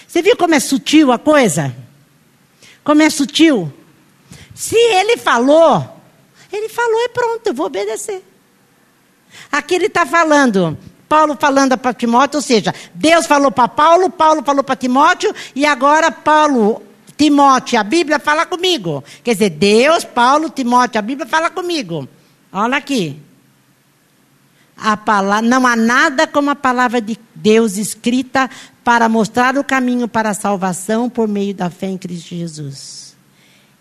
Você 0.06 0.20
viu 0.20 0.36
como 0.36 0.54
é 0.54 0.60
sutil 0.60 1.10
a 1.10 1.18
coisa? 1.18 1.74
Como 2.84 3.02
é 3.02 3.08
sutil? 3.08 3.72
Se 4.54 4.76
ele 4.76 5.16
falou, 5.16 6.00
ele 6.52 6.68
falou 6.68 7.00
e 7.00 7.08
pronto, 7.08 7.46
eu 7.46 7.54
vou 7.54 7.66
obedecer. 7.66 8.22
Aqui 9.50 9.74
ele 9.74 9.86
está 9.86 10.04
falando, 10.04 10.78
Paulo 11.08 11.36
falando 11.38 11.76
para 11.76 11.94
Timóteo, 11.94 12.38
ou 12.38 12.42
seja, 12.42 12.74
Deus 12.94 13.26
falou 13.26 13.50
para 13.50 13.68
Paulo, 13.68 14.10
Paulo 14.10 14.42
falou 14.42 14.62
para 14.62 14.76
Timóteo, 14.76 15.34
e 15.54 15.66
agora 15.66 16.10
Paulo, 16.10 16.82
Timóteo, 17.16 17.78
a 17.78 17.82
Bíblia 17.82 18.18
fala 18.18 18.46
comigo. 18.46 19.02
Quer 19.24 19.32
dizer, 19.32 19.50
Deus, 19.50 20.04
Paulo, 20.04 20.50
Timóteo, 20.50 20.98
a 20.98 21.02
Bíblia 21.02 21.26
fala 21.26 21.50
comigo. 21.50 22.08
Olha 22.52 22.76
aqui 22.76 23.22
a 24.76 24.96
palavra, 24.96 25.48
não 25.48 25.66
há 25.66 25.74
nada 25.74 26.26
como 26.26 26.50
a 26.50 26.54
palavra 26.54 27.00
de 27.00 27.18
Deus 27.34 27.78
escrita 27.78 28.50
para 28.84 29.08
mostrar 29.08 29.56
o 29.56 29.64
caminho 29.64 30.06
para 30.06 30.30
a 30.30 30.34
salvação 30.34 31.08
por 31.08 31.26
meio 31.26 31.54
da 31.54 31.70
fé 31.70 31.86
em 31.86 31.96
Cristo 31.96 32.34
Jesus. 32.34 33.16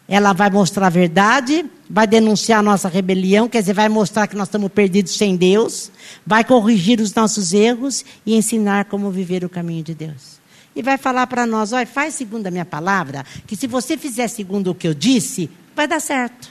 Ela 0.08 0.34
vai 0.34 0.50
mostrar 0.50 0.88
a 0.88 0.90
verdade, 0.90 1.66
vai 1.90 2.06
denunciar 2.06 2.60
a 2.60 2.64
nossa 2.64 2.88
rebelião, 2.88 3.50
quer 3.50 3.62
dizer, 3.62 3.74
vai 3.74 3.90
mostrar 3.90 4.28
que 4.28 4.36
nós 4.36 4.48
estamos 4.48 4.72
perdidos 4.72 5.18
sem 5.18 5.36
Deus, 5.36 5.92
vai 6.26 6.44
corrigir 6.44 7.02
os 7.02 7.14
nossos 7.14 7.54
erros 7.54 8.06
e 8.26 8.36
ensinar 8.36 8.86
como 8.86 9.10
viver 9.10 9.44
o 9.44 9.50
caminho 9.50 9.84
de 9.84 9.96
Deus. 9.96 10.40
E 10.76 10.82
vai 10.82 10.98
falar 10.98 11.26
para 11.28 11.46
nós: 11.48 11.74
olha, 11.74 11.88
faz 11.88 12.14
segundo 12.14 12.46
a 12.48 12.52
minha 12.52 12.66
palavra, 12.66 13.26
que 13.48 13.56
se 13.56 13.66
você 13.66 13.98
fizer 13.98 14.28
segundo 14.28 14.72
o 14.72 14.76
que 14.76 14.88
eu 14.88 14.94
disse, 14.94 15.50
vai 15.76 15.88
dar 15.88 16.00
certo. 16.00 16.50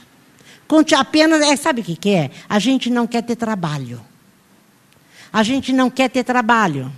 Conte 0.67 0.93
apenas, 0.95 1.41
é, 1.41 1.55
sabe 1.55 1.81
o 1.81 1.83
que, 1.83 1.95
que 1.95 2.09
é? 2.09 2.31
A 2.49 2.59
gente 2.59 2.89
não 2.89 3.07
quer 3.07 3.21
ter 3.21 3.35
trabalho. 3.35 4.01
A 5.35 5.43
gente 5.43 5.73
não 5.73 5.89
quer 5.89 6.09
ter 6.09 6.23
trabalho. 6.23 6.89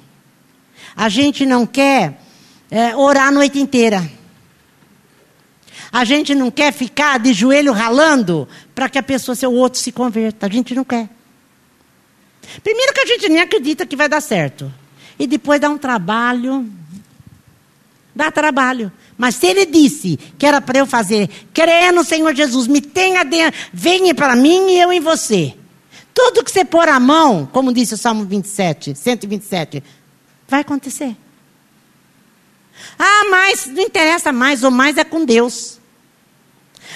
A 0.96 1.10
gente 1.10 1.44
não 1.44 1.66
quer 1.66 2.22
é, 2.70 2.96
orar 2.96 3.30
a 3.30 3.32
noite 3.32 3.60
inteira. 3.60 4.08
A 5.92 6.06
gente 6.06 6.36
não 6.36 6.52
quer 6.52 6.72
ficar 6.72 7.18
de 7.18 7.34
joelho 7.34 7.74
ralando 7.74 8.48
para 8.76 8.88
que 8.90 9.00
a 9.00 9.02
pessoa, 9.02 9.36
seu 9.36 9.52
outro, 9.52 9.80
se 9.80 9.92
converta. 9.92 10.46
A 10.46 10.50
gente 10.52 10.76
não 10.76 10.84
quer. 10.84 11.10
Primeiro 12.62 12.94
que 12.94 13.00
a 13.00 13.06
gente 13.08 13.28
nem 13.28 13.40
acredita 13.40 13.88
que 13.88 13.96
vai 13.96 14.08
dar 14.08 14.22
certo. 14.22 14.72
E 15.18 15.26
depois 15.26 15.60
dá 15.60 15.68
um 15.68 15.78
trabalho. 15.80 16.72
Dá 18.16 18.30
trabalho. 18.30 18.92
Mas 19.18 19.34
se 19.34 19.48
ele 19.48 19.66
disse 19.66 20.16
que 20.38 20.46
era 20.46 20.62
para 20.62 20.78
eu 20.78 20.86
fazer, 20.86 21.28
crê 21.52 21.92
no 21.92 22.04
Senhor 22.04 22.36
Jesus, 22.36 22.68
me 22.68 22.82
tenha 22.82 23.26
dentro, 23.26 23.60
venha 23.74 24.14
para 24.14 24.36
mim 24.36 24.70
e 24.70 24.80
eu 24.80 24.94
em 24.94 25.00
você. 25.00 25.56
Tudo 26.18 26.44
que 26.44 26.50
você 26.50 26.66
pôr 26.66 26.90
a 26.90 27.00
mão, 27.00 27.46
como 27.46 27.72
disse 27.72 27.94
o 27.94 27.98
Salmo 27.98 28.26
27, 28.26 28.96
127, 28.96 29.84
vai 30.48 30.62
acontecer. 30.62 31.16
Ah, 32.98 33.26
mas 33.30 33.68
não 33.68 33.84
interessa 33.84 34.32
mais, 34.32 34.64
ou 34.64 34.72
mais 34.72 34.98
é 34.98 35.04
com 35.04 35.24
Deus. 35.24 35.78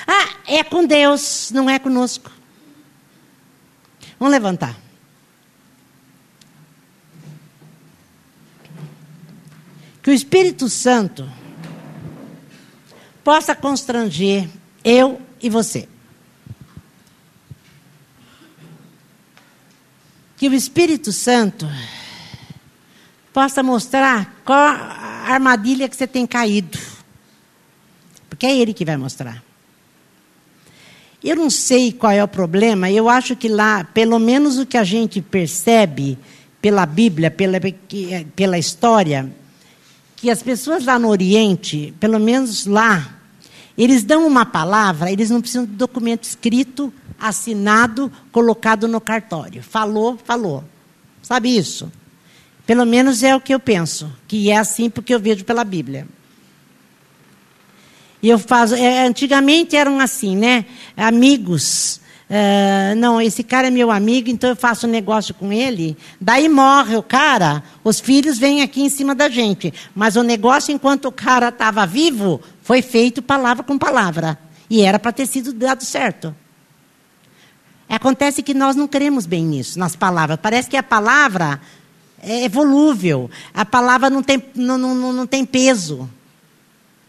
Ah, 0.07 0.27
é 0.47 0.63
com 0.63 0.87
Deus, 0.87 1.51
não 1.53 1.69
é 1.69 1.77
conosco. 1.77 2.31
Vamos 4.17 4.31
levantar. 4.31 4.75
Que 10.01 10.09
o 10.09 10.13
Espírito 10.13 10.67
Santo 10.67 11.31
possa 13.23 13.53
constranger 13.53 14.49
eu 14.83 15.21
e 15.39 15.47
você. 15.47 15.87
O 20.51 20.55
Espírito 20.55 21.11
Santo 21.11 21.67
possa 23.33 23.63
mostrar 23.63 24.41
qual 24.43 24.59
a 24.59 25.25
armadilha 25.27 25.87
que 25.87 25.95
você 25.95 26.07
tem 26.07 26.25
caído. 26.25 26.77
Porque 28.29 28.45
é 28.45 28.57
Ele 28.57 28.73
que 28.73 28.85
vai 28.85 28.97
mostrar. 28.97 29.43
Eu 31.23 31.35
não 31.35 31.49
sei 31.49 31.91
qual 31.91 32.11
é 32.11 32.23
o 32.23 32.27
problema, 32.27 32.89
eu 32.89 33.07
acho 33.07 33.35
que 33.35 33.47
lá, 33.47 33.83
pelo 33.83 34.17
menos 34.17 34.57
o 34.57 34.65
que 34.65 34.77
a 34.77 34.83
gente 34.83 35.21
percebe 35.21 36.17
pela 36.59 36.85
Bíblia, 36.85 37.29
pela, 37.29 37.59
pela 38.35 38.57
história, 38.57 39.31
que 40.15 40.31
as 40.31 40.41
pessoas 40.41 40.83
lá 40.83 40.97
no 40.97 41.09
Oriente, 41.09 41.93
pelo 41.99 42.19
menos 42.19 42.65
lá, 42.65 43.20
eles 43.77 44.03
dão 44.03 44.27
uma 44.27 44.45
palavra, 44.45 45.11
eles 45.11 45.29
não 45.29 45.41
precisam 45.41 45.65
de 45.65 45.71
documento 45.71 46.23
escrito 46.23 46.93
assinado, 47.19 48.11
colocado 48.31 48.87
no 48.87 48.99
cartório. 48.99 49.61
Falou, 49.61 50.17
falou. 50.17 50.63
Sabe 51.21 51.55
isso? 51.55 51.91
Pelo 52.65 52.85
menos 52.85 53.23
é 53.23 53.35
o 53.35 53.39
que 53.39 53.53
eu 53.53 53.59
penso, 53.59 54.11
que 54.27 54.49
é 54.49 54.57
assim 54.57 54.89
porque 54.89 55.13
eu 55.13 55.19
vejo 55.19 55.45
pela 55.45 55.63
Bíblia. 55.63 56.07
E 58.21 58.29
eu 58.29 58.37
faço. 58.37 58.75
É, 58.75 59.05
antigamente 59.05 59.75
eram 59.75 59.99
assim, 59.99 60.35
né? 60.35 60.65
Amigos. 60.95 62.00
Uh, 62.31 62.95
não, 62.95 63.21
esse 63.21 63.43
cara 63.43 63.67
é 63.67 63.69
meu 63.69 63.91
amigo, 63.91 64.29
então 64.29 64.49
eu 64.49 64.55
faço 64.55 64.87
um 64.87 64.89
negócio 64.89 65.33
com 65.33 65.51
ele. 65.51 65.97
Daí 66.19 66.47
morre 66.47 66.95
o 66.95 67.03
cara, 67.03 67.61
os 67.83 67.99
filhos 67.99 68.37
vêm 68.37 68.61
aqui 68.61 68.81
em 68.81 68.87
cima 68.87 69.13
da 69.13 69.27
gente. 69.27 69.73
Mas 69.93 70.15
o 70.15 70.23
negócio, 70.23 70.73
enquanto 70.73 71.09
o 71.09 71.11
cara 71.11 71.49
estava 71.49 71.85
vivo, 71.85 72.39
foi 72.63 72.81
feito 72.81 73.21
palavra 73.21 73.65
com 73.65 73.77
palavra. 73.77 74.39
E 74.69 74.81
era 74.81 74.97
para 74.97 75.11
ter 75.11 75.25
sido 75.25 75.51
dado 75.51 75.83
certo. 75.83 76.33
Acontece 77.89 78.41
que 78.41 78.53
nós 78.53 78.77
não 78.77 78.87
queremos 78.87 79.25
bem 79.25 79.43
nisso, 79.43 79.77
nas 79.77 79.97
palavras. 79.97 80.39
Parece 80.41 80.69
que 80.69 80.77
a 80.77 80.83
palavra 80.83 81.59
é 82.23 82.47
volúvel, 82.47 83.29
a 83.53 83.65
palavra 83.65 84.09
não 84.09 84.23
tem, 84.23 84.41
não, 84.55 84.77
não, 84.77 85.11
não 85.11 85.27
tem 85.27 85.45
peso. 85.45 86.09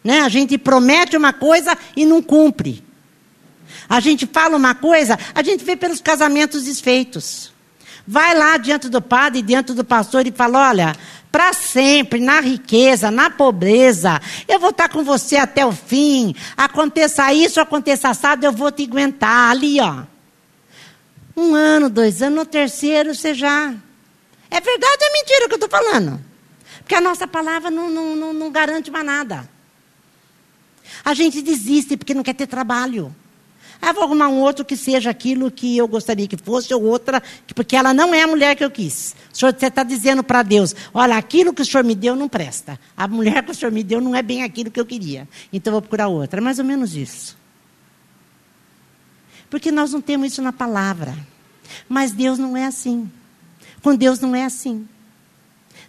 Né? 0.03 0.23
A 0.23 0.29
gente 0.29 0.59
promete 0.59 1.16
uma 1.16 1.33
coisa 1.33 1.79
e 1.95 2.05
não 2.05 2.20
cumpre. 2.20 2.83
A 3.89 4.01
gente 4.01 4.27
fala 4.27 4.57
uma 4.57 4.75
coisa, 4.75 5.18
a 5.35 5.43
gente 5.43 5.64
vê 5.64 5.77
pelos 5.77 6.01
casamentos 6.01 6.64
desfeitos. 6.64 7.53
Vai 8.07 8.37
lá 8.37 8.57
diante 8.57 8.89
do 8.89 9.01
padre, 9.01 9.43
diante 9.43 9.73
do 9.73 9.85
pastor 9.85 10.27
e 10.27 10.33
fala: 10.33 10.68
olha, 10.70 10.97
para 11.31 11.53
sempre, 11.53 12.20
na 12.20 12.41
riqueza, 12.41 13.11
na 13.11 13.31
pobreza. 13.31 14.20
Eu 14.49 14.59
vou 14.59 14.70
estar 14.70 14.89
com 14.89 15.05
você 15.05 15.37
até 15.37 15.64
o 15.64 15.73
fim. 15.73 16.35
Aconteça 16.57 17.33
isso, 17.33 17.61
aconteça 17.61 18.11
assado, 18.11 18.45
eu 18.45 18.53
vou 18.53 18.73
te 18.73 18.83
aguentar. 18.83 19.51
Ali, 19.51 19.81
ó. 19.81 20.03
Um 21.37 21.55
ano, 21.55 21.89
dois 21.89 22.20
anos, 22.20 22.39
no 22.41 22.45
terceiro 22.45 23.14
você 23.14 23.35
já. 23.35 23.75
É 24.51 24.61
verdade 24.61 24.99
ou 25.01 25.09
é 25.09 25.12
mentira 25.12 25.47
o 25.47 25.49
que 25.49 25.55
eu 25.55 25.64
estou 25.64 25.70
falando? 25.70 26.20
Porque 26.81 26.95
a 26.95 27.01
nossa 27.01 27.27
palavra 27.27 27.70
não, 27.70 27.91
não, 27.91 28.14
não, 28.14 28.33
não 28.35 28.51
garante 28.51 28.91
mais 28.91 29.07
nada. 29.07 29.49
A 31.03 31.14
gente 31.14 31.41
desiste 31.41 31.97
porque 31.97 32.12
não 32.12 32.23
quer 32.23 32.35
ter 32.35 32.47
trabalho. 32.47 33.14
Ah, 33.85 33.93
vou 33.93 34.05
arrumar 34.05 34.28
um 34.28 34.39
outro 34.39 34.64
que 34.64 34.76
seja 34.76 35.11
aquilo 35.11 35.51
que 35.51 35.76
eu 35.76 35.89
gostaria 35.89 36.28
que 36.28 36.37
fosse, 36.37 36.72
ou 36.72 36.85
outra, 36.85 37.20
porque 37.53 37.74
ela 37.74 37.93
não 37.93 38.14
é 38.14 38.22
a 38.22 38.28
mulher 38.28 38.55
que 38.55 38.64
eu 38.64 38.70
quis. 38.70 39.16
O 39.35 39.37
senhor 39.37 39.53
está 39.61 39.83
dizendo 39.83 40.22
para 40.22 40.45
Deus: 40.45 40.72
olha, 40.95 41.16
aquilo 41.16 41.53
que 41.53 41.62
o 41.62 41.64
senhor 41.64 41.83
me 41.83 41.97
deu 41.97 42.14
não 42.14 42.28
presta. 42.28 42.78
A 42.97 43.09
mulher 43.09 43.43
que 43.43 43.51
o 43.51 43.55
senhor 43.55 43.72
me 43.72 43.83
deu 43.83 44.01
não 44.01 44.14
é 44.14 44.22
bem 44.22 44.45
aquilo 44.45 44.70
que 44.70 44.78
eu 44.78 44.87
queria. 44.87 45.28
Então 45.53 45.72
vou 45.72 45.83
procurar 45.83 46.07
outra. 46.07 46.39
É 46.39 46.41
mais 46.41 46.61
ou 46.61 46.64
menos 46.64 46.95
isso. 46.95 47.37
Porque 49.51 49.72
nós 49.72 49.93
não 49.93 50.01
temos 50.01 50.30
isso 50.30 50.41
na 50.41 50.53
palavra. 50.53 51.16
Mas 51.89 52.12
Deus 52.12 52.39
não 52.39 52.57
é 52.57 52.66
assim. 52.66 53.11
Com 53.83 53.97
Deus 53.97 54.20
não 54.20 54.33
é 54.33 54.45
assim. 54.45 54.87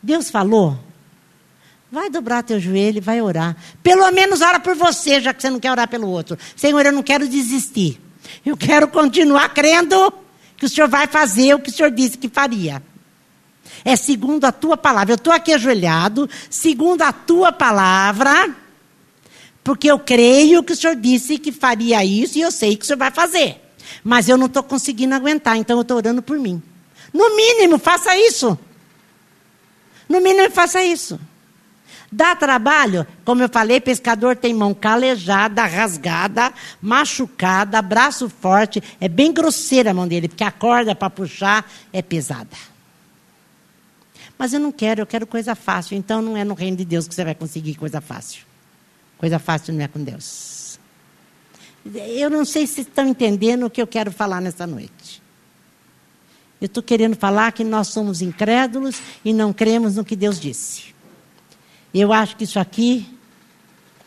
Deus 0.01 0.31
falou, 0.31 0.79
Vai 1.93 2.09
dobrar 2.09 2.41
teu 2.41 2.59
joelho 2.59 2.97
e 2.97 2.99
vai 2.99 3.21
orar. 3.21 3.55
Pelo 3.83 4.09
menos 4.09 4.41
ora 4.41 4.59
por 4.59 4.73
você, 4.73 5.21
já 5.21 5.31
que 5.31 5.39
você 5.39 5.51
não 5.51 5.59
quer 5.59 5.69
orar 5.69 5.87
pelo 5.87 6.07
outro. 6.07 6.35
Senhor, 6.55 6.83
eu 6.83 6.91
não 6.91 7.03
quero 7.03 7.27
desistir. 7.27 8.01
Eu 8.43 8.57
quero 8.57 8.87
continuar 8.87 9.49
crendo 9.49 10.11
que 10.57 10.65
o 10.65 10.69
Senhor 10.69 10.87
vai 10.87 11.05
fazer 11.05 11.53
o 11.53 11.59
que 11.59 11.69
o 11.69 11.71
Senhor 11.71 11.91
disse 11.91 12.17
que 12.17 12.27
faria. 12.27 12.81
É 13.85 13.95
segundo 13.95 14.43
a 14.45 14.51
tua 14.51 14.75
palavra. 14.75 15.11
Eu 15.11 15.17
estou 15.17 15.31
aqui 15.31 15.53
ajoelhado, 15.53 16.27
segundo 16.49 17.03
a 17.03 17.13
tua 17.13 17.51
palavra, 17.51 18.55
porque 19.63 19.85
eu 19.85 19.99
creio 19.99 20.63
que 20.63 20.73
o 20.73 20.75
Senhor 20.75 20.95
disse 20.95 21.37
que 21.37 21.51
faria 21.51 22.03
isso 22.03 22.39
e 22.39 22.41
eu 22.41 22.51
sei 22.51 22.75
que 22.75 22.85
o 22.85 22.87
Senhor 22.87 22.97
vai 22.97 23.11
fazer. 23.11 23.61
Mas 24.03 24.27
eu 24.27 24.35
não 24.35 24.47
estou 24.47 24.63
conseguindo 24.63 25.13
aguentar, 25.13 25.57
então 25.57 25.77
eu 25.77 25.83
estou 25.83 25.97
orando 25.97 26.23
por 26.23 26.39
mim. 26.39 26.59
No 27.13 27.35
mínimo, 27.35 27.77
faça 27.77 28.17
isso. 28.17 28.57
No 30.09 30.19
mínimo, 30.19 30.49
faça 30.49 30.83
isso. 30.83 31.19
Dá 32.15 32.35
trabalho? 32.35 33.07
Como 33.25 33.41
eu 33.41 33.49
falei, 33.49 33.81
pescador 33.81 34.35
tem 34.35 34.53
mão 34.53 34.71
calejada, 34.71 35.65
rasgada, 35.65 36.53
machucada, 36.79 37.81
braço 37.81 38.29
forte. 38.29 38.83
É 39.01 39.07
bem 39.07 39.33
grosseira 39.33 39.89
a 39.89 39.93
mão 39.95 40.07
dele, 40.07 40.27
porque 40.27 40.43
a 40.43 40.51
corda 40.51 40.93
para 40.93 41.09
puxar 41.09 41.67
é 41.91 42.03
pesada. 42.03 42.55
Mas 44.37 44.53
eu 44.53 44.59
não 44.59 44.71
quero, 44.71 45.01
eu 45.01 45.07
quero 45.07 45.25
coisa 45.25 45.55
fácil. 45.55 45.97
Então 45.97 46.21
não 46.21 46.37
é 46.37 46.43
no 46.43 46.53
reino 46.53 46.77
de 46.77 46.85
Deus 46.85 47.07
que 47.07 47.15
você 47.15 47.25
vai 47.25 47.33
conseguir 47.33 47.73
coisa 47.73 47.99
fácil. 47.99 48.43
Coisa 49.17 49.39
fácil 49.39 49.73
não 49.73 49.83
é 49.83 49.87
com 49.87 50.03
Deus. 50.03 50.77
Eu 51.95 52.29
não 52.29 52.45
sei 52.45 52.67
se 52.67 52.81
estão 52.81 53.07
entendendo 53.07 53.65
o 53.65 53.71
que 53.71 53.81
eu 53.81 53.87
quero 53.87 54.11
falar 54.11 54.39
nessa 54.39 54.67
noite. 54.67 55.19
Eu 56.61 56.67
estou 56.67 56.83
querendo 56.83 57.15
falar 57.15 57.51
que 57.53 57.63
nós 57.63 57.87
somos 57.87 58.21
incrédulos 58.21 59.01
e 59.25 59.33
não 59.33 59.51
cremos 59.51 59.95
no 59.95 60.05
que 60.05 60.15
Deus 60.15 60.39
disse. 60.39 60.92
Eu 61.93 62.11
acho 62.11 62.35
que 62.35 62.43
isso 62.43 62.59
aqui 62.59 63.07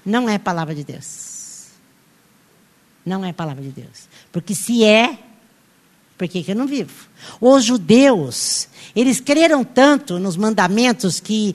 não 0.04 0.28
é 0.28 0.38
palavra 0.38 0.74
de 0.74 0.84
Deus. 0.84 1.68
Não 3.04 3.24
é 3.24 3.32
palavra 3.32 3.62
de 3.62 3.70
Deus. 3.70 4.08
Porque 4.32 4.54
se 4.54 4.84
é, 4.84 5.18
por 6.18 6.26
que, 6.26 6.42
que 6.42 6.50
eu 6.50 6.56
não 6.56 6.66
vivo? 6.66 6.92
Os 7.40 7.64
judeus, 7.64 8.68
eles 8.94 9.20
creram 9.20 9.62
tanto 9.62 10.18
nos 10.18 10.36
mandamentos 10.36 11.20
que 11.20 11.54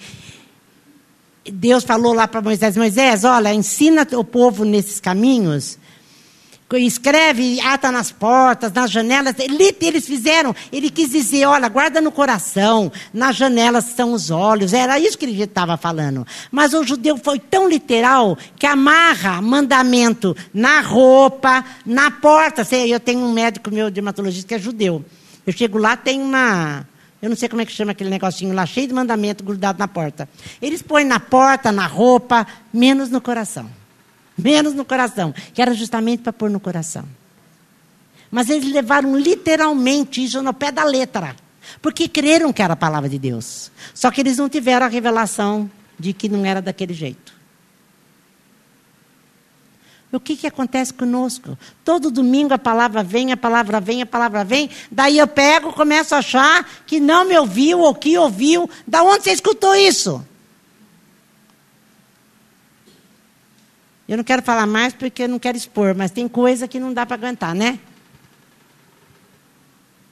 Deus 1.44 1.84
falou 1.84 2.14
lá 2.14 2.28
para 2.28 2.42
Moisés: 2.42 2.78
Moisés, 2.78 3.24
olha, 3.24 3.54
ensina 3.54 4.08
o 4.14 4.24
povo 4.24 4.64
nesses 4.64 5.00
caminhos 5.00 5.78
escreve, 6.78 7.60
ata 7.62 7.92
nas 7.92 8.12
portas, 8.12 8.72
nas 8.72 8.90
janelas. 8.90 9.36
Eles 9.38 10.06
fizeram, 10.06 10.56
ele 10.72 10.90
quis 10.90 11.10
dizer: 11.10 11.46
olha, 11.46 11.68
guarda 11.68 12.00
no 12.00 12.12
coração, 12.12 12.92
nas 13.14 13.36
janelas 13.36 13.86
são 13.86 14.14
os 14.14 14.32
olhos. 14.32 14.74
Era 14.74 15.00
isso 15.00 15.18
que 15.18 15.26
ele 15.26 15.42
estava 15.42 15.78
falando. 15.78 16.26
Mas 16.52 16.74
o 16.74 16.84
judeu 16.84 17.18
foi 17.18 17.40
tão 17.40 17.68
literal 17.68 18.38
que 18.58 18.66
amarra 18.66 19.42
mandamento 19.42 20.36
na 20.54 20.82
roupa, 20.82 21.64
na 21.86 22.10
porta. 22.12 22.66
Eu 22.76 23.00
tenho 23.00 23.20
um 23.20 23.32
médico 23.32 23.72
meu 23.72 23.92
dermatologista 23.92 24.48
que 24.48 24.56
é 24.56 24.60
judeu. 24.60 25.04
Eu 25.46 25.54
chego 25.54 25.78
lá, 25.78 25.98
tem 25.98 26.22
uma. 26.22 26.88
Eu 27.22 27.30
não 27.30 27.36
sei 27.36 27.50
como 27.50 27.62
é 27.62 27.66
que 27.66 27.72
chama 27.72 27.92
aquele 27.92 28.10
negocinho 28.10 28.54
lá, 28.54 28.66
cheio 28.66 28.88
de 28.88 28.94
mandamento 28.94 29.44
grudado 29.44 29.78
na 29.78 29.88
porta. 29.88 30.28
Eles 30.62 30.82
põem 30.82 31.06
na 31.06 31.20
porta, 31.20 31.72
na 31.72 31.86
roupa, 31.86 32.48
menos 32.74 33.10
no 33.10 33.22
coração 33.22 33.81
menos 34.42 34.74
no 34.74 34.84
coração, 34.84 35.34
que 35.54 35.62
era 35.62 35.74
justamente 35.74 36.24
para 36.24 36.34
pôr 36.34 36.50
no 36.50 36.60
coração. 36.60 37.06
Mas 38.30 38.50
eles 38.50 38.72
levaram 38.72 39.18
literalmente 39.18 40.24
isso 40.24 40.42
no 40.42 40.54
pé 40.54 40.72
da 40.72 40.84
letra, 40.84 41.36
porque 41.82 42.08
creram 42.08 42.54
que 42.54 42.62
era 42.62 42.74
a 42.74 42.78
palavra 42.78 43.10
de 43.10 43.20
Deus. 43.20 43.72
Só 43.94 44.10
que 44.10 44.22
eles 44.22 44.38
não 44.38 44.48
tiveram 44.48 44.86
a 44.86 44.90
revelação 44.90 45.70
de 46.00 46.14
que 46.14 46.30
não 46.30 46.46
era 46.46 46.62
daquele 46.62 46.94
jeito. 46.94 47.42
O 50.12 50.20
que, 50.20 50.36
que 50.36 50.48
acontece 50.48 50.94
conosco? 50.94 51.58
Todo 51.86 52.12
domingo 52.12 52.54
a 52.54 52.58
palavra 52.58 53.02
vem, 53.02 53.32
a 53.32 53.38
palavra 53.38 53.80
vem, 53.80 54.02
a 54.02 54.06
palavra 54.06 54.44
vem. 54.44 54.70
Daí 54.92 55.18
eu 55.18 55.28
pego, 55.28 55.72
começo 55.72 56.14
a 56.14 56.18
achar 56.18 56.70
que 56.86 57.00
não 57.00 57.24
me 57.24 57.38
ouviu 57.38 57.80
ou 57.80 57.96
que 57.96 58.18
ouviu. 58.18 58.70
Da 58.86 59.04
onde 59.04 59.24
você 59.24 59.32
escutou 59.32 59.74
isso? 59.74 60.26
Eu 64.12 64.18
não 64.18 64.26
quero 64.26 64.42
falar 64.42 64.68
mais 64.68 64.92
porque 64.94 65.24
eu 65.24 65.30
não 65.30 65.40
quero 65.40 65.56
expor, 65.58 65.96
mas 65.96 66.12
tem 66.12 66.28
coisa 66.28 66.68
que 66.68 66.82
não 66.82 66.94
dá 66.94 67.06
para 67.06 67.16
aguentar, 67.16 67.56
né? 67.56 67.80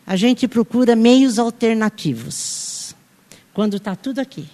A 0.08 0.16
gente 0.16 0.48
procura 0.48 0.96
meios 0.96 1.38
alternativos. 1.38 2.96
Quando 3.54 3.76
está 3.76 3.98
tudo 3.98 4.20
aqui. 4.20 4.48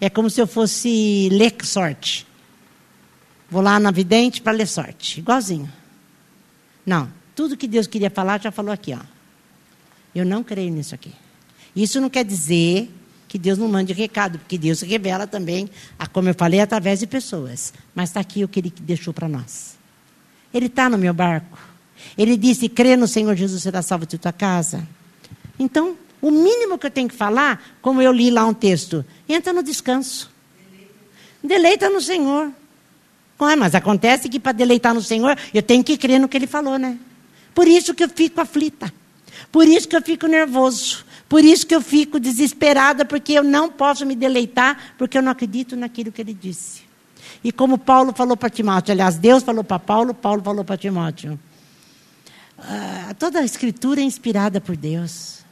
É 0.00 0.08
como 0.08 0.30
se 0.30 0.40
eu 0.40 0.46
fosse 0.46 1.28
ler 1.32 1.56
sorte. 1.64 2.24
Vou 3.50 3.62
lá 3.62 3.80
na 3.80 3.90
vidente 3.90 4.40
para 4.40 4.52
ler 4.52 4.68
sorte. 4.68 5.18
Igualzinho. 5.18 5.72
Não. 6.86 7.12
Tudo 7.34 7.56
que 7.56 7.66
Deus 7.66 7.88
queria 7.88 8.10
falar, 8.10 8.40
já 8.40 8.52
falou 8.52 8.70
aqui. 8.70 8.94
Ó. 8.94 9.00
Eu 10.14 10.24
não 10.24 10.44
creio 10.44 10.70
nisso 10.70 10.94
aqui. 10.94 11.10
Isso 11.74 12.00
não 12.00 12.08
quer 12.08 12.24
dizer 12.24 12.88
que 13.34 13.38
Deus 13.38 13.58
não 13.58 13.66
mande 13.66 13.92
recado, 13.92 14.38
porque 14.38 14.56
Deus 14.56 14.82
revela 14.82 15.26
também, 15.26 15.68
como 16.12 16.28
eu 16.28 16.34
falei, 16.36 16.60
através 16.60 17.00
de 17.00 17.06
pessoas. 17.08 17.74
Mas 17.92 18.10
está 18.10 18.20
aqui 18.20 18.44
o 18.44 18.48
que 18.48 18.60
Ele 18.60 18.72
deixou 18.82 19.12
para 19.12 19.28
nós. 19.28 19.76
Ele 20.54 20.66
está 20.66 20.88
no 20.88 20.96
meu 20.96 21.12
barco. 21.12 21.58
Ele 22.16 22.36
disse: 22.36 22.68
crê 22.68 22.96
no 22.96 23.08
Senhor 23.08 23.34
Jesus, 23.34 23.64
será 23.64 23.82
salvo 23.82 24.06
de 24.06 24.18
tua 24.18 24.32
casa. 24.32 24.86
Então, 25.58 25.96
o 26.22 26.30
mínimo 26.30 26.78
que 26.78 26.86
eu 26.86 26.92
tenho 26.92 27.08
que 27.08 27.14
falar, 27.16 27.60
como 27.82 28.00
eu 28.00 28.12
li 28.12 28.30
lá 28.30 28.46
um 28.46 28.54
texto, 28.54 29.04
entra 29.28 29.52
no 29.52 29.64
descanso. 29.64 30.30
Deleita 31.42 31.90
no 31.90 32.00
Senhor. 32.00 32.52
Ah, 33.40 33.56
mas 33.56 33.74
acontece 33.74 34.28
que 34.28 34.38
para 34.38 34.52
deleitar 34.52 34.94
no 34.94 35.02
Senhor, 35.02 35.36
eu 35.52 35.60
tenho 35.60 35.82
que 35.82 35.96
crer 35.96 36.20
no 36.20 36.28
que 36.28 36.36
Ele 36.36 36.46
falou, 36.46 36.78
né? 36.78 36.96
Por 37.52 37.66
isso 37.66 37.94
que 37.94 38.04
eu 38.04 38.08
fico 38.08 38.40
aflita. 38.40 38.94
Por 39.50 39.66
isso 39.66 39.88
que 39.88 39.96
eu 39.96 40.02
fico 40.02 40.28
nervoso. 40.28 41.04
Por 41.28 41.44
isso 41.44 41.66
que 41.66 41.74
eu 41.74 41.80
fico 41.80 42.20
desesperada, 42.20 43.04
porque 43.04 43.32
eu 43.32 43.42
não 43.42 43.70
posso 43.70 44.04
me 44.04 44.14
deleitar, 44.14 44.94
porque 44.98 45.16
eu 45.16 45.22
não 45.22 45.32
acredito 45.32 45.74
naquilo 45.74 46.12
que 46.12 46.20
ele 46.20 46.34
disse. 46.34 46.82
E 47.42 47.50
como 47.50 47.78
Paulo 47.78 48.12
falou 48.14 48.36
para 48.36 48.50
Timóteo, 48.50 48.92
aliás, 48.92 49.16
Deus 49.16 49.42
falou 49.42 49.64
para 49.64 49.78
Paulo, 49.78 50.14
Paulo 50.14 50.42
falou 50.42 50.64
para 50.64 50.76
Timóteo. 50.76 51.38
Uh, 52.58 53.14
toda 53.18 53.40
a 53.40 53.44
escritura 53.44 54.00
é 54.00 54.04
inspirada 54.04 54.60
por 54.60 54.76
Deus. 54.76 55.44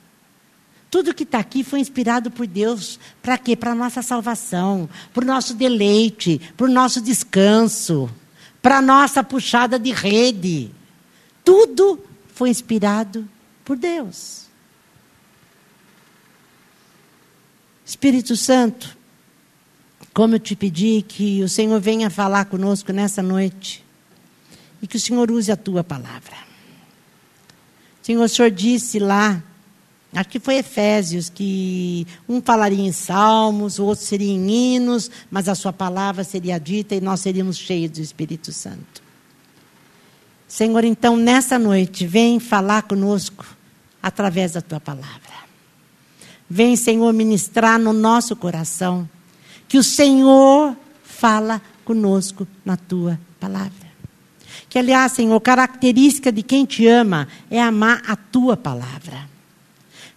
Tudo 0.90 1.14
que 1.14 1.22
está 1.22 1.38
aqui 1.38 1.64
foi 1.64 1.80
inspirado 1.80 2.30
por 2.30 2.46
Deus. 2.46 3.00
Para 3.22 3.38
quê? 3.38 3.56
Para 3.56 3.72
a 3.72 3.74
nossa 3.74 4.02
salvação, 4.02 4.88
para 5.12 5.24
o 5.24 5.26
nosso 5.26 5.54
deleite, 5.54 6.40
para 6.56 6.66
o 6.66 6.70
nosso 6.70 7.00
descanso, 7.00 8.10
para 8.60 8.78
a 8.78 8.82
nossa 8.82 9.24
puxada 9.24 9.78
de 9.78 9.90
rede. 9.90 10.70
Tudo 11.44 11.98
foi 12.34 12.50
inspirado 12.50 13.28
por 13.64 13.76
Deus. 13.76 14.41
Espírito 17.92 18.34
Santo, 18.38 18.96
como 20.14 20.36
eu 20.36 20.40
te 20.40 20.56
pedi 20.56 21.04
que 21.06 21.42
o 21.42 21.48
Senhor 21.48 21.78
venha 21.78 22.08
falar 22.08 22.46
conosco 22.46 22.90
nessa 22.90 23.22
noite 23.22 23.84
e 24.80 24.86
que 24.86 24.96
o 24.96 25.00
Senhor 25.00 25.30
use 25.30 25.52
a 25.52 25.56
tua 25.58 25.84
palavra. 25.84 26.34
Senhor, 28.00 28.24
o 28.24 28.28
Senhor 28.30 28.50
disse 28.50 28.98
lá, 28.98 29.44
acho 30.14 30.28
que 30.30 30.40
foi 30.40 30.56
Efésios, 30.56 31.28
que 31.28 32.06
um 32.26 32.40
falaria 32.40 32.82
em 32.82 32.92
salmos, 32.92 33.78
o 33.78 33.84
outro 33.84 34.06
seria 34.06 34.32
em 34.32 34.50
hinos, 34.50 35.10
mas 35.30 35.46
a 35.46 35.54
sua 35.54 35.72
palavra 35.72 36.24
seria 36.24 36.58
dita 36.58 36.94
e 36.94 37.00
nós 37.00 37.20
seríamos 37.20 37.58
cheios 37.58 37.90
do 37.90 38.00
Espírito 38.00 38.52
Santo. 38.52 39.02
Senhor, 40.48 40.82
então 40.82 41.14
nessa 41.14 41.58
noite, 41.58 42.06
vem 42.06 42.40
falar 42.40 42.84
conosco 42.84 43.44
através 44.02 44.52
da 44.52 44.62
tua 44.62 44.80
palavra. 44.80 45.41
Vem, 46.54 46.76
Senhor, 46.76 47.10
ministrar 47.14 47.78
no 47.78 47.94
nosso 47.94 48.36
coração. 48.36 49.08
Que 49.66 49.78
o 49.78 49.82
Senhor 49.82 50.76
fala 51.02 51.62
conosco 51.82 52.46
na 52.62 52.76
tua 52.76 53.18
palavra. 53.40 53.72
Que, 54.68 54.78
aliás, 54.78 55.12
Senhor, 55.12 55.40
característica 55.40 56.30
de 56.30 56.42
quem 56.42 56.66
te 56.66 56.86
ama 56.86 57.26
é 57.50 57.58
amar 57.58 58.02
a 58.06 58.14
tua 58.16 58.54
palavra. 58.54 59.26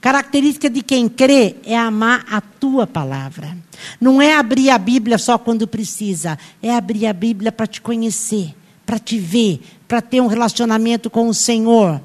Característica 0.01 0.69
de 0.69 0.81
quem 0.81 1.07
crê 1.07 1.55
é 1.63 1.77
amar 1.77 2.25
a 2.29 2.41
tua 2.41 2.85
palavra. 2.85 3.57
Não 4.01 4.21
é 4.21 4.35
abrir 4.35 4.71
a 4.71 4.77
Bíblia 4.77 5.17
só 5.17 5.37
quando 5.37 5.65
precisa, 5.65 6.37
é 6.61 6.75
abrir 6.75 7.07
a 7.07 7.13
Bíblia 7.13 7.49
para 7.49 7.65
te 7.65 7.79
conhecer, 7.79 8.53
para 8.85 8.99
te 8.99 9.17
ver, 9.17 9.61
para 9.87 10.01
ter 10.01 10.19
um 10.19 10.27
relacionamento 10.27 11.09
com 11.09 11.29
o 11.29 11.33
Senhor. 11.33 12.01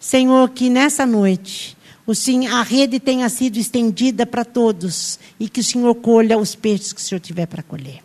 Senhor, 0.00 0.50
que 0.50 0.68
nessa 0.68 1.06
noite 1.06 1.75
o 2.06 2.14
sim, 2.14 2.46
a 2.46 2.62
rede 2.62 3.00
tenha 3.00 3.28
sido 3.28 3.58
estendida 3.58 4.24
para 4.24 4.44
todos 4.44 5.18
e 5.40 5.48
que 5.48 5.60
o 5.60 5.64
Senhor 5.64 5.94
colha 5.96 6.38
os 6.38 6.54
peixes 6.54 6.92
que 6.92 7.00
o 7.00 7.04
Senhor 7.04 7.20
tiver 7.20 7.46
para 7.46 7.62
colher. 7.62 8.00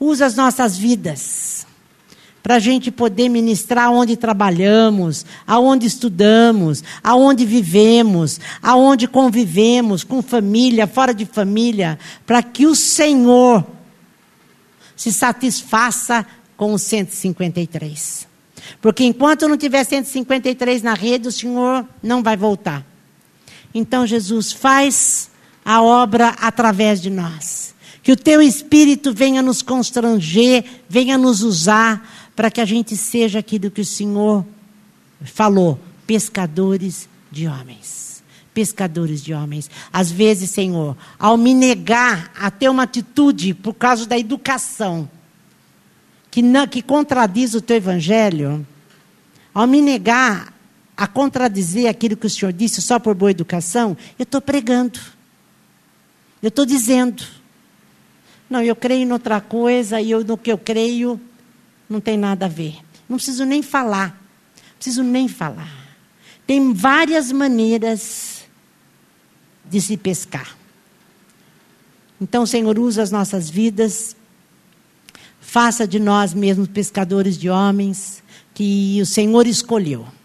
Usa 0.00 0.26
as 0.26 0.34
nossas 0.34 0.76
vidas 0.76 1.66
para 2.42 2.56
a 2.56 2.58
gente 2.58 2.90
poder 2.90 3.28
ministrar 3.28 3.92
onde 3.92 4.16
trabalhamos, 4.16 5.26
aonde 5.46 5.86
estudamos, 5.86 6.82
aonde 7.02 7.44
vivemos, 7.44 8.40
aonde 8.62 9.06
convivemos, 9.06 10.02
com 10.02 10.22
família, 10.22 10.86
fora 10.86 11.12
de 11.12 11.26
família, 11.26 11.98
para 12.26 12.42
que 12.42 12.66
o 12.66 12.74
Senhor 12.74 13.64
se 14.96 15.12
satisfaça 15.12 16.26
com 16.56 16.72
os 16.72 16.82
153. 16.82 18.26
Porque 18.80 19.04
enquanto 19.04 19.46
não 19.46 19.56
tiver 19.56 19.84
153 19.84 20.82
na 20.82 20.94
rede, 20.94 21.28
o 21.28 21.32
Senhor 21.32 21.86
não 22.02 22.22
vai 22.22 22.36
voltar. 22.36 22.84
Então, 23.74 24.06
Jesus, 24.06 24.52
faz 24.52 25.30
a 25.64 25.82
obra 25.82 26.28
através 26.40 27.00
de 27.00 27.10
nós. 27.10 27.74
Que 28.02 28.12
o 28.12 28.16
teu 28.16 28.40
Espírito 28.40 29.12
venha 29.12 29.42
nos 29.42 29.60
constranger, 29.60 30.64
venha 30.88 31.18
nos 31.18 31.42
usar, 31.42 32.32
para 32.34 32.50
que 32.50 32.60
a 32.60 32.64
gente 32.64 32.96
seja 32.96 33.40
aquilo 33.40 33.70
que 33.70 33.80
o 33.80 33.84
Senhor 33.84 34.46
falou: 35.22 35.78
pescadores 36.06 37.08
de 37.30 37.46
homens. 37.46 38.22
Pescadores 38.54 39.22
de 39.22 39.34
homens. 39.34 39.70
Às 39.92 40.10
vezes, 40.10 40.50
Senhor, 40.50 40.96
ao 41.18 41.36
me 41.36 41.52
negar 41.54 42.32
a 42.34 42.50
ter 42.50 42.68
uma 42.68 42.84
atitude 42.84 43.54
por 43.54 43.74
causa 43.74 44.06
da 44.06 44.18
educação, 44.18 45.08
que, 46.30 46.42
não, 46.42 46.66
que 46.66 46.80
contradiz 46.80 47.54
o 47.54 47.60
teu 47.60 47.76
evangelho, 47.76 48.66
ao 49.52 49.66
me 49.66 49.80
negar 49.80 50.52
a 50.98 51.06
contradizer 51.06 51.88
aquilo 51.88 52.16
que 52.16 52.26
o 52.26 52.30
Senhor 52.30 52.52
disse 52.52 52.82
só 52.82 52.98
por 52.98 53.14
boa 53.14 53.30
educação, 53.30 53.96
eu 54.18 54.24
estou 54.24 54.40
pregando. 54.40 54.98
Eu 56.42 56.48
estou 56.48 56.66
dizendo. 56.66 57.22
Não, 58.50 58.60
eu 58.60 58.74
creio 58.74 59.04
em 59.04 59.12
outra 59.12 59.40
coisa 59.40 60.00
e 60.00 60.10
eu, 60.10 60.24
no 60.24 60.36
que 60.36 60.50
eu 60.50 60.58
creio, 60.58 61.20
não 61.88 62.00
tem 62.00 62.18
nada 62.18 62.46
a 62.46 62.48
ver. 62.48 62.78
Não 63.08 63.16
preciso 63.16 63.44
nem 63.44 63.62
falar. 63.62 64.08
Não 64.08 64.74
preciso 64.74 65.04
nem 65.04 65.28
falar. 65.28 65.72
Tem 66.44 66.72
várias 66.72 67.30
maneiras 67.30 68.42
de 69.64 69.80
se 69.80 69.96
pescar. 69.96 70.56
Então, 72.20 72.44
Senhor, 72.44 72.76
usa 72.76 73.04
as 73.04 73.12
nossas 73.12 73.48
vidas. 73.48 74.16
Faça 75.40 75.86
de 75.86 76.00
nós 76.00 76.34
mesmos 76.34 76.66
pescadores 76.66 77.38
de 77.38 77.48
homens 77.48 78.20
que 78.52 78.98
o 79.00 79.06
Senhor 79.06 79.46
escolheu. 79.46 80.17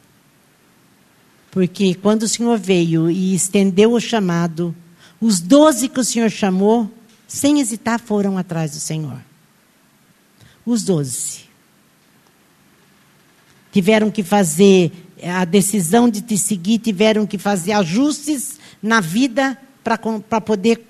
Porque 1.53 1.93
quando 1.93 2.23
o 2.23 2.27
Senhor 2.27 2.57
veio 2.57 3.11
e 3.11 3.35
estendeu 3.35 3.93
o 3.93 3.99
chamado, 3.99 4.75
os 5.21 5.39
doze 5.39 5.87
que 5.87 5.99
o 5.99 6.03
Senhor 6.03 6.31
chamou, 6.31 6.91
sem 7.27 7.59
hesitar, 7.59 7.99
foram 7.99 8.39
atrás 8.39 8.71
do 8.71 8.79
Senhor. 8.79 9.21
Os 10.65 10.81
doze 10.81 11.41
tiveram 13.71 14.09
que 14.09 14.23
fazer 14.23 14.91
a 15.23 15.45
decisão 15.45 16.09
de 16.09 16.21
te 16.21 16.39
seguir, 16.39 16.79
tiveram 16.79 17.27
que 17.27 17.37
fazer 17.37 17.73
ajustes 17.73 18.57
na 18.81 18.99
vida 18.99 19.55
para 19.83 20.41
poder 20.41 20.83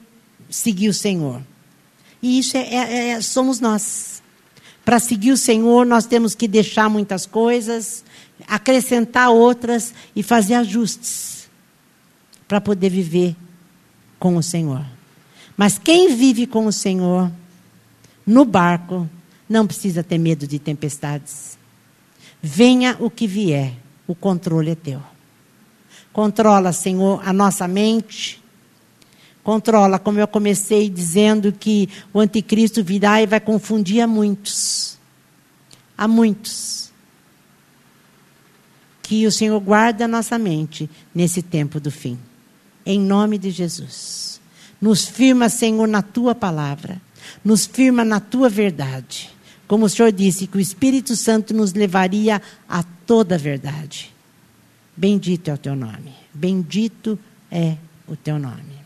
seguir 0.50 0.88
o 0.88 0.94
Senhor. 0.94 1.42
E 2.22 2.40
isso 2.40 2.56
é, 2.56 2.62
é, 2.62 3.10
é, 3.10 3.22
somos 3.22 3.60
nós. 3.60 4.24
Para 4.86 4.98
seguir 4.98 5.34
o 5.34 5.38
Senhor, 5.38 5.86
nós 5.86 6.06
temos 6.06 6.34
que 6.34 6.48
deixar 6.48 6.90
muitas 6.90 7.26
coisas, 7.26 8.04
acrescentar 8.48 9.30
outras 9.30 9.94
e 10.16 10.24
fazer 10.24 10.56
ajustes 10.56 11.50
para 12.48 12.62
poder 12.62 12.90
viver 12.90 13.36
com 14.20 14.36
o 14.36 14.44
Senhor. 14.44 14.86
Mas 15.56 15.78
quem 15.78 16.16
vive 16.16 16.48
com 16.48 16.66
o 16.66 16.72
Senhor 16.72 17.32
no 18.26 18.46
barco 18.46 19.10
não 19.48 19.68
precisa 19.68 20.04
ter 20.04 20.18
medo 20.18 20.48
de 20.48 20.60
tempestades. 20.60 21.58
Venha 22.42 22.98
o 23.00 23.10
que 23.10 23.28
vier, 23.28 23.74
o 24.08 24.16
controle 24.16 24.72
é 24.72 24.76
teu. 24.76 25.02
Controla, 26.12 26.72
Senhor, 26.72 27.22
a 27.28 27.34
nossa 27.34 27.68
mente. 27.68 28.42
Controla, 29.44 30.00
como 30.00 30.20
eu 30.20 30.28
comecei 30.28 30.90
dizendo 30.90 31.52
que 31.52 31.90
o 32.14 32.20
anticristo 32.20 32.84
virá 32.84 33.22
e 33.22 33.26
vai 33.26 33.40
confundir 33.40 34.02
a 34.02 34.08
muitos. 34.08 34.98
A 35.98 36.08
muitos. 36.08 36.83
Que 39.04 39.28
o 39.28 39.32
Senhor 39.32 39.60
guarde 39.60 40.02
a 40.02 40.08
nossa 40.08 40.40
mente 40.40 40.90
nesse 41.14 41.44
tempo 41.44 41.80
do 41.80 41.92
fim. 41.92 42.18
Em 42.84 43.00
nome 43.00 43.38
de 43.38 43.52
Jesus. 43.52 44.42
Nos 44.82 45.06
firma, 45.06 45.48
Senhor, 45.48 45.88
na 45.88 46.02
tua 46.02 46.34
palavra. 46.34 47.00
Nos 47.46 47.66
firma 47.68 48.04
na 48.04 48.20
tua 48.20 48.50
verdade. 48.50 49.30
Como 49.68 49.86
o 49.86 49.90
Senhor 49.90 50.12
disse, 50.12 50.48
que 50.48 50.58
o 50.58 50.60
Espírito 50.60 51.16
Santo 51.16 51.54
nos 51.54 51.74
levaria 51.74 52.42
a 52.68 52.82
toda 52.82 53.36
a 53.36 53.38
verdade. 53.38 54.12
Bendito 54.96 55.50
é 55.50 55.54
o 55.54 55.58
teu 55.58 55.76
nome. 55.76 56.14
Bendito 56.34 57.18
é 57.52 57.78
o 58.08 58.16
teu 58.16 58.40
nome. 58.40 58.83